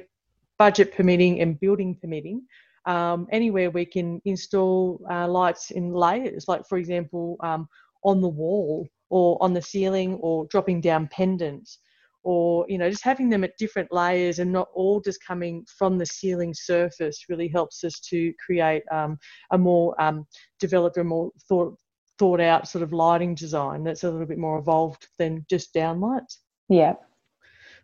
budget 0.57 0.95
permitting 0.95 1.41
and 1.41 1.59
building 1.59 1.97
permitting, 1.99 2.43
um, 2.85 3.27
anywhere 3.31 3.71
we 3.71 3.85
can 3.85 4.21
install 4.25 5.01
uh, 5.09 5.27
lights 5.27 5.71
in 5.71 5.93
layers, 5.93 6.47
like 6.47 6.65
for 6.67 6.77
example 6.77 7.37
um, 7.41 7.67
on 8.03 8.21
the 8.21 8.29
wall 8.29 8.87
or 9.09 9.37
on 9.41 9.53
the 9.53 9.61
ceiling 9.61 10.15
or 10.15 10.45
dropping 10.47 10.81
down 10.81 11.07
pendants 11.07 11.79
or 12.23 12.65
you 12.69 12.77
know 12.77 12.89
just 12.89 13.03
having 13.03 13.29
them 13.29 13.43
at 13.43 13.57
different 13.57 13.91
layers 13.91 14.39
and 14.39 14.51
not 14.51 14.67
all 14.73 15.01
just 15.01 15.23
coming 15.25 15.65
from 15.77 15.97
the 15.97 16.05
ceiling 16.05 16.53
surface 16.53 17.25
really 17.29 17.47
helps 17.47 17.83
us 17.83 17.99
to 17.99 18.33
create 18.43 18.83
um, 18.91 19.17
a 19.51 19.57
more 19.57 19.99
um, 20.01 20.25
developed 20.59 20.97
and 20.97 21.09
more 21.09 21.31
thought 21.47 21.75
thought 22.21 22.39
out 22.39 22.67
sort 22.67 22.83
of 22.83 22.93
lighting 22.93 23.33
design 23.33 23.83
that's 23.83 24.03
a 24.03 24.11
little 24.11 24.27
bit 24.27 24.37
more 24.37 24.59
evolved 24.59 25.07
than 25.17 25.43
just 25.49 25.73
downlights 25.73 26.37
yeah 26.69 26.93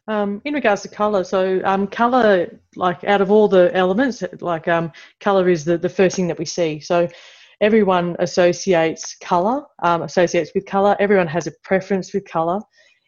um, 0.08 0.42
in 0.46 0.54
regards 0.54 0.84
to 0.84 0.88
color, 0.88 1.26
so 1.26 1.62
um, 1.66 1.86
color, 1.86 2.60
like 2.78 3.04
out 3.04 3.20
of 3.20 3.30
all 3.30 3.50
the 3.50 3.76
elements, 3.76 4.24
like 4.40 4.68
um, 4.70 4.92
color 5.20 5.50
is 5.50 5.66
the, 5.66 5.78
the 5.78 5.90
first 5.90 6.16
thing 6.16 6.28
that 6.28 6.40
we 6.40 6.46
see. 6.46 6.80
So 6.80 7.10
everyone 7.60 8.16
associates 8.20 9.18
color, 9.22 9.64
um, 9.84 10.04
associates 10.04 10.52
with 10.56 10.66
color. 10.66 10.96
Everyone 11.00 11.28
has 11.28 11.48
a 11.48 11.52
preference 11.64 12.14
with 12.14 12.24
color. 12.24 12.62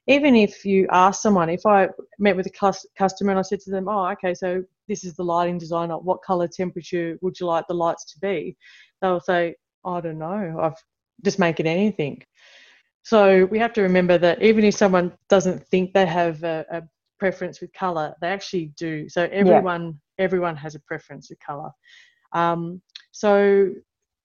Even 0.08 0.36
if 0.36 0.65
you 0.65 0.88
ask 0.92 1.22
someone, 1.22 1.50
if 1.50 1.65
I 1.65 1.88
met 2.18 2.36
with 2.36 2.48
a 2.48 2.52
cus- 2.52 2.86
customer 2.98 3.32
and 3.32 3.39
I 3.39 3.44
said 3.44 3.62
to 3.62 3.72
them, 3.72 3.88
"Oh, 3.88 4.08
okay, 4.08 4.34
so 4.34 4.62
this 4.89 5.06
is 5.06 5.13
the 5.13 5.24
lighting 5.24 5.58
designer. 5.58 5.98
What 6.00 6.22
color 6.24 6.50
temperature 6.50 7.18
would 7.22 7.39
you 7.39 7.46
like 7.46 7.65
the 7.68 7.76
lights 7.76 8.12
to 8.13 8.20
be?" 8.20 8.58
They'll 9.02 9.22
say, 9.22 9.56
"I 9.86 10.02
don't 10.02 10.20
know. 10.20 10.58
I've 10.62 10.84
just 11.24 11.40
make 11.40 11.60
it 11.60 11.66
anything." 11.66 12.24
So 13.04 13.46
we 13.46 13.60
have 13.60 13.74
to 13.74 13.82
remember 13.82 14.18
that 14.18 14.42
even 14.42 14.64
if 14.64 14.76
someone 14.76 15.12
doesn't 15.30 15.66
think 15.68 15.94
they 15.94 16.06
have 16.06 16.44
a, 16.44 16.66
a 16.72 16.84
preference 17.18 17.62
with 17.62 17.74
color, 17.74 18.14
they 18.22 18.28
actually 18.28 18.72
do. 18.78 19.10
So 19.10 19.28
everyone 19.32 20.00
everyone 20.18 20.56
has 20.58 20.76
a 20.76 20.80
preference 20.82 21.30
with 21.30 21.40
color. 21.40 21.72
Um, 22.34 22.82
so 23.12 23.72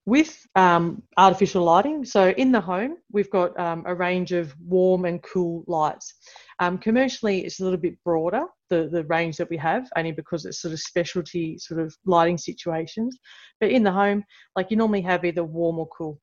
with 0.06 0.46
um, 0.54 1.02
artificial 1.16 1.64
lighting, 1.64 2.04
so 2.04 2.30
in 2.30 2.52
the 2.52 2.60
home 2.60 2.96
we've 3.10 3.30
got 3.30 3.58
um, 3.58 3.84
a 3.86 3.94
range 3.94 4.32
of 4.32 4.54
warm 4.60 5.06
and 5.06 5.22
cool 5.22 5.64
lights. 5.66 6.14
Um, 6.58 6.76
commercially, 6.76 7.44
it's 7.44 7.60
a 7.60 7.64
little 7.64 7.78
bit 7.78 7.96
broader, 8.04 8.44
the, 8.68 8.88
the 8.92 9.04
range 9.04 9.38
that 9.38 9.48
we 9.48 9.56
have, 9.56 9.88
only 9.96 10.12
because 10.12 10.44
it's 10.44 10.60
sort 10.60 10.74
of 10.74 10.80
specialty 10.80 11.56
sort 11.58 11.80
of 11.80 11.96
lighting 12.04 12.36
situations. 12.36 13.18
But 13.60 13.70
in 13.70 13.82
the 13.82 13.92
home, 13.92 14.24
like 14.56 14.70
you 14.70 14.76
normally 14.76 15.02
have 15.02 15.24
either 15.24 15.42
warm 15.44 15.78
or 15.78 15.88
cool. 15.88 16.20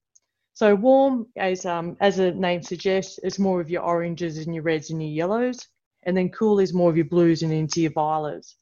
So 0.61 0.75
warm, 0.75 1.25
as 1.37 1.65
um, 1.65 1.97
as 2.01 2.17
the 2.17 2.33
name 2.33 2.61
suggests, 2.61 3.17
is 3.23 3.39
more 3.39 3.59
of 3.59 3.71
your 3.71 3.81
oranges 3.81 4.37
and 4.37 4.53
your 4.53 4.63
reds 4.63 4.91
and 4.91 5.01
your 5.01 5.09
yellows, 5.09 5.67
and 6.03 6.15
then 6.15 6.29
cool 6.29 6.59
is 6.59 6.71
more 6.71 6.87
of 6.87 6.95
your 6.95 7.07
blues 7.07 7.41
and 7.41 7.51
into 7.51 7.81
your 7.81 7.89
violets. 7.93 8.57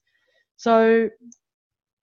So 0.55 1.09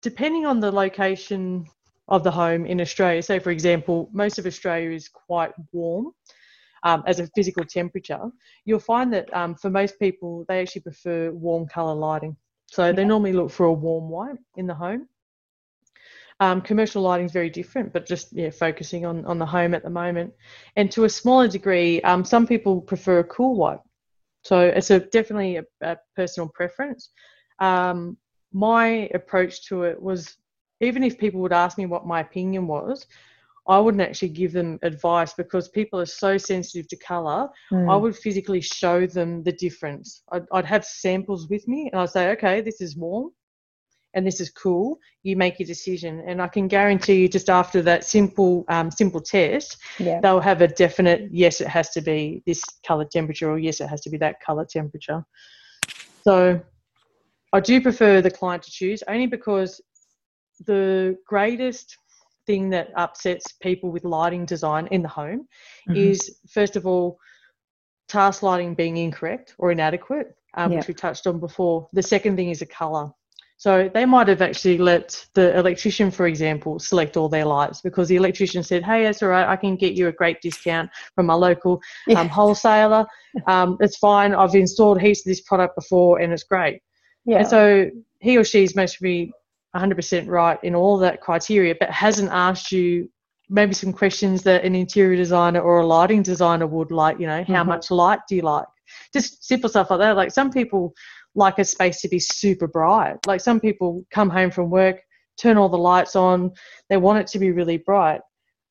depending 0.02 0.44
on 0.44 0.60
the 0.60 0.70
location 0.70 1.64
of 2.08 2.24
the 2.24 2.30
home 2.30 2.66
in 2.66 2.82
Australia, 2.82 3.22
say 3.22 3.38
for 3.38 3.52
example, 3.52 4.10
most 4.12 4.38
of 4.38 4.44
Australia 4.44 4.90
is 4.90 5.08
quite 5.08 5.52
warm 5.72 6.12
um, 6.82 7.02
as 7.06 7.18
a 7.18 7.28
physical 7.34 7.64
temperature, 7.64 8.20
you'll 8.66 8.78
find 8.78 9.10
that 9.14 9.34
um, 9.34 9.54
for 9.54 9.70
most 9.70 9.98
people, 9.98 10.44
they 10.46 10.60
actually 10.60 10.82
prefer 10.82 11.30
warm 11.30 11.66
colour 11.66 11.94
lighting. 11.94 12.36
So 12.66 12.92
they 12.92 13.06
normally 13.06 13.32
look 13.32 13.50
for 13.50 13.64
a 13.64 13.72
warm 13.72 14.10
white 14.10 14.36
in 14.56 14.66
the 14.66 14.74
home. 14.74 15.08
Um, 16.40 16.60
commercial 16.60 17.02
lighting 17.02 17.26
is 17.26 17.32
very 17.32 17.48
different, 17.48 17.92
but 17.92 18.06
just 18.06 18.32
yeah, 18.32 18.50
focusing 18.50 19.06
on, 19.06 19.24
on 19.24 19.38
the 19.38 19.46
home 19.46 19.74
at 19.74 19.82
the 19.82 19.90
moment. 19.90 20.34
And 20.76 20.90
to 20.92 21.04
a 21.04 21.08
smaller 21.08 21.48
degree, 21.48 22.02
um, 22.02 22.24
some 22.24 22.46
people 22.46 22.80
prefer 22.80 23.20
a 23.20 23.24
cool 23.24 23.56
white. 23.56 23.80
So 24.42 24.60
it's 24.60 24.90
a, 24.90 25.00
definitely 25.00 25.56
a, 25.56 25.64
a 25.80 25.96
personal 26.14 26.50
preference. 26.54 27.10
Um, 27.58 28.18
my 28.52 29.08
approach 29.14 29.66
to 29.68 29.84
it 29.84 30.00
was 30.00 30.36
even 30.80 31.02
if 31.02 31.18
people 31.18 31.40
would 31.40 31.52
ask 31.52 31.78
me 31.78 31.86
what 31.86 32.06
my 32.06 32.20
opinion 32.20 32.66
was, 32.66 33.06
I 33.68 33.78
wouldn't 33.78 34.02
actually 34.02 34.28
give 34.28 34.52
them 34.52 34.78
advice 34.82 35.32
because 35.32 35.68
people 35.68 35.98
are 35.98 36.06
so 36.06 36.38
sensitive 36.38 36.86
to 36.88 36.96
colour. 36.96 37.48
Mm. 37.72 37.90
I 37.90 37.96
would 37.96 38.16
physically 38.16 38.60
show 38.60 39.06
them 39.06 39.42
the 39.42 39.52
difference. 39.52 40.22
I'd, 40.30 40.44
I'd, 40.52 40.64
have 40.64 40.84
samples 40.84 41.48
with 41.48 41.66
me 41.66 41.90
and 41.90 42.00
I'd 42.00 42.10
say, 42.10 42.30
okay, 42.32 42.60
this 42.60 42.80
is 42.80 42.96
warm 42.96 43.30
and 44.16 44.26
this 44.26 44.40
is 44.40 44.50
cool. 44.50 44.98
You 45.22 45.36
make 45.36 45.60
your 45.60 45.66
decision. 45.66 46.24
And 46.26 46.40
I 46.40 46.48
can 46.48 46.66
guarantee 46.68 47.20
you, 47.20 47.28
just 47.28 47.50
after 47.50 47.82
that 47.82 48.02
simple 48.02 48.64
um, 48.68 48.90
simple 48.90 49.20
test, 49.20 49.76
yeah. 49.98 50.20
they'll 50.20 50.40
have 50.40 50.62
a 50.62 50.68
definite 50.68 51.28
yes, 51.30 51.60
it 51.60 51.68
has 51.68 51.90
to 51.90 52.00
be 52.00 52.42
this 52.46 52.64
colour 52.84 53.04
temperature 53.04 53.50
or 53.50 53.58
yes, 53.58 53.80
it 53.80 53.88
has 53.88 54.00
to 54.00 54.10
be 54.10 54.16
that 54.18 54.36
colour 54.44 54.64
temperature. 54.64 55.22
So 56.22 56.60
I 57.52 57.60
do 57.60 57.80
prefer 57.80 58.22
the 58.22 58.30
client 58.30 58.62
to 58.64 58.70
choose 58.70 59.02
only 59.06 59.26
because 59.26 59.80
the 60.66 61.16
greatest 61.26 61.96
thing 62.46 62.70
that 62.70 62.88
upsets 62.96 63.52
people 63.60 63.90
with 63.90 64.04
lighting 64.04 64.46
design 64.46 64.88
in 64.90 65.02
the 65.02 65.08
home 65.08 65.46
mm-hmm. 65.88 65.96
is 65.96 66.38
first 66.50 66.76
of 66.76 66.86
all 66.86 67.18
task 68.08 68.42
lighting 68.42 68.74
being 68.74 68.96
incorrect 68.96 69.54
or 69.58 69.72
inadequate 69.72 70.34
um, 70.54 70.72
which 70.72 70.86
we 70.86 70.94
touched 70.94 71.26
on 71.26 71.40
before 71.40 71.88
the 71.92 72.02
second 72.02 72.36
thing 72.36 72.50
is 72.50 72.62
a 72.62 72.66
color 72.66 73.10
so 73.58 73.90
they 73.92 74.04
might 74.04 74.28
have 74.28 74.42
actually 74.42 74.76
let 74.78 75.26
the 75.34 75.56
electrician, 75.58 76.10
for 76.10 76.26
example, 76.26 76.78
select 76.78 77.16
all 77.16 77.28
their 77.28 77.46
lights 77.46 77.80
because 77.80 78.08
the 78.08 78.16
electrician 78.16 78.62
said, 78.62 78.84
"Hey, 78.84 79.04
that's 79.04 79.22
all 79.22 79.30
right. 79.30 79.48
I 79.48 79.56
can 79.56 79.76
get 79.76 79.94
you 79.94 80.08
a 80.08 80.12
great 80.12 80.42
discount 80.42 80.90
from 81.14 81.26
my 81.26 81.34
local 81.34 81.80
yeah. 82.06 82.20
um, 82.20 82.28
wholesaler. 82.28 83.06
Um, 83.46 83.76
it's 83.80 83.96
fine. 83.96 84.34
I've 84.34 84.54
installed 84.54 85.00
heaps 85.00 85.20
of 85.20 85.30
this 85.30 85.40
product 85.40 85.74
before, 85.74 86.20
and 86.20 86.32
it's 86.32 86.44
great." 86.44 86.82
Yeah. 87.24 87.38
And 87.38 87.48
so 87.48 87.90
he 88.20 88.36
or 88.36 88.44
she's 88.44 88.76
most 88.76 89.00
be 89.00 89.32
100% 89.74 90.28
right 90.28 90.58
in 90.62 90.74
all 90.74 90.98
that 90.98 91.20
criteria, 91.20 91.74
but 91.78 91.90
hasn't 91.90 92.30
asked 92.30 92.72
you 92.72 93.10
maybe 93.48 93.74
some 93.74 93.92
questions 93.92 94.42
that 94.42 94.64
an 94.64 94.74
interior 94.74 95.16
designer 95.16 95.60
or 95.60 95.80
a 95.80 95.86
lighting 95.86 96.22
designer 96.22 96.66
would 96.66 96.90
like, 96.90 97.20
you 97.20 97.26
know, 97.26 97.44
how 97.44 97.60
mm-hmm. 97.60 97.68
much 97.68 97.90
light 97.90 98.20
do 98.28 98.36
you 98.36 98.42
like? 98.42 98.66
Just 99.12 99.44
simple 99.44 99.68
stuff 99.68 99.90
like 99.90 100.00
that. 100.00 100.16
Like 100.16 100.30
some 100.30 100.50
people 100.50 100.94
like 101.36 101.58
a 101.58 101.64
space 101.64 102.00
to 102.00 102.08
be 102.08 102.18
super 102.18 102.66
bright. 102.66 103.16
Like 103.26 103.40
some 103.40 103.60
people 103.60 104.04
come 104.10 104.30
home 104.30 104.50
from 104.50 104.70
work, 104.70 105.00
turn 105.38 105.56
all 105.56 105.68
the 105.68 105.78
lights 105.78 106.16
on, 106.16 106.50
they 106.88 106.96
want 106.96 107.20
it 107.20 107.26
to 107.28 107.38
be 107.38 107.52
really 107.52 107.76
bright. 107.78 108.20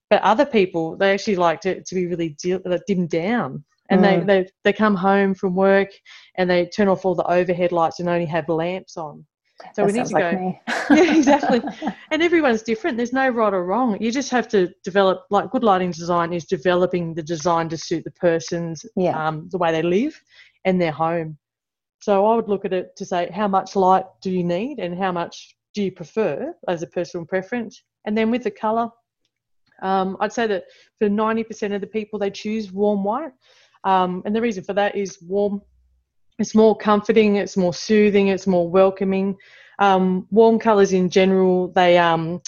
But 0.10 0.21
other 0.21 0.45
people, 0.45 0.97
they 0.97 1.13
actually 1.13 1.38
like 1.38 1.65
it 1.65 1.86
to 1.86 1.95
be 1.95 2.08
really 2.08 2.36
dimmed 2.39 3.10
down. 3.10 3.63
And 3.89 4.01
mm. 4.01 4.25
they, 4.25 4.41
they, 4.43 4.49
they 4.63 4.73
come 4.73 4.95
home 4.95 5.36
from 5.36 5.56
work 5.56 5.89
and 6.38 6.49
they 6.49 6.65
turn 6.65 6.88
off 6.88 7.06
all 7.06 7.15
the 7.15 7.30
overhead 7.32 7.71
lights 7.71 7.99
and 7.99 8.10
only 8.10 8.25
have 8.25 8.49
lamps 8.49 8.97
on. 8.97 9.25
So 9.73 9.86
that 9.86 9.86
we 9.86 9.93
need 9.93 10.08
to 10.08 10.13
like 10.13 10.32
go. 10.32 10.60
yeah, 10.95 11.15
exactly. 11.15 11.62
And 12.12 12.21
everyone's 12.21 12.62
different. 12.62 12.97
There's 12.97 13.13
no 13.13 13.30
right 13.30 13.54
or 13.54 13.65
wrong. 13.65 13.97
You 14.01 14.12
just 14.12 14.30
have 14.32 14.47
to 14.49 14.69
develop. 14.84 15.25
Like 15.30 15.49
good 15.51 15.63
lighting 15.63 15.91
design 15.91 16.34
is 16.34 16.45
developing 16.45 17.13
the 17.13 17.23
design 17.23 17.69
to 17.69 17.78
suit 17.78 18.04
the 18.04 18.12
person's 18.12 18.86
yeah. 18.97 19.28
um, 19.28 19.47
the 19.51 19.58
way 19.58 19.71
they 19.71 19.82
live 19.82 20.19
and 20.65 20.82
their 20.82 20.91
home. 20.91 21.38
So 22.05 22.27
I 22.27 22.35
would 22.35 22.47
look 22.47 22.65
at 22.65 22.71
it 22.71 22.95
to 22.97 23.03
say 23.03 23.31
how 23.33 23.47
much 23.47 23.75
light 23.75 24.05
do 24.21 24.29
you 24.29 24.43
need 24.43 24.77
and 24.77 24.95
how 24.95 25.11
much 25.11 25.55
do 25.73 25.81
you 25.81 25.91
prefer 25.91 26.53
as 26.67 26.83
a 26.83 26.87
personal 26.97 27.25
preference. 27.25 27.81
And 28.05 28.15
then 28.15 28.29
with 28.29 28.43
the 28.43 28.51
colour, 28.51 28.89
um, 29.81 30.15
I'd 30.19 30.31
say 30.31 30.45
that 30.45 30.65
for 30.99 31.09
90% 31.09 31.73
of 31.73 31.81
the 31.81 31.87
people 31.87 32.19
they 32.19 32.29
choose 32.29 32.71
warm 32.71 33.03
white. 33.03 33.31
Um, 33.85 34.21
and 34.23 34.35
the 34.35 34.41
reason 34.41 34.63
for 34.63 34.73
that 34.73 34.95
is 34.95 35.17
warm 35.23 35.63
it's 36.37 36.53
more 36.53 36.77
comforting, 36.77 37.37
it's 37.37 37.57
more 37.57 37.73
soothing, 37.73 38.27
it's 38.27 38.45
more 38.45 38.69
welcoming. 38.69 39.35
Um, 39.79 40.27
warm 40.29 40.59
colours 40.59 40.93
in 40.93 41.09
general, 41.09 41.69
they 41.69 41.97
um, 41.97 42.39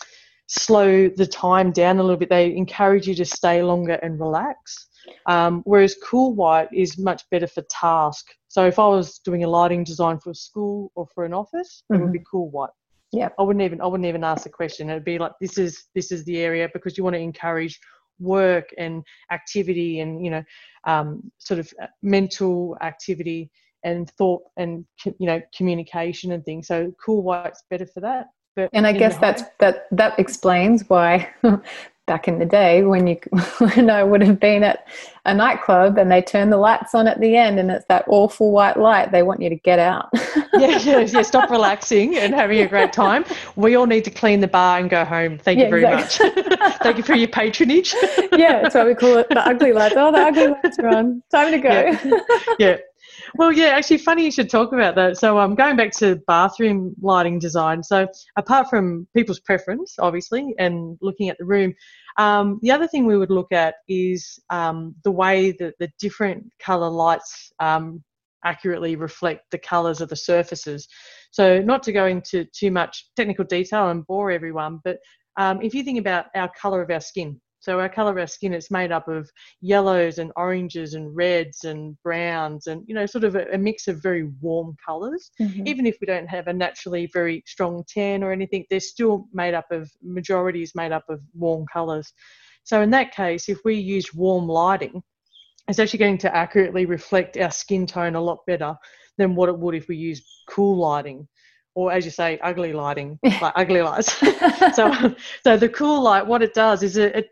slow 0.46 1.10
the 1.10 1.26
time 1.26 1.72
down 1.72 1.98
a 1.98 2.04
little 2.04 2.18
bit. 2.18 2.30
They 2.30 2.56
encourage 2.56 3.08
you 3.08 3.16
to 3.16 3.26
stay 3.26 3.64
longer 3.64 3.94
and 4.04 4.20
relax. 4.20 4.88
Um, 5.26 5.64
whereas 5.66 5.96
cool 6.04 6.36
white 6.36 6.70
is 6.72 7.00
much 7.00 7.24
better 7.32 7.48
for 7.48 7.64
task. 7.72 8.28
So 8.48 8.66
if 8.66 8.80
I 8.80 8.88
was 8.88 9.20
doing 9.20 9.44
a 9.44 9.48
lighting 9.48 9.84
design 9.84 10.20
for 10.20 10.32
a 10.32 10.36
school 10.36 10.92
or 10.96 11.08
for 11.14 11.26
an 11.26 11.34
office, 11.34 11.84
mm-hmm. 11.92 12.02
it 12.02 12.06
would 12.06 12.14
be 12.14 12.20
mm-hmm. 12.20 12.26
cool 12.32 12.50
white. 12.50 12.70
Yeah. 13.12 13.30
I 13.40 13.44
wouldn't 13.44 13.64
even 13.64 13.82
I 13.82 13.88
wouldn't 13.88 14.08
even 14.08 14.24
ask 14.24 14.44
the 14.44 14.50
question. 14.50 14.90
It'd 14.90 15.06
be 15.06 15.18
like 15.18 15.32
this 15.40 15.58
is 15.58 15.86
this 15.96 16.12
is 16.12 16.26
the 16.26 16.40
area 16.40 16.70
because 16.74 16.98
you 16.98 17.04
want 17.04 17.16
to 17.16 17.20
encourage 17.20 17.80
work 18.20 18.70
and 18.78 19.04
activity 19.32 20.00
and 20.00 20.24
you 20.24 20.32
know 20.32 20.44
um, 20.86 21.32
sort 21.38 21.60
of 21.60 21.72
uh, 21.82 21.88
mental 22.02 22.78
activity 22.82 23.50
and 23.84 24.10
thought 24.12 24.42
and 24.58 24.86
you 25.06 25.28
know 25.28 25.42
communication 25.56 26.32
and 26.34 26.44
things. 26.44 26.68
So 26.68 26.92
cool 27.04 27.24
white's 27.24 27.64
better 27.70 27.86
for 27.86 28.02
that. 28.02 28.28
But 28.56 28.70
and 28.74 28.88
I 28.88 28.92
guess 28.92 29.18
that's 29.18 29.44
that 29.60 29.86
that 29.92 30.18
explains 30.20 30.84
why 30.90 31.30
back 32.08 32.28
in 32.28 32.40
the 32.40 32.46
day 32.46 32.82
when 32.84 33.06
you 33.06 33.20
when 33.60 33.90
I 33.90 34.04
would 34.04 34.24
have 34.24 34.40
been 34.40 34.64
at 34.64 34.88
a 35.26 35.34
nightclub 35.34 35.98
and 35.98 36.10
they 36.10 36.22
turn 36.22 36.50
the 36.50 36.58
lights 36.58 36.96
on 36.96 37.06
at 37.06 37.20
the 37.20 37.36
end 37.36 37.60
and 37.60 37.70
it's 37.70 37.86
that 37.90 38.06
awful 38.08 38.52
white 38.52 38.78
light 38.78 39.12
they 39.12 39.22
want 39.22 39.42
you 39.42 39.50
to 39.50 39.56
get 39.58 39.78
out. 39.78 40.10
Yeah, 40.54 40.78
yeah 40.80 41.00
yeah 41.02 41.22
stop 41.22 41.50
relaxing 41.50 42.18
and 42.18 42.34
having 42.34 42.62
a 42.62 42.68
great 42.68 42.94
time. 42.94 43.26
We 43.56 43.76
all 43.76 43.86
need 43.86 44.06
to 44.06 44.12
clean 44.12 44.40
the 44.40 44.48
bar 44.48 44.80
and 44.80 44.90
go 44.90 45.06
home. 45.06 45.38
Thank 45.38 45.60
yeah, 45.60 45.66
you 45.66 45.70
very 45.70 45.84
exactly. 45.84 46.44
much. 46.58 46.78
Thank 46.82 46.98
you 46.98 47.04
for 47.04 47.14
your 47.14 47.28
patronage. 47.28 47.94
Yeah 48.32 48.62
that's 48.62 48.76
why 48.76 48.86
we 48.86 48.96
call 48.96 49.18
it 49.18 49.30
the 49.30 49.46
ugly 49.46 49.74
lights. 49.74 49.96
Oh 49.98 50.12
the 50.12 50.20
ugly 50.20 50.48
lights 50.48 50.80
are 50.80 50.88
on. 50.88 51.22
Time 51.30 51.52
to 51.52 51.60
go. 51.60 51.70
Yeah, 51.70 52.22
yeah. 52.58 52.78
Well, 53.36 53.52
yeah, 53.52 53.68
actually, 53.68 53.98
funny 53.98 54.26
you 54.26 54.32
should 54.32 54.50
talk 54.50 54.74
about 54.74 54.96
that. 54.96 55.18
So, 55.18 55.38
I'm 55.38 55.52
um, 55.52 55.56
going 55.56 55.76
back 55.76 55.92
to 55.98 56.16
bathroom 56.28 56.96
lighting 57.02 57.40
design. 57.40 57.84
So, 57.84 58.08
apart 58.36 58.70
from 58.70 59.08
people's 59.16 59.40
preference, 59.40 59.96
obviously, 60.00 60.56
and 60.58 60.98
looking 61.02 61.30
at 61.30 61.38
the 61.38 61.46
room, 61.46 61.74
um, 62.18 62.60
the 62.62 62.72
other 62.72 62.88
thing 62.88 63.06
we 63.06 63.18
would 63.18 63.30
look 63.30 63.52
at 63.52 63.76
is 63.88 64.40
um, 64.50 64.96
the 65.04 65.12
way 65.12 65.52
that 65.60 65.76
the 65.80 65.90
different 66.00 66.46
colour 66.60 66.90
lights 66.90 67.52
um, 67.60 68.04
accurately 68.44 68.96
reflect 68.96 69.42
the 69.52 69.58
colours 69.58 70.02
of 70.02 70.10
the 70.10 70.16
surfaces. 70.16 70.88
So, 71.32 71.60
not 71.62 71.84
to 71.84 71.92
go 71.92 72.06
into 72.08 72.46
too 72.46 72.72
much 72.72 73.10
technical 73.16 73.46
detail 73.46 73.90
and 73.90 74.06
bore 74.08 74.32
everyone, 74.32 74.80
but 74.84 74.98
um, 75.38 75.62
if 75.62 75.76
you 75.76 75.84
think 75.84 76.00
about 76.00 76.26
our 76.36 76.50
colour 76.60 76.82
of 76.82 76.90
our 76.90 77.02
skin, 77.02 77.40
so 77.68 77.82
our 77.82 77.90
colour 77.90 78.12
of 78.12 78.18
our 78.18 78.28
skin 78.28 78.54
is 78.54 78.72
made 78.72 78.94
up 78.94 79.10
of 79.10 79.30
yellows 79.60 80.20
and 80.20 80.32
oranges 80.38 80.94
and 80.94 81.14
reds 81.14 81.66
and 81.66 82.02
browns 82.02 82.68
and 82.68 82.82
you 82.88 82.96
know 82.96 83.06
sort 83.06 83.26
of 83.26 83.36
a, 83.36 83.46
a 83.52 83.58
mix 83.58 83.90
of 83.90 84.02
very 84.02 84.30
warm 84.40 84.74
colours. 84.86 85.32
Mm-hmm. 85.42 85.68
Even 85.68 85.86
if 85.86 85.98
we 86.00 86.08
don't 86.08 86.28
have 86.28 86.48
a 86.48 86.54
naturally 86.54 87.10
very 87.12 87.44
strong 87.46 87.84
tan 87.86 88.24
or 88.24 88.32
anything, 88.32 88.64
they're 88.70 88.80
still 88.80 89.28
made 89.34 89.54
up 89.54 89.70
of 89.70 89.92
majority 90.02 90.64
is 90.64 90.76
made 90.76 90.94
up 90.94 91.04
of 91.10 91.20
warm 91.34 91.66
colours. 91.72 92.14
So 92.64 92.82
in 92.82 92.90
that 92.92 93.14
case, 93.14 93.50
if 93.50 93.60
we 93.66 93.76
use 93.76 94.14
warm 94.14 94.48
lighting, 94.48 95.04
it's 95.68 95.80
actually 95.80 96.00
going 96.00 96.20
to 96.20 96.34
accurately 96.34 96.86
reflect 96.86 97.36
our 97.36 97.52
skin 97.52 97.86
tone 97.86 98.16
a 98.16 98.22
lot 98.22 98.46
better 98.48 98.78
than 99.18 99.36
what 99.36 99.50
it 99.50 99.60
would 99.60 99.76
if 99.76 99.90
we 99.90 99.98
use 99.98 100.26
cool 100.48 100.78
lighting 100.78 101.28
or 101.78 101.92
as 101.92 102.04
you 102.04 102.10
say, 102.10 102.40
ugly 102.42 102.74
lighting, 102.74 103.20
like 103.24 103.54
ugly 103.56 103.84
lights. 103.84 104.14
so, 104.76 105.16
so 105.44 105.58
the 105.58 105.70
cool 105.70 106.02
light, 106.02 106.26
what 106.26 106.42
it 106.42 106.56
does 106.56 106.82
is 106.82 106.98
it, 106.98 107.16
it 107.16 107.28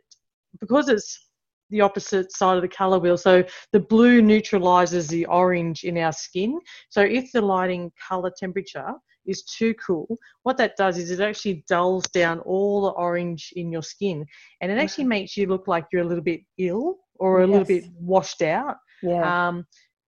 because 0.60 0.90
it's 0.90 1.26
the 1.70 1.82
opposite 1.82 2.32
side 2.32 2.56
of 2.56 2.62
the 2.62 2.68
color 2.68 3.00
wheel. 3.00 3.18
So 3.18 3.44
the 3.72 3.80
blue 3.80 4.22
neutralizes 4.22 5.08
the 5.08 5.26
orange 5.26 5.84
in 5.84 5.98
our 5.98 6.12
skin. 6.12 6.60
So 6.90 7.02
if 7.02 7.32
the 7.32 7.42
lighting 7.42 7.92
color 8.08 8.32
temperature 8.38 8.94
is 9.26 9.44
too 9.44 9.74
cool, 9.76 10.08
what 10.44 10.58
that 10.58 10.78
does 10.78 10.98
is 10.98 11.12
it 11.12 11.20
actually 11.20 11.64
dulls 11.68 12.06
down 12.08 12.40
all 12.42 12.84
the 12.84 12.92
orange 12.92 13.52
in 13.56 13.72
your 13.72 13.82
skin 13.82 14.26
and 14.62 14.72
it 14.72 14.78
actually 14.78 15.06
makes 15.06 15.36
you 15.36 15.48
look 15.48 15.68
like 15.68 15.86
you're 15.92 16.04
a 16.04 16.08
little 16.08 16.24
bit 16.24 16.42
ill 16.58 16.98
or 17.16 17.42
a 17.42 17.48
yes. 17.48 17.52
little 17.52 17.68
bit 17.68 17.86
washed 18.00 18.42
out. 18.42 18.76
Yeah. 19.02 19.48
Um, 19.48 19.66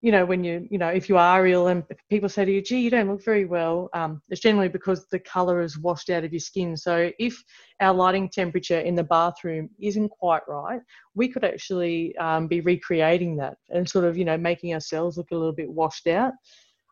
you 0.07 0.13
know, 0.13 0.25
when 0.25 0.45
you, 0.45 0.69
you 0.71 0.79
know, 0.79 0.87
if 0.87 1.09
you 1.09 1.17
are 1.17 1.49
ill 1.49 1.67
and 1.67 1.83
people 2.09 2.29
say 2.29 2.45
to 2.45 2.53
you, 2.53 2.63
gee, 2.63 2.79
you 2.79 2.91
don't 2.91 3.11
look 3.11 3.25
very 3.25 3.45
well, 3.45 3.89
um, 3.93 4.23
it's 4.29 4.41
generally 4.41 4.69
because 4.69 5.05
the 5.09 5.19
colour 5.19 5.61
is 5.61 5.77
washed 5.77 6.11
out 6.11 6.23
of 6.23 6.33
your 6.33 6.39
skin. 6.39 6.77
So 6.77 7.11
if 7.19 7.43
our 7.81 7.93
lighting 7.93 8.29
temperature 8.29 8.79
in 8.79 8.95
the 8.95 9.03
bathroom 9.03 9.69
isn't 9.83 10.11
quite 10.11 10.43
right, 10.47 10.81
we 11.17 11.27
could 11.27 11.43
actually 11.43 12.17
um, 12.19 12.47
be 12.47 12.61
recreating 12.61 13.37
that 13.39 13.57
and 13.71 13.91
sort 13.91 14.05
of, 14.05 14.17
you 14.17 14.25
know, 14.25 14.37
making 14.37 14.75
ourselves 14.75 15.17
look 15.17 15.33
a 15.33 15.35
little 15.35 15.53
bit 15.53 15.69
washed 15.69 16.07
out. 16.07 16.35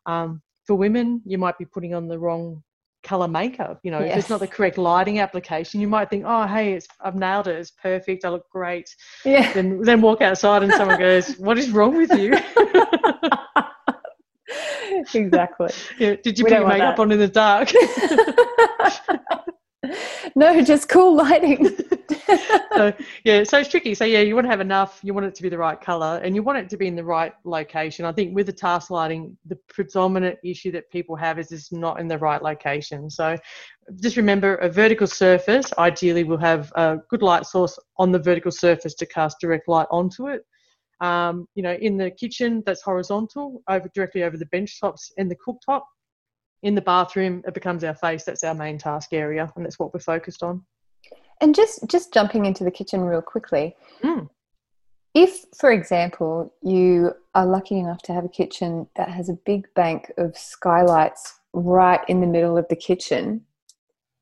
Um, 0.06 0.42
for 0.66 0.74
women, 0.74 1.22
you 1.24 1.38
might 1.38 1.56
be 1.56 1.66
putting 1.66 1.94
on 1.94 2.08
the 2.08 2.18
wrong 2.18 2.64
color 3.04 3.28
makeup. 3.28 3.78
You 3.82 3.90
know, 3.90 4.00
yes. 4.00 4.12
if 4.12 4.18
it's 4.18 4.30
not 4.30 4.40
the 4.40 4.46
correct 4.46 4.78
lighting 4.78 5.20
application, 5.20 5.80
you 5.80 5.88
might 5.88 6.10
think, 6.10 6.24
oh, 6.26 6.46
hey, 6.46 6.72
it's 6.72 6.88
I've 7.00 7.14
nailed 7.14 7.46
it. 7.46 7.56
It's 7.56 7.70
perfect. 7.70 8.24
I 8.24 8.30
look 8.30 8.48
great. 8.50 8.94
Yeah. 9.24 9.52
Then 9.52 9.80
then 9.82 10.00
walk 10.00 10.20
outside 10.22 10.62
and 10.62 10.72
someone 10.72 10.98
goes, 10.98 11.34
what 11.38 11.58
is 11.58 11.70
wrong 11.70 11.96
with 11.96 12.12
you? 12.18 12.34
exactly. 15.14 15.70
Yeah. 15.98 16.16
Did 16.22 16.38
you 16.38 16.44
we 16.44 16.50
put 16.50 16.60
your 16.60 16.68
makeup 16.68 16.96
that. 16.96 17.02
on 17.02 17.12
in 17.12 17.18
the 17.18 17.28
dark? 17.28 17.70
no, 20.34 20.60
just 20.62 20.88
cool 20.88 21.16
lighting. 21.16 21.66
so 22.76 22.92
yeah, 23.24 23.44
so 23.44 23.58
it's 23.58 23.68
tricky. 23.68 23.94
So 23.94 24.04
yeah, 24.04 24.20
you 24.20 24.34
want 24.34 24.46
to 24.46 24.50
have 24.50 24.60
enough. 24.60 25.00
You 25.02 25.14
want 25.14 25.26
it 25.26 25.34
to 25.34 25.42
be 25.42 25.48
the 25.48 25.58
right 25.58 25.80
color, 25.80 26.20
and 26.22 26.34
you 26.34 26.42
want 26.42 26.58
it 26.58 26.68
to 26.70 26.76
be 26.76 26.86
in 26.86 26.96
the 26.96 27.04
right 27.04 27.32
location. 27.44 28.04
I 28.04 28.12
think 28.12 28.34
with 28.34 28.46
the 28.46 28.52
task 28.52 28.90
lighting, 28.90 29.36
the 29.46 29.56
predominant 29.68 30.38
issue 30.44 30.72
that 30.72 30.90
people 30.90 31.16
have 31.16 31.38
is 31.38 31.52
it's 31.52 31.72
not 31.72 32.00
in 32.00 32.08
the 32.08 32.18
right 32.18 32.42
location. 32.42 33.10
So 33.10 33.36
just 34.00 34.16
remember, 34.16 34.56
a 34.56 34.68
vertical 34.68 35.06
surface 35.06 35.72
ideally 35.78 36.24
will 36.24 36.38
have 36.38 36.72
a 36.76 36.98
good 37.10 37.22
light 37.22 37.46
source 37.46 37.78
on 37.98 38.12
the 38.12 38.18
vertical 38.18 38.50
surface 38.50 38.94
to 38.94 39.06
cast 39.06 39.38
direct 39.40 39.68
light 39.68 39.86
onto 39.90 40.28
it. 40.28 40.44
Um, 41.00 41.46
you 41.54 41.62
know, 41.62 41.74
in 41.74 41.96
the 41.96 42.10
kitchen, 42.10 42.62
that's 42.64 42.82
horizontal, 42.82 43.62
over 43.68 43.88
directly 43.94 44.22
over 44.22 44.36
the 44.36 44.46
bench 44.46 44.80
tops 44.80 45.12
and 45.18 45.30
the 45.30 45.36
cooktop 45.36 45.82
in 46.64 46.74
the 46.74 46.80
bathroom, 46.80 47.42
it 47.46 47.54
becomes 47.54 47.84
our 47.84 47.94
face. 47.94 48.24
That's 48.24 48.42
our 48.42 48.54
main 48.54 48.78
task 48.78 49.12
area, 49.12 49.52
and 49.54 49.64
that's 49.64 49.78
what 49.78 49.92
we're 49.92 50.00
focused 50.00 50.42
on. 50.42 50.64
And 51.40 51.54
just 51.54 51.86
just 51.88 52.12
jumping 52.12 52.46
into 52.46 52.64
the 52.64 52.70
kitchen 52.70 53.02
real 53.02 53.22
quickly. 53.22 53.76
Mm. 54.02 54.28
If, 55.14 55.44
for 55.56 55.70
example, 55.70 56.52
you 56.62 57.12
are 57.36 57.46
lucky 57.46 57.78
enough 57.78 58.02
to 58.02 58.12
have 58.12 58.24
a 58.24 58.28
kitchen 58.28 58.88
that 58.96 59.10
has 59.10 59.28
a 59.28 59.38
big 59.46 59.72
bank 59.74 60.10
of 60.18 60.36
skylights 60.36 61.38
right 61.52 62.00
in 62.08 62.20
the 62.20 62.26
middle 62.26 62.58
of 62.58 62.66
the 62.68 62.74
kitchen, 62.76 63.42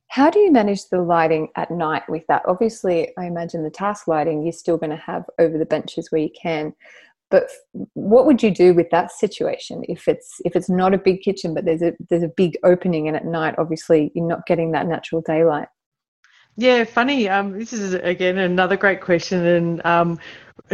how 0.09 0.29
do 0.29 0.41
you 0.41 0.53
manage 0.53 0.91
the 0.91 1.01
lighting 1.01 1.49
at 1.57 1.71
night 1.71 2.03
with 2.09 2.27
that? 2.27 2.43
Obviously, 2.47 3.17
I 3.17 3.25
imagine 3.25 3.63
the 3.63 3.71
task 3.71 4.07
lighting 4.07 4.43
you're 4.43 4.53
still 4.53 4.77
going 4.77 4.91
to 4.91 4.97
have 4.97 5.25
over 5.39 5.57
the 5.57 5.65
benches 5.65 6.11
where 6.11 6.21
you 6.21 6.31
can, 6.39 6.75
but 7.33 7.51
what 7.95 8.27
would 8.27 8.43
you 8.43 8.51
do 8.51 8.75
with 8.75 8.89
that 8.91 9.11
situation 9.11 9.83
if 9.89 10.07
it's 10.07 10.41
if 10.45 10.55
it's 10.55 10.69
not 10.69 10.95
a 10.95 10.99
big 10.99 11.21
kitchen 11.23 11.53
but 11.55 11.65
there's 11.65 11.83
a 11.83 11.93
there's 12.09 12.23
a 12.23 12.31
big 12.37 12.57
opening 12.63 13.09
and 13.09 13.17
at 13.17 13.25
night 13.25 13.55
obviously 13.59 14.13
you're 14.15 14.29
not 14.29 14.47
getting 14.47 14.71
that 14.71 14.87
natural 14.87 15.21
daylight 15.23 15.67
yeah 16.57 16.85
funny 16.85 17.29
um, 17.29 17.59
this 17.59 17.73
is 17.73 17.95
again 17.95 18.39
another 18.39 18.77
great 18.77 19.01
question 19.01 19.45
and 19.45 19.85
um, 19.87 20.19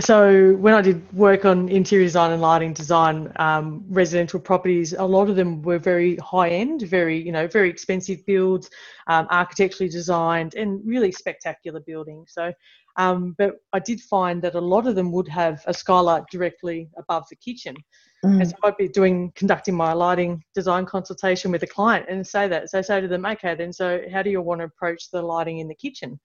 so 0.00 0.54
when 0.56 0.74
I 0.74 0.82
did 0.82 1.12
work 1.12 1.44
on 1.44 1.68
interior 1.68 2.04
design 2.04 2.30
and 2.30 2.42
lighting 2.42 2.72
design, 2.72 3.32
um, 3.36 3.84
residential 3.88 4.38
properties, 4.38 4.92
a 4.92 5.04
lot 5.04 5.28
of 5.28 5.34
them 5.34 5.62
were 5.62 5.78
very 5.78 6.16
high 6.16 6.50
end, 6.50 6.82
very 6.82 7.20
you 7.20 7.32
know 7.32 7.48
very 7.48 7.70
expensive 7.70 8.24
builds, 8.26 8.70
um, 9.06 9.26
architecturally 9.30 9.90
designed, 9.90 10.54
and 10.54 10.80
really 10.84 11.10
spectacular 11.10 11.80
buildings. 11.80 12.32
So 12.32 12.52
um, 12.98 13.36
but 13.38 13.54
I 13.72 13.78
did 13.78 14.00
find 14.00 14.42
that 14.42 14.56
a 14.56 14.60
lot 14.60 14.88
of 14.88 14.96
them 14.96 15.12
would 15.12 15.28
have 15.28 15.62
a 15.66 15.72
skylight 15.72 16.24
directly 16.30 16.90
above 16.98 17.24
the 17.30 17.36
kitchen. 17.36 17.76
Mm. 18.24 18.40
And 18.40 18.50
so 18.50 18.56
I'd 18.64 18.76
be 18.76 18.88
doing 18.88 19.32
conducting 19.36 19.76
my 19.76 19.92
lighting 19.92 20.42
design 20.52 20.84
consultation 20.84 21.52
with 21.52 21.62
a 21.62 21.66
client 21.68 22.06
and 22.08 22.26
say 22.26 22.48
that. 22.48 22.70
So 22.70 22.78
I 22.78 22.82
say 22.82 23.00
to 23.00 23.06
them, 23.06 23.24
okay, 23.24 23.54
then 23.54 23.72
so 23.72 24.00
how 24.12 24.22
do 24.22 24.30
you 24.30 24.42
want 24.42 24.60
to 24.60 24.64
approach 24.64 25.10
the 25.12 25.22
lighting 25.22 25.60
in 25.60 25.68
the 25.68 25.76
kitchen? 25.76 26.18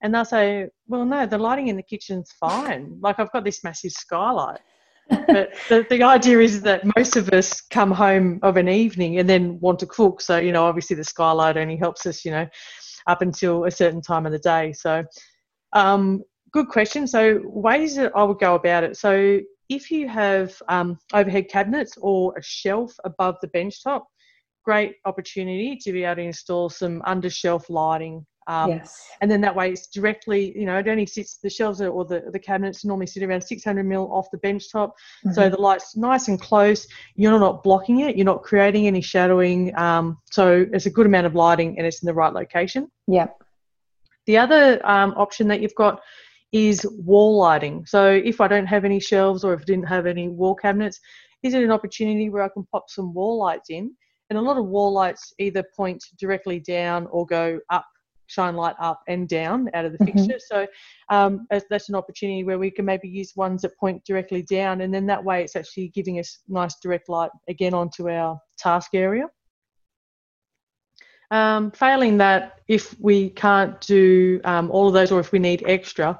And 0.00 0.14
they'll 0.14 0.24
say, 0.24 0.68
well, 0.86 1.04
no, 1.04 1.26
the 1.26 1.38
lighting 1.38 1.66
in 1.66 1.76
the 1.76 1.82
kitchen's 1.82 2.30
fine. 2.38 2.98
Like 3.00 3.18
I've 3.18 3.32
got 3.32 3.44
this 3.44 3.64
massive 3.64 3.90
skylight. 3.90 4.60
but 5.08 5.26
the, 5.68 5.84
the 5.90 6.04
idea 6.04 6.38
is 6.38 6.62
that 6.62 6.84
most 6.96 7.16
of 7.16 7.30
us 7.30 7.60
come 7.62 7.90
home 7.90 8.38
of 8.42 8.56
an 8.56 8.68
evening 8.68 9.18
and 9.18 9.28
then 9.28 9.58
want 9.58 9.80
to 9.80 9.86
cook. 9.86 10.20
So, 10.20 10.38
you 10.38 10.52
know, 10.52 10.66
obviously 10.66 10.94
the 10.94 11.04
skylight 11.04 11.56
only 11.56 11.76
helps 11.76 12.06
us, 12.06 12.24
you 12.24 12.30
know, 12.30 12.46
up 13.08 13.22
until 13.22 13.64
a 13.64 13.70
certain 13.72 14.00
time 14.00 14.24
of 14.26 14.30
the 14.30 14.38
day. 14.38 14.72
So 14.72 15.02
um, 15.72 16.22
good 16.52 16.68
question. 16.68 17.06
So, 17.06 17.40
ways 17.44 17.96
that 17.96 18.12
I 18.14 18.22
would 18.22 18.38
go 18.38 18.54
about 18.54 18.84
it. 18.84 18.96
So, 18.96 19.40
if 19.68 19.90
you 19.90 20.08
have 20.08 20.60
um, 20.68 20.98
overhead 21.12 21.48
cabinets 21.48 21.96
or 22.00 22.36
a 22.36 22.42
shelf 22.42 22.94
above 23.04 23.36
the 23.40 23.48
bench 23.48 23.82
top, 23.82 24.06
great 24.64 24.96
opportunity 25.04 25.76
to 25.76 25.92
be 25.92 26.04
able 26.04 26.16
to 26.16 26.22
install 26.22 26.68
some 26.68 27.02
under 27.04 27.30
shelf 27.30 27.68
lighting. 27.68 28.24
Um, 28.48 28.70
yes. 28.70 29.00
And 29.20 29.30
then 29.30 29.40
that 29.42 29.54
way 29.54 29.70
it's 29.70 29.86
directly, 29.86 30.56
you 30.58 30.66
know, 30.66 30.76
it 30.78 30.88
only 30.88 31.06
sits, 31.06 31.36
the 31.36 31.48
shelves 31.48 31.80
or 31.80 32.04
the, 32.04 32.24
the 32.32 32.38
cabinets 32.38 32.84
normally 32.84 33.06
sit 33.06 33.22
around 33.22 33.40
600 33.40 33.84
mil 33.84 34.12
off 34.12 34.26
the 34.32 34.38
bench 34.38 34.70
top. 34.70 34.94
Mm-hmm. 35.24 35.32
So 35.32 35.48
the 35.48 35.60
light's 35.60 35.96
nice 35.96 36.28
and 36.28 36.40
close. 36.40 36.86
You're 37.14 37.38
not 37.38 37.62
blocking 37.62 38.00
it. 38.00 38.16
You're 38.16 38.26
not 38.26 38.42
creating 38.42 38.86
any 38.86 39.00
shadowing. 39.00 39.76
Um, 39.78 40.18
so 40.30 40.66
it's 40.72 40.86
a 40.86 40.90
good 40.90 41.06
amount 41.06 41.26
of 41.26 41.34
lighting 41.34 41.78
and 41.78 41.86
it's 41.86 42.02
in 42.02 42.06
the 42.06 42.14
right 42.14 42.32
location. 42.32 42.90
Yeah. 43.06 43.28
The 44.26 44.38
other 44.38 44.80
um, 44.86 45.14
option 45.16 45.48
that 45.48 45.60
you've 45.60 45.74
got 45.74 46.00
is 46.52 46.86
wall 46.98 47.38
lighting. 47.38 47.84
So 47.86 48.10
if 48.10 48.40
I 48.40 48.48
don't 48.48 48.66
have 48.66 48.84
any 48.84 49.00
shelves 49.00 49.42
or 49.42 49.54
if 49.54 49.62
I 49.62 49.64
didn't 49.64 49.88
have 49.88 50.06
any 50.06 50.28
wall 50.28 50.54
cabinets, 50.54 51.00
is 51.42 51.54
it 51.54 51.64
an 51.64 51.72
opportunity 51.72 52.30
where 52.30 52.42
I 52.42 52.48
can 52.48 52.64
pop 52.70 52.84
some 52.88 53.12
wall 53.14 53.38
lights 53.38 53.70
in? 53.70 53.94
And 54.30 54.38
a 54.38 54.42
lot 54.42 54.58
of 54.58 54.66
wall 54.66 54.92
lights 54.92 55.32
either 55.38 55.64
point 55.76 56.02
directly 56.18 56.60
down 56.60 57.06
or 57.10 57.26
go 57.26 57.58
up, 57.70 57.84
shine 58.26 58.54
light 58.54 58.76
up 58.80 59.00
and 59.08 59.28
down 59.28 59.68
out 59.74 59.84
of 59.84 59.92
the 59.92 59.98
mm-hmm. 59.98 60.16
fixture. 60.18 60.38
So 60.38 60.66
um, 61.10 61.46
that's 61.68 61.88
an 61.88 61.94
opportunity 61.94 62.44
where 62.44 62.58
we 62.58 62.70
can 62.70 62.84
maybe 62.84 63.08
use 63.08 63.32
ones 63.36 63.62
that 63.62 63.76
point 63.78 64.02
directly 64.04 64.42
down, 64.42 64.82
and 64.82 64.94
then 64.94 65.06
that 65.06 65.22
way 65.22 65.42
it's 65.42 65.56
actually 65.56 65.88
giving 65.88 66.18
us 66.18 66.38
nice 66.48 66.76
direct 66.76 67.08
light 67.08 67.30
again 67.48 67.74
onto 67.74 68.08
our 68.08 68.38
task 68.56 68.94
area. 68.94 69.26
Um, 71.32 71.70
failing 71.70 72.18
that, 72.18 72.60
if 72.68 72.94
we 73.00 73.30
can't 73.30 73.80
do 73.80 74.40
um, 74.44 74.70
all 74.70 74.86
of 74.86 74.92
those 74.92 75.10
or 75.10 75.18
if 75.18 75.32
we 75.32 75.38
need 75.38 75.64
extra, 75.66 76.18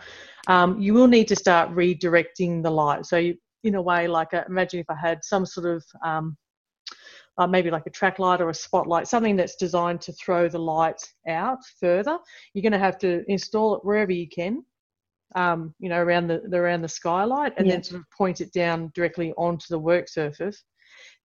um, 0.48 0.80
you 0.80 0.94
will 0.94 1.06
need 1.06 1.28
to 1.28 1.36
start 1.36 1.70
redirecting 1.70 2.62
the 2.62 2.70
light. 2.70 3.04
So, 3.06 3.18
you, 3.18 3.36
in 3.62 3.74
a 3.74 3.82
way, 3.82 4.08
like 4.08 4.32
a, 4.32 4.44
imagine 4.48 4.80
if 4.80 4.88
I 4.88 4.96
had 4.96 5.22
some 5.22 5.44
sort 5.46 5.66
of 5.66 5.84
um, 6.02 6.36
uh, 7.38 7.46
maybe 7.46 7.70
like 7.70 7.86
a 7.86 7.90
track 7.90 8.18
light 8.18 8.40
or 8.40 8.48
a 8.48 8.54
spotlight, 8.54 9.06
something 9.06 9.36
that's 9.36 9.56
designed 9.56 10.00
to 10.02 10.12
throw 10.14 10.48
the 10.48 10.58
light 10.58 11.00
out 11.28 11.58
further. 11.78 12.18
You're 12.54 12.62
going 12.62 12.72
to 12.72 12.78
have 12.78 12.98
to 12.98 13.22
install 13.28 13.76
it 13.76 13.84
wherever 13.84 14.12
you 14.12 14.28
can, 14.28 14.64
um, 15.34 15.74
you 15.78 15.88
know, 15.88 16.00
around 16.00 16.26
the 16.28 16.40
around 16.52 16.82
the 16.82 16.88
skylight, 16.88 17.52
and 17.58 17.66
yeah. 17.66 17.74
then 17.74 17.82
sort 17.82 18.00
of 18.00 18.06
point 18.16 18.40
it 18.40 18.52
down 18.52 18.90
directly 18.94 19.32
onto 19.36 19.66
the 19.68 19.78
work 19.78 20.08
surface. 20.08 20.64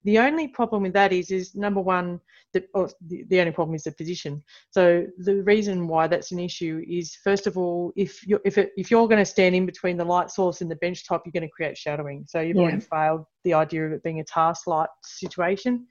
The 0.04 0.20
only 0.20 0.48
problem 0.48 0.84
with 0.84 0.93
that 0.93 1.12
is, 1.12 1.32
is 1.32 1.56
number 1.56 1.82
one, 1.82 2.22
the, 2.54 2.64
the, 3.08 3.24
the 3.30 3.39
only 3.39 3.52
problem 3.52 3.76
is 3.76 3.84
the 3.84 3.91
position. 3.91 4.43
So 4.72 5.06
the 5.18 5.43
reason 5.43 5.88
why 5.88 6.08
that's 6.08 6.32
an 6.32 6.39
issue 6.39 6.84
is, 6.88 7.16
first 7.24 7.48
of 7.48 7.58
all, 7.58 7.91
if 7.95 8.26
you're, 8.26 8.39
if, 8.45 8.58
it, 8.58 8.72
if 8.78 8.89
you're 8.89 9.08
going 9.08 9.20
to 9.20 9.26
stand 9.26 9.56
in 9.56 9.66
between 9.66 9.98
the 9.98 10.06
light 10.06 10.32
source 10.32 10.62
and 10.62 10.72
the 10.72 10.78
bench 10.78 11.06
top, 11.06 11.24
you're 11.26 11.34
going 11.34 11.48
to 11.48 11.54
create 11.54 11.78
shadowing. 11.78 12.26
So 12.28 12.39
you've 12.39 12.56
yeah. 12.56 12.62
already 12.62 12.80
failed 12.80 13.26
the 13.43 13.54
idea 13.54 13.86
of 13.86 13.91
it 13.91 14.04
being 14.04 14.20
a 14.20 14.24
task 14.24 14.68
light 14.68 14.89
situation. 15.04 15.88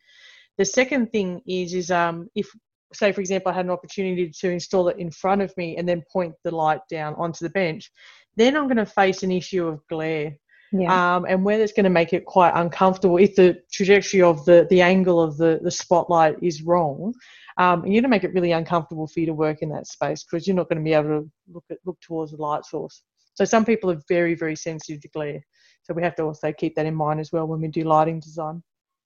The 0.57 0.65
second 0.65 1.13
thing 1.13 1.43
is, 1.47 1.75
is 1.75 1.91
um, 1.91 2.29
if 2.35 2.51
say 2.93 3.13
for 3.13 3.21
example 3.21 3.51
I 3.51 3.55
had 3.55 3.67
an 3.67 3.73
opportunity 3.73 4.31
to 4.31 4.51
install 4.51 4.89
it 4.89 4.99
in 4.99 5.11
front 5.11 5.43
of 5.43 5.55
me 5.57 5.77
and 5.77 5.89
then 5.89 6.05
point 6.11 6.35
the 6.45 6.55
light 6.55 6.81
down 6.89 7.15
onto 7.17 7.45
the 7.45 7.51
bench, 7.51 7.91
then 8.37 8.57
I'm 8.57 8.67
going 8.67 8.77
to 8.77 8.87
face 8.87 9.23
an 9.23 9.33
issue 9.33 9.67
of 9.67 9.87
glare 9.89 10.37
yeah. 10.73 11.17
um, 11.17 11.27
and 11.29 11.45
where 11.45 11.59
that's 11.59 11.73
going 11.73 11.85
to 11.85 11.91
make 11.91 12.13
it 12.13 12.25
quite 12.25 12.53
uncomfortable 12.55 13.17
if 13.17 13.35
the 13.37 13.59
trajectory 13.73 14.23
of 14.23 14.45
the, 14.45 14.67
the 14.71 14.83
angle 14.83 15.21
of 15.21 15.37
the, 15.37 15.61
the 15.63 15.71
spotlight 15.71 16.37
is 16.43 16.63
wrong. 16.63 17.15
Um, 17.59 17.85
you're 17.87 17.95
going 17.95 18.03
to 18.03 18.09
make 18.09 18.25
it 18.25 18.35
really 18.35 18.53
uncomfortable 18.53 19.07
for 19.07 19.21
you 19.21 19.27
to 19.27 19.35
work 19.35 19.63
in 19.63 19.71
that 19.71 19.87
space 19.87 20.25
because 20.25 20.47
you're 20.47 20.57
not 20.57 20.69
going 20.69 20.79
to 20.79 20.85
be 20.85 20.93
able 20.93 21.09
to 21.09 21.31
look 21.53 21.65
at, 21.71 21.79
look 21.87 21.99
towards 22.01 22.33
the 22.33 22.39
light 22.39 22.65
source. 22.65 23.03
So 23.35 23.45
some 23.45 23.65
people 23.65 23.91
are 23.91 24.01
very 24.09 24.35
very 24.35 24.57
sensitive 24.57 25.01
to 25.03 25.09
glare, 25.09 25.41
so 25.83 25.95
we 25.95 26.03
have 26.03 26.15
to 26.17 26.23
also 26.23 26.53
keep 26.53 26.75
that 26.77 26.87
in 26.87 26.95
mind 26.95 27.21
as 27.21 27.33
well 27.33 27.47
when 27.47 27.61
we 27.61 27.69
do 27.69 27.85
lighting 27.85 28.21
design. 28.21 28.63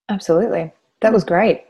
Absolutely, 0.09 0.73
that 1.01 1.13
was 1.13 1.25
great. 1.25 1.65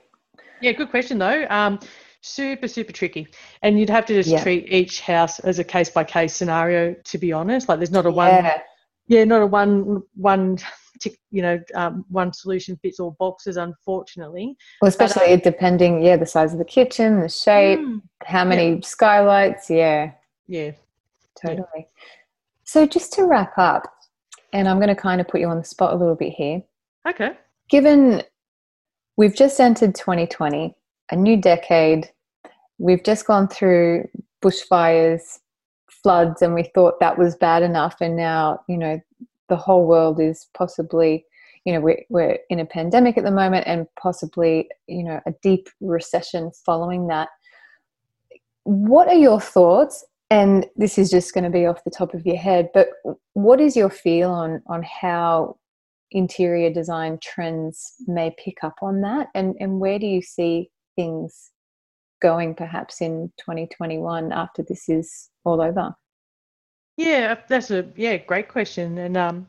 Yeah, 0.61 0.73
good 0.73 0.91
question 0.91 1.19
though. 1.19 1.47
Um, 1.51 1.81
super 2.23 2.69
super 2.69 2.93
tricky 2.93 3.27
and 3.63 3.81
you'd 3.81 3.89
have 3.89 4.05
to 4.05 4.13
just 4.13 4.29
yeah. 4.29 4.43
treat 4.43 4.71
each 4.71 5.01
house 5.01 5.39
as 5.39 5.59
a 5.59 5.65
case 5.65 5.89
by 5.89 6.05
case 6.05 6.35
scenario 6.35 6.95
to 7.03 7.17
be 7.17 7.33
honest 7.33 7.67
like 7.67 7.79
there's 7.79 7.91
not 7.91 8.05
a 8.05 8.11
one 8.11 8.29
yeah 8.29 8.61
yeah, 9.11 9.25
not 9.25 9.43
a 9.43 9.47
one 9.47 10.03
one 10.15 10.57
you 11.31 11.43
know 11.43 11.61
um, 11.75 12.05
one 12.09 12.33
solution 12.33 12.79
fits 12.81 13.01
all 13.01 13.17
boxes, 13.19 13.57
unfortunately. 13.57 14.57
Well, 14.81 14.89
especially 14.89 15.27
but, 15.27 15.47
um, 15.47 15.53
depending, 15.53 16.03
yeah, 16.03 16.17
the 16.17 16.27
size 16.27 16.53
of 16.53 16.61
the 16.61 16.65
kitchen, 16.65 17.21
the 17.21 17.29
shape, 17.29 17.81
mm, 17.81 18.01
how 18.23 18.45
many 18.45 18.75
yeah. 18.75 18.81
skylights, 18.83 19.69
yeah, 19.69 20.13
yeah, 20.47 20.71
totally. 21.45 21.67
Yeah. 21.75 21.83
So 22.63 22.87
just 22.87 23.13
to 23.15 23.25
wrap 23.25 23.59
up, 23.59 23.93
and 24.53 24.69
I'm 24.69 24.77
going 24.77 24.89
to 24.89 24.95
kind 24.95 25.21
of 25.21 25.27
put 25.27 25.41
you 25.41 25.49
on 25.49 25.59
the 25.59 25.65
spot 25.65 25.93
a 25.93 25.97
little 25.97 26.15
bit 26.15 26.33
here. 26.33 26.63
Okay. 27.09 27.33
Given 27.69 28.23
we've 29.17 29.35
just 29.35 29.59
entered 29.59 29.97
2020, 29.97 30.73
a 31.11 31.17
new 31.17 31.37
decade, 31.37 32.11
we've 32.79 33.03
just 33.03 33.27
gone 33.27 33.49
through 33.49 34.09
bushfires, 34.41 35.40
floods, 36.03 36.43
and 36.43 36.55
we 36.55 36.71
thought 36.75 37.01
that 37.01 37.19
was 37.19 37.37
bad 37.37 37.63
enough. 37.63 37.97
And 38.01 38.17
now, 38.17 38.61
you 38.69 38.77
know, 38.77 39.01
the 39.49 39.57
whole 39.57 39.87
world 39.87 40.21
is 40.21 40.49
possibly, 40.55 41.25
you 41.65 41.73
know, 41.73 41.81
we're, 41.81 42.05
we're 42.09 42.39
in 42.49 42.61
a 42.61 42.67
pandemic 42.67 43.19
at 43.19 43.25
the 43.25 43.31
moment 43.31 43.67
and 43.67 43.87
possibly, 44.01 44.69
you 44.87 45.03
know, 45.03 45.21
a 45.27 45.33
deep 45.43 45.69
recession 45.81 46.51
following 46.65 47.09
that. 47.09 47.29
What 48.65 49.09
are 49.09 49.15
your 49.15 49.41
thoughts? 49.41 50.05
And 50.31 50.67
this 50.77 50.97
is 50.97 51.11
just 51.11 51.35
going 51.35 51.45
to 51.45 51.51
be 51.51 51.67
off 51.67 51.83
the 51.83 51.91
top 51.91 52.15
of 52.15 52.25
your 52.25 52.37
head, 52.37 52.71
but 52.73 52.91
what 53.33 53.61
is 53.61 53.77
your 53.77 53.91
feel 53.91 54.31
on 54.31 54.63
on 54.69 54.85
how 54.85 55.57
interior 56.13 56.71
design 56.73 57.19
trends 57.21 57.95
may 58.07 58.35
pick 58.39 58.63
up 58.63 58.77
on 58.81 59.01
that, 59.01 59.27
and 59.35 59.57
and 59.59 59.81
where 59.81 59.99
do 59.99 60.07
you 60.07 60.23
see 60.23 60.71
things 60.95 61.51
going 62.21 62.55
perhaps 62.55 63.01
in 63.01 63.33
2021 63.39 64.33
after 64.33 64.63
this 64.63 64.89
is 64.89 65.31
all 65.45 65.61
over? 65.61 65.95
Yeah, 66.97 67.37
that's 67.49 67.71
a 67.71 67.89
yeah 67.97 68.19
great 68.19 68.49
question, 68.49 68.99
and 68.99 69.17
um, 69.17 69.47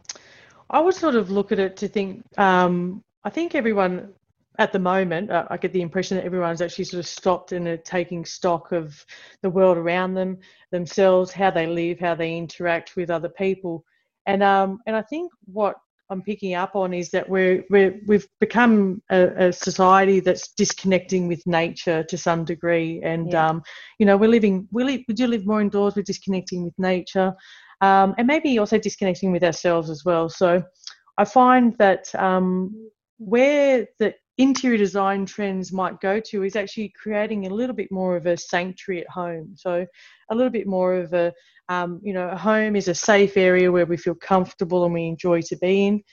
I 0.69 0.79
would 0.79 0.95
sort 0.95 1.15
of 1.15 1.29
look 1.29 1.51
at 1.51 1.59
it 1.59 1.75
to 1.77 1.87
think. 1.87 2.23
Um, 2.37 3.03
I 3.23 3.29
think 3.29 3.55
everyone 3.55 4.13
at 4.57 4.71
the 4.71 4.79
moment, 4.79 5.31
uh, 5.31 5.45
I 5.49 5.57
get 5.57 5.73
the 5.73 5.81
impression 5.81 6.17
that 6.17 6.25
everyone's 6.25 6.61
actually 6.61 6.85
sort 6.85 6.99
of 6.99 7.07
stopped 7.07 7.51
and 7.51 7.67
are 7.67 7.77
taking 7.77 8.25
stock 8.25 8.71
of 8.71 9.05
the 9.41 9.49
world 9.49 9.77
around 9.77 10.13
them, 10.13 10.37
themselves, 10.71 11.31
how 11.31 11.51
they 11.51 11.67
live, 11.67 11.99
how 11.99 12.15
they 12.15 12.37
interact 12.37 12.95
with 12.95 13.09
other 13.09 13.29
people, 13.29 13.83
and 14.25 14.41
um, 14.43 14.79
and 14.85 14.95
I 14.95 15.01
think 15.01 15.31
what 15.45 15.75
I'm 16.11 16.21
picking 16.21 16.53
up 16.55 16.75
on 16.75 16.93
is 16.93 17.09
that 17.11 17.27
we're, 17.27 17.63
we're 17.69 17.99
we've 18.05 18.27
become 18.41 19.01
a, 19.09 19.47
a 19.47 19.53
society 19.53 20.19
that's 20.19 20.51
disconnecting 20.51 21.27
with 21.27 21.41
nature 21.47 22.03
to 22.03 22.17
some 22.17 22.43
degree, 22.43 23.01
and 23.01 23.31
yeah. 23.31 23.47
um, 23.47 23.63
you 23.97 24.05
know 24.05 24.17
we're 24.17 24.29
living 24.29 24.67
we 24.71 24.83
live, 24.83 25.01
we 25.07 25.13
do 25.13 25.25
live 25.27 25.45
more 25.45 25.61
indoors. 25.61 25.95
We're 25.95 26.03
disconnecting 26.03 26.65
with 26.65 26.73
nature, 26.77 27.33
um, 27.79 28.13
and 28.17 28.27
maybe 28.27 28.59
also 28.59 28.77
disconnecting 28.77 29.31
with 29.31 29.43
ourselves 29.43 29.89
as 29.89 30.03
well. 30.03 30.27
So 30.27 30.61
I 31.17 31.23
find 31.23 31.77
that 31.77 32.13
um, 32.15 32.89
where 33.17 33.87
the 33.99 34.13
interior 34.37 34.77
design 34.77 35.25
trends 35.25 35.71
might 35.71 35.99
go 36.01 36.19
to 36.19 36.43
is 36.43 36.55
actually 36.55 36.91
creating 37.01 37.45
a 37.45 37.53
little 37.53 37.75
bit 37.75 37.91
more 37.91 38.17
of 38.17 38.25
a 38.25 38.35
sanctuary 38.35 39.01
at 39.01 39.09
home. 39.09 39.53
So 39.55 39.85
a 40.29 40.35
little 40.35 40.51
bit 40.51 40.67
more 40.67 40.95
of 40.95 41.13
a 41.13 41.31
um, 41.71 42.01
you 42.03 42.11
know, 42.11 42.27
a 42.27 42.37
home 42.37 42.75
is 42.75 42.89
a 42.89 42.95
safe 42.95 43.37
area 43.37 43.71
where 43.71 43.85
we 43.85 43.95
feel 43.95 44.15
comfortable 44.15 44.83
and 44.83 44.93
we 44.93 45.07
enjoy 45.07 45.41
to 45.41 45.55
be 45.57 45.87
in. 45.87 46.03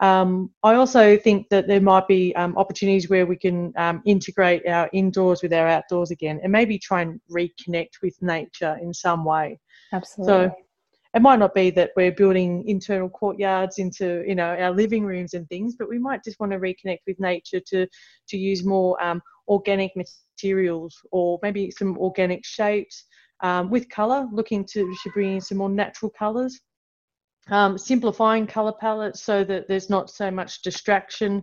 Um, 0.00 0.50
I 0.62 0.74
also 0.74 1.16
think 1.16 1.48
that 1.48 1.66
there 1.66 1.80
might 1.80 2.06
be 2.06 2.34
um, 2.36 2.56
opportunities 2.56 3.10
where 3.10 3.26
we 3.26 3.36
can 3.36 3.72
um, 3.76 4.00
integrate 4.06 4.64
our 4.68 4.88
indoors 4.92 5.42
with 5.42 5.52
our 5.52 5.66
outdoors 5.66 6.12
again 6.12 6.38
and 6.44 6.52
maybe 6.52 6.78
try 6.78 7.02
and 7.02 7.20
reconnect 7.28 8.00
with 8.00 8.14
nature 8.22 8.78
in 8.80 8.94
some 8.94 9.24
way. 9.24 9.58
Absolutely. 9.92 10.32
So 10.32 10.54
it 11.14 11.22
might 11.22 11.40
not 11.40 11.52
be 11.52 11.70
that 11.70 11.90
we're 11.96 12.12
building 12.12 12.68
internal 12.68 13.08
courtyards 13.08 13.78
into 13.78 14.22
you 14.24 14.36
know 14.36 14.54
our 14.54 14.70
living 14.70 15.04
rooms 15.04 15.34
and 15.34 15.48
things, 15.48 15.74
but 15.76 15.88
we 15.88 15.98
might 15.98 16.22
just 16.22 16.38
want 16.38 16.52
to 16.52 16.60
reconnect 16.60 17.00
with 17.08 17.18
nature 17.18 17.60
to 17.70 17.88
to 18.28 18.36
use 18.36 18.64
more 18.64 19.02
um, 19.02 19.20
organic 19.48 19.90
materials 19.96 20.94
or 21.10 21.40
maybe 21.42 21.72
some 21.72 21.98
organic 21.98 22.44
shapes 22.44 23.06
um, 23.40 23.70
with 23.70 23.88
colour, 23.88 24.26
looking 24.32 24.64
to, 24.72 24.94
to 25.02 25.10
bring 25.10 25.34
in 25.34 25.40
some 25.40 25.58
more 25.58 25.70
natural 25.70 26.10
colours. 26.10 26.60
Um, 27.50 27.78
simplifying 27.78 28.46
colour 28.46 28.74
palettes 28.78 29.22
so 29.22 29.42
that 29.44 29.68
there's 29.68 29.88
not 29.88 30.10
so 30.10 30.30
much 30.30 30.60
distraction 30.60 31.42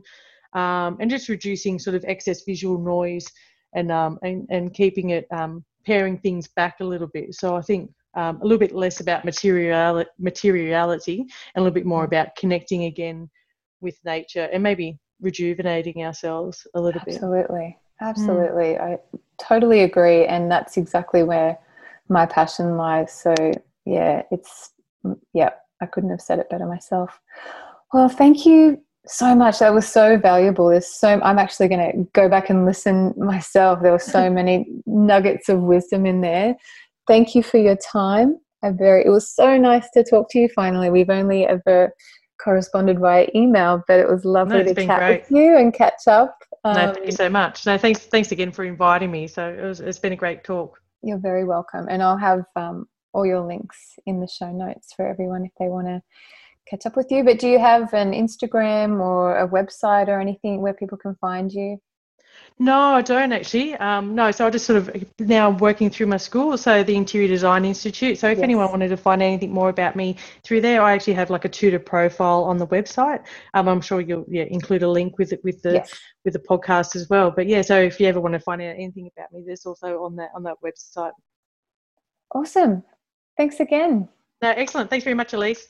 um, 0.54 0.98
and 1.00 1.10
just 1.10 1.30
reducing 1.30 1.80
sort 1.80 1.96
of 1.96 2.06
excess 2.08 2.44
visual 2.44 2.78
noise 2.78 3.26
and, 3.74 3.92
um, 3.92 4.20
and, 4.22 4.46
and 4.52 4.74
keeping 4.74 5.10
it 5.10 5.26
um, 5.32 5.66
paring 5.84 6.20
things 6.20 6.48
back 6.56 6.76
a 6.80 6.84
little 6.84 7.08
bit. 7.08 7.34
So 7.34 7.56
I 7.56 7.62
think 7.62 7.92
um, 8.16 8.40
a 8.42 8.44
little 8.44 8.60
bit 8.60 8.74
less 8.74 9.00
about 9.00 9.26
material, 9.26 10.06
materiality 10.20 11.22
and 11.22 11.30
a 11.56 11.62
little 11.62 11.74
bit 11.74 11.86
more 11.86 12.04
mm. 12.04 12.08
about 12.08 12.36
connecting 12.36 12.86
again 12.86 13.30
with 13.82 13.98
nature 14.06 14.48
and 14.54 14.64
maybe 14.64 14.98
rejuvenating 15.22 16.06
ourselves 16.06 16.66
a 16.76 16.82
little 16.82 17.02
absolutely. 17.02 17.78
bit. 18.00 18.08
Absolutely. 18.08 18.46
Absolutely. 18.58 18.74
Mm. 18.76 18.82
I 18.82 19.18
totally 19.42 19.82
agree. 19.82 20.26
And 20.26 20.52
that's 20.52 20.78
exactly 20.78 21.24
where 21.24 21.58
my 22.10 22.26
passion 22.26 22.78
lies. 22.78 23.14
So 23.14 23.34
yeah, 23.86 24.24
it's 24.32 24.72
yeah, 25.34 25.52
I 25.82 25.86
couldn't 25.86 26.10
have 26.10 26.22
said 26.22 26.40
it 26.40 26.50
better 26.50 26.66
myself. 26.66 27.20
Well, 27.94 28.10
thank 28.10 28.46
you 28.46 28.82
so 29.08 29.36
much. 29.36 29.60
That 29.60 29.74
was 29.74 29.88
so 29.88 30.18
valuable. 30.18 30.70
There's 30.70 30.88
so 30.88 31.20
I'm 31.22 31.40
actually 31.40 31.68
going 31.68 31.92
to 31.92 32.04
go 32.14 32.30
back 32.30 32.50
and 32.50 32.66
listen 32.66 33.14
myself. 33.18 33.82
There 33.82 33.92
were 33.92 34.00
so 34.00 34.30
many 34.40 34.68
nuggets 34.86 35.50
of 35.50 35.62
wisdom 35.62 36.06
in 36.06 36.22
there. 36.22 36.56
Thank 37.08 37.36
you 37.36 37.44
for 37.44 37.58
your 37.58 37.78
time. 37.78 38.40
I 38.64 38.72
very 38.72 39.06
it 39.06 39.10
was 39.10 39.30
so 39.30 39.58
nice 39.58 39.90
to 39.92 40.04
talk 40.04 40.30
to 40.32 40.40
you 40.40 40.50
finally. 40.50 40.90
We've 40.90 41.10
only 41.10 41.46
ever 41.46 41.94
corresponded 42.44 43.00
via 43.00 43.28
email, 43.36 43.84
but 43.88 44.00
it 44.00 44.10
was 44.10 44.26
lovely 44.26 44.64
no, 44.64 44.74
to 44.74 44.86
chat 44.86 45.00
great. 45.00 45.22
with 45.22 45.32
you 45.32 45.58
and 45.58 45.74
catch 45.74 46.08
up. 46.08 46.36
Um, 46.64 46.74
no, 46.74 46.94
thank 46.94 47.06
you 47.06 47.12
so 47.12 47.30
much. 47.30 47.66
No, 47.66 47.78
thanks 47.78 48.00
thanks 48.02 48.32
again 48.32 48.52
for 48.52 48.64
inviting 48.64 49.12
me. 49.12 49.28
So 49.28 49.48
it 49.48 49.64
was 49.64 49.80
it's 49.80 50.00
been 50.00 50.14
a 50.14 50.18
great 50.18 50.44
talk. 50.44 50.80
You're 51.06 51.20
very 51.20 51.46
welcome. 51.46 51.86
And 51.88 52.02
I'll 52.02 52.18
have 52.18 52.46
um, 52.56 52.88
all 53.14 53.28
your 53.28 53.46
links 53.46 53.78
in 54.08 54.20
the 54.20 54.28
show 54.28 54.52
notes 54.52 54.92
for 54.92 55.08
everyone 55.08 55.46
if 55.46 55.52
they 55.60 55.68
want 55.68 55.86
to 55.86 56.02
catch 56.68 56.88
up 56.88 56.98
with 56.98 57.12
you. 57.12 57.24
But 57.24 57.38
do 57.38 57.48
you 57.48 57.60
have 57.60 57.94
an 57.94 58.12
Instagram 58.12 59.00
or 59.00 59.38
a 59.38 59.48
website 59.48 60.08
or 60.08 60.20
anything 60.20 60.62
where 60.62 60.74
people 60.74 60.98
can 60.98 61.16
find 61.22 61.52
you? 61.52 61.78
No, 62.58 62.78
I 62.78 63.02
don't 63.02 63.34
actually. 63.34 63.76
Um, 63.76 64.16
no, 64.16 64.32
so 64.32 64.48
I 64.48 64.50
just 64.50 64.66
sort 64.66 64.78
of 64.78 65.06
now 65.20 65.50
working 65.50 65.90
through 65.90 66.08
my 66.08 66.16
school, 66.18 66.58
so 66.58 66.84
the 66.84 66.96
Interior 66.96 67.28
Design 67.28 67.66
Institute. 67.66 68.18
So 68.18 68.30
if 68.30 68.38
yes. 68.38 68.44
anyone 68.44 68.70
wanted 68.70 68.88
to 68.90 68.98
find 68.98 69.22
anything 69.22 69.52
more 69.52 69.68
about 69.68 69.98
me 69.98 70.16
through 70.44 70.62
there, 70.62 70.82
I 70.82 70.94
actually 70.94 71.16
have 71.16 71.30
like 71.30 71.44
a 71.44 71.50
tutor 71.50 71.80
profile 71.80 72.46
on 72.46 72.58
the 72.58 72.68
website. 72.68 73.26
Um, 73.54 73.68
I'm 73.68 73.82
sure 73.82 74.00
you'll 74.00 74.26
yeah, 74.30 74.44
include 74.44 74.84
a 74.84 74.90
link 74.90 75.18
with 75.18 75.34
it 75.34 75.44
with 75.44 75.62
the 75.64 75.74
yes. 75.74 75.94
with 76.24 76.34
the 76.34 76.40
podcast 76.40 76.96
as 76.96 77.10
well. 77.10 77.30
But 77.30 77.48
yeah, 77.48 77.62
so 77.62 77.78
if 77.78 78.00
you 78.00 78.08
ever 78.08 78.22
want 78.22 78.34
to 78.34 78.40
find 78.40 78.62
out 78.62 78.76
anything 78.76 79.10
about 79.18 79.34
me, 79.34 79.44
there's 79.46 79.66
also 79.66 80.04
on 80.04 80.16
that 80.16 80.30
on 80.34 80.44
that 80.44 80.56
website. 80.64 81.12
Awesome. 82.34 82.84
Thanks 83.36 83.60
again. 83.60 84.08
No, 84.42 84.52
excellent. 84.52 84.90
Thanks 84.90 85.04
very 85.04 85.16
much, 85.16 85.34
Elise. 85.34 85.68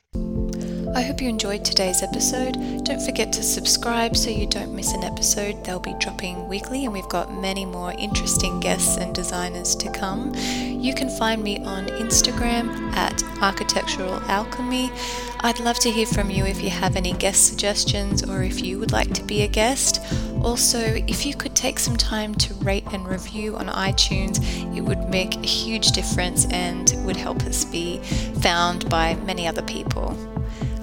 I 0.93 1.01
hope 1.01 1.21
you 1.21 1.27
enjoyed 1.29 1.65
today's 1.65 2.03
episode. 2.03 2.53
Don't 2.83 3.01
forget 3.01 3.33
to 3.33 3.43
subscribe 3.43 4.15
so 4.15 4.29
you 4.29 4.45
don't 4.45 4.73
miss 4.73 4.93
an 4.93 5.03
episode. 5.03 5.63
They'll 5.63 5.79
be 5.79 5.95
dropping 5.99 6.47
weekly, 6.47 6.86
and 6.86 6.93
we've 6.93 7.09
got 7.09 7.33
many 7.33 7.65
more 7.65 7.91
interesting 7.93 8.59
guests 8.59 8.97
and 8.97 9.13
designers 9.13 9.75
to 9.77 9.91
come. 9.91 10.33
You 10.36 10.93
can 10.93 11.09
find 11.09 11.43
me 11.43 11.59
on 11.65 11.88
Instagram 11.88 12.69
at 12.95 13.23
Architectural 13.41 14.21
Alchemy. 14.29 14.91
I'd 15.39 15.59
love 15.59 15.79
to 15.79 15.91
hear 15.91 16.05
from 16.05 16.29
you 16.29 16.45
if 16.45 16.61
you 16.61 16.69
have 16.69 16.95
any 16.95 17.13
guest 17.13 17.47
suggestions 17.47 18.23
or 18.23 18.43
if 18.43 18.63
you 18.63 18.79
would 18.79 18.91
like 18.91 19.13
to 19.13 19.23
be 19.23 19.41
a 19.41 19.47
guest. 19.47 20.01
Also, 20.41 20.79
if 20.79 21.25
you 21.25 21.36
could 21.36 21.55
take 21.55 21.79
some 21.79 21.97
time 21.97 22.36
to 22.36 22.53
rate 22.55 22.86
and 22.91 23.07
review 23.07 23.55
on 23.57 23.67
iTunes, 23.67 24.39
it 24.75 24.81
would 24.81 25.09
make 25.09 25.36
a 25.36 25.47
huge 25.47 25.91
difference 25.91 26.45
and 26.51 26.93
would 27.05 27.17
help 27.17 27.43
us 27.43 27.65
be 27.65 27.99
found 28.41 28.89
by 28.89 29.15
many 29.15 29.47
other 29.47 29.63
people. 29.63 30.15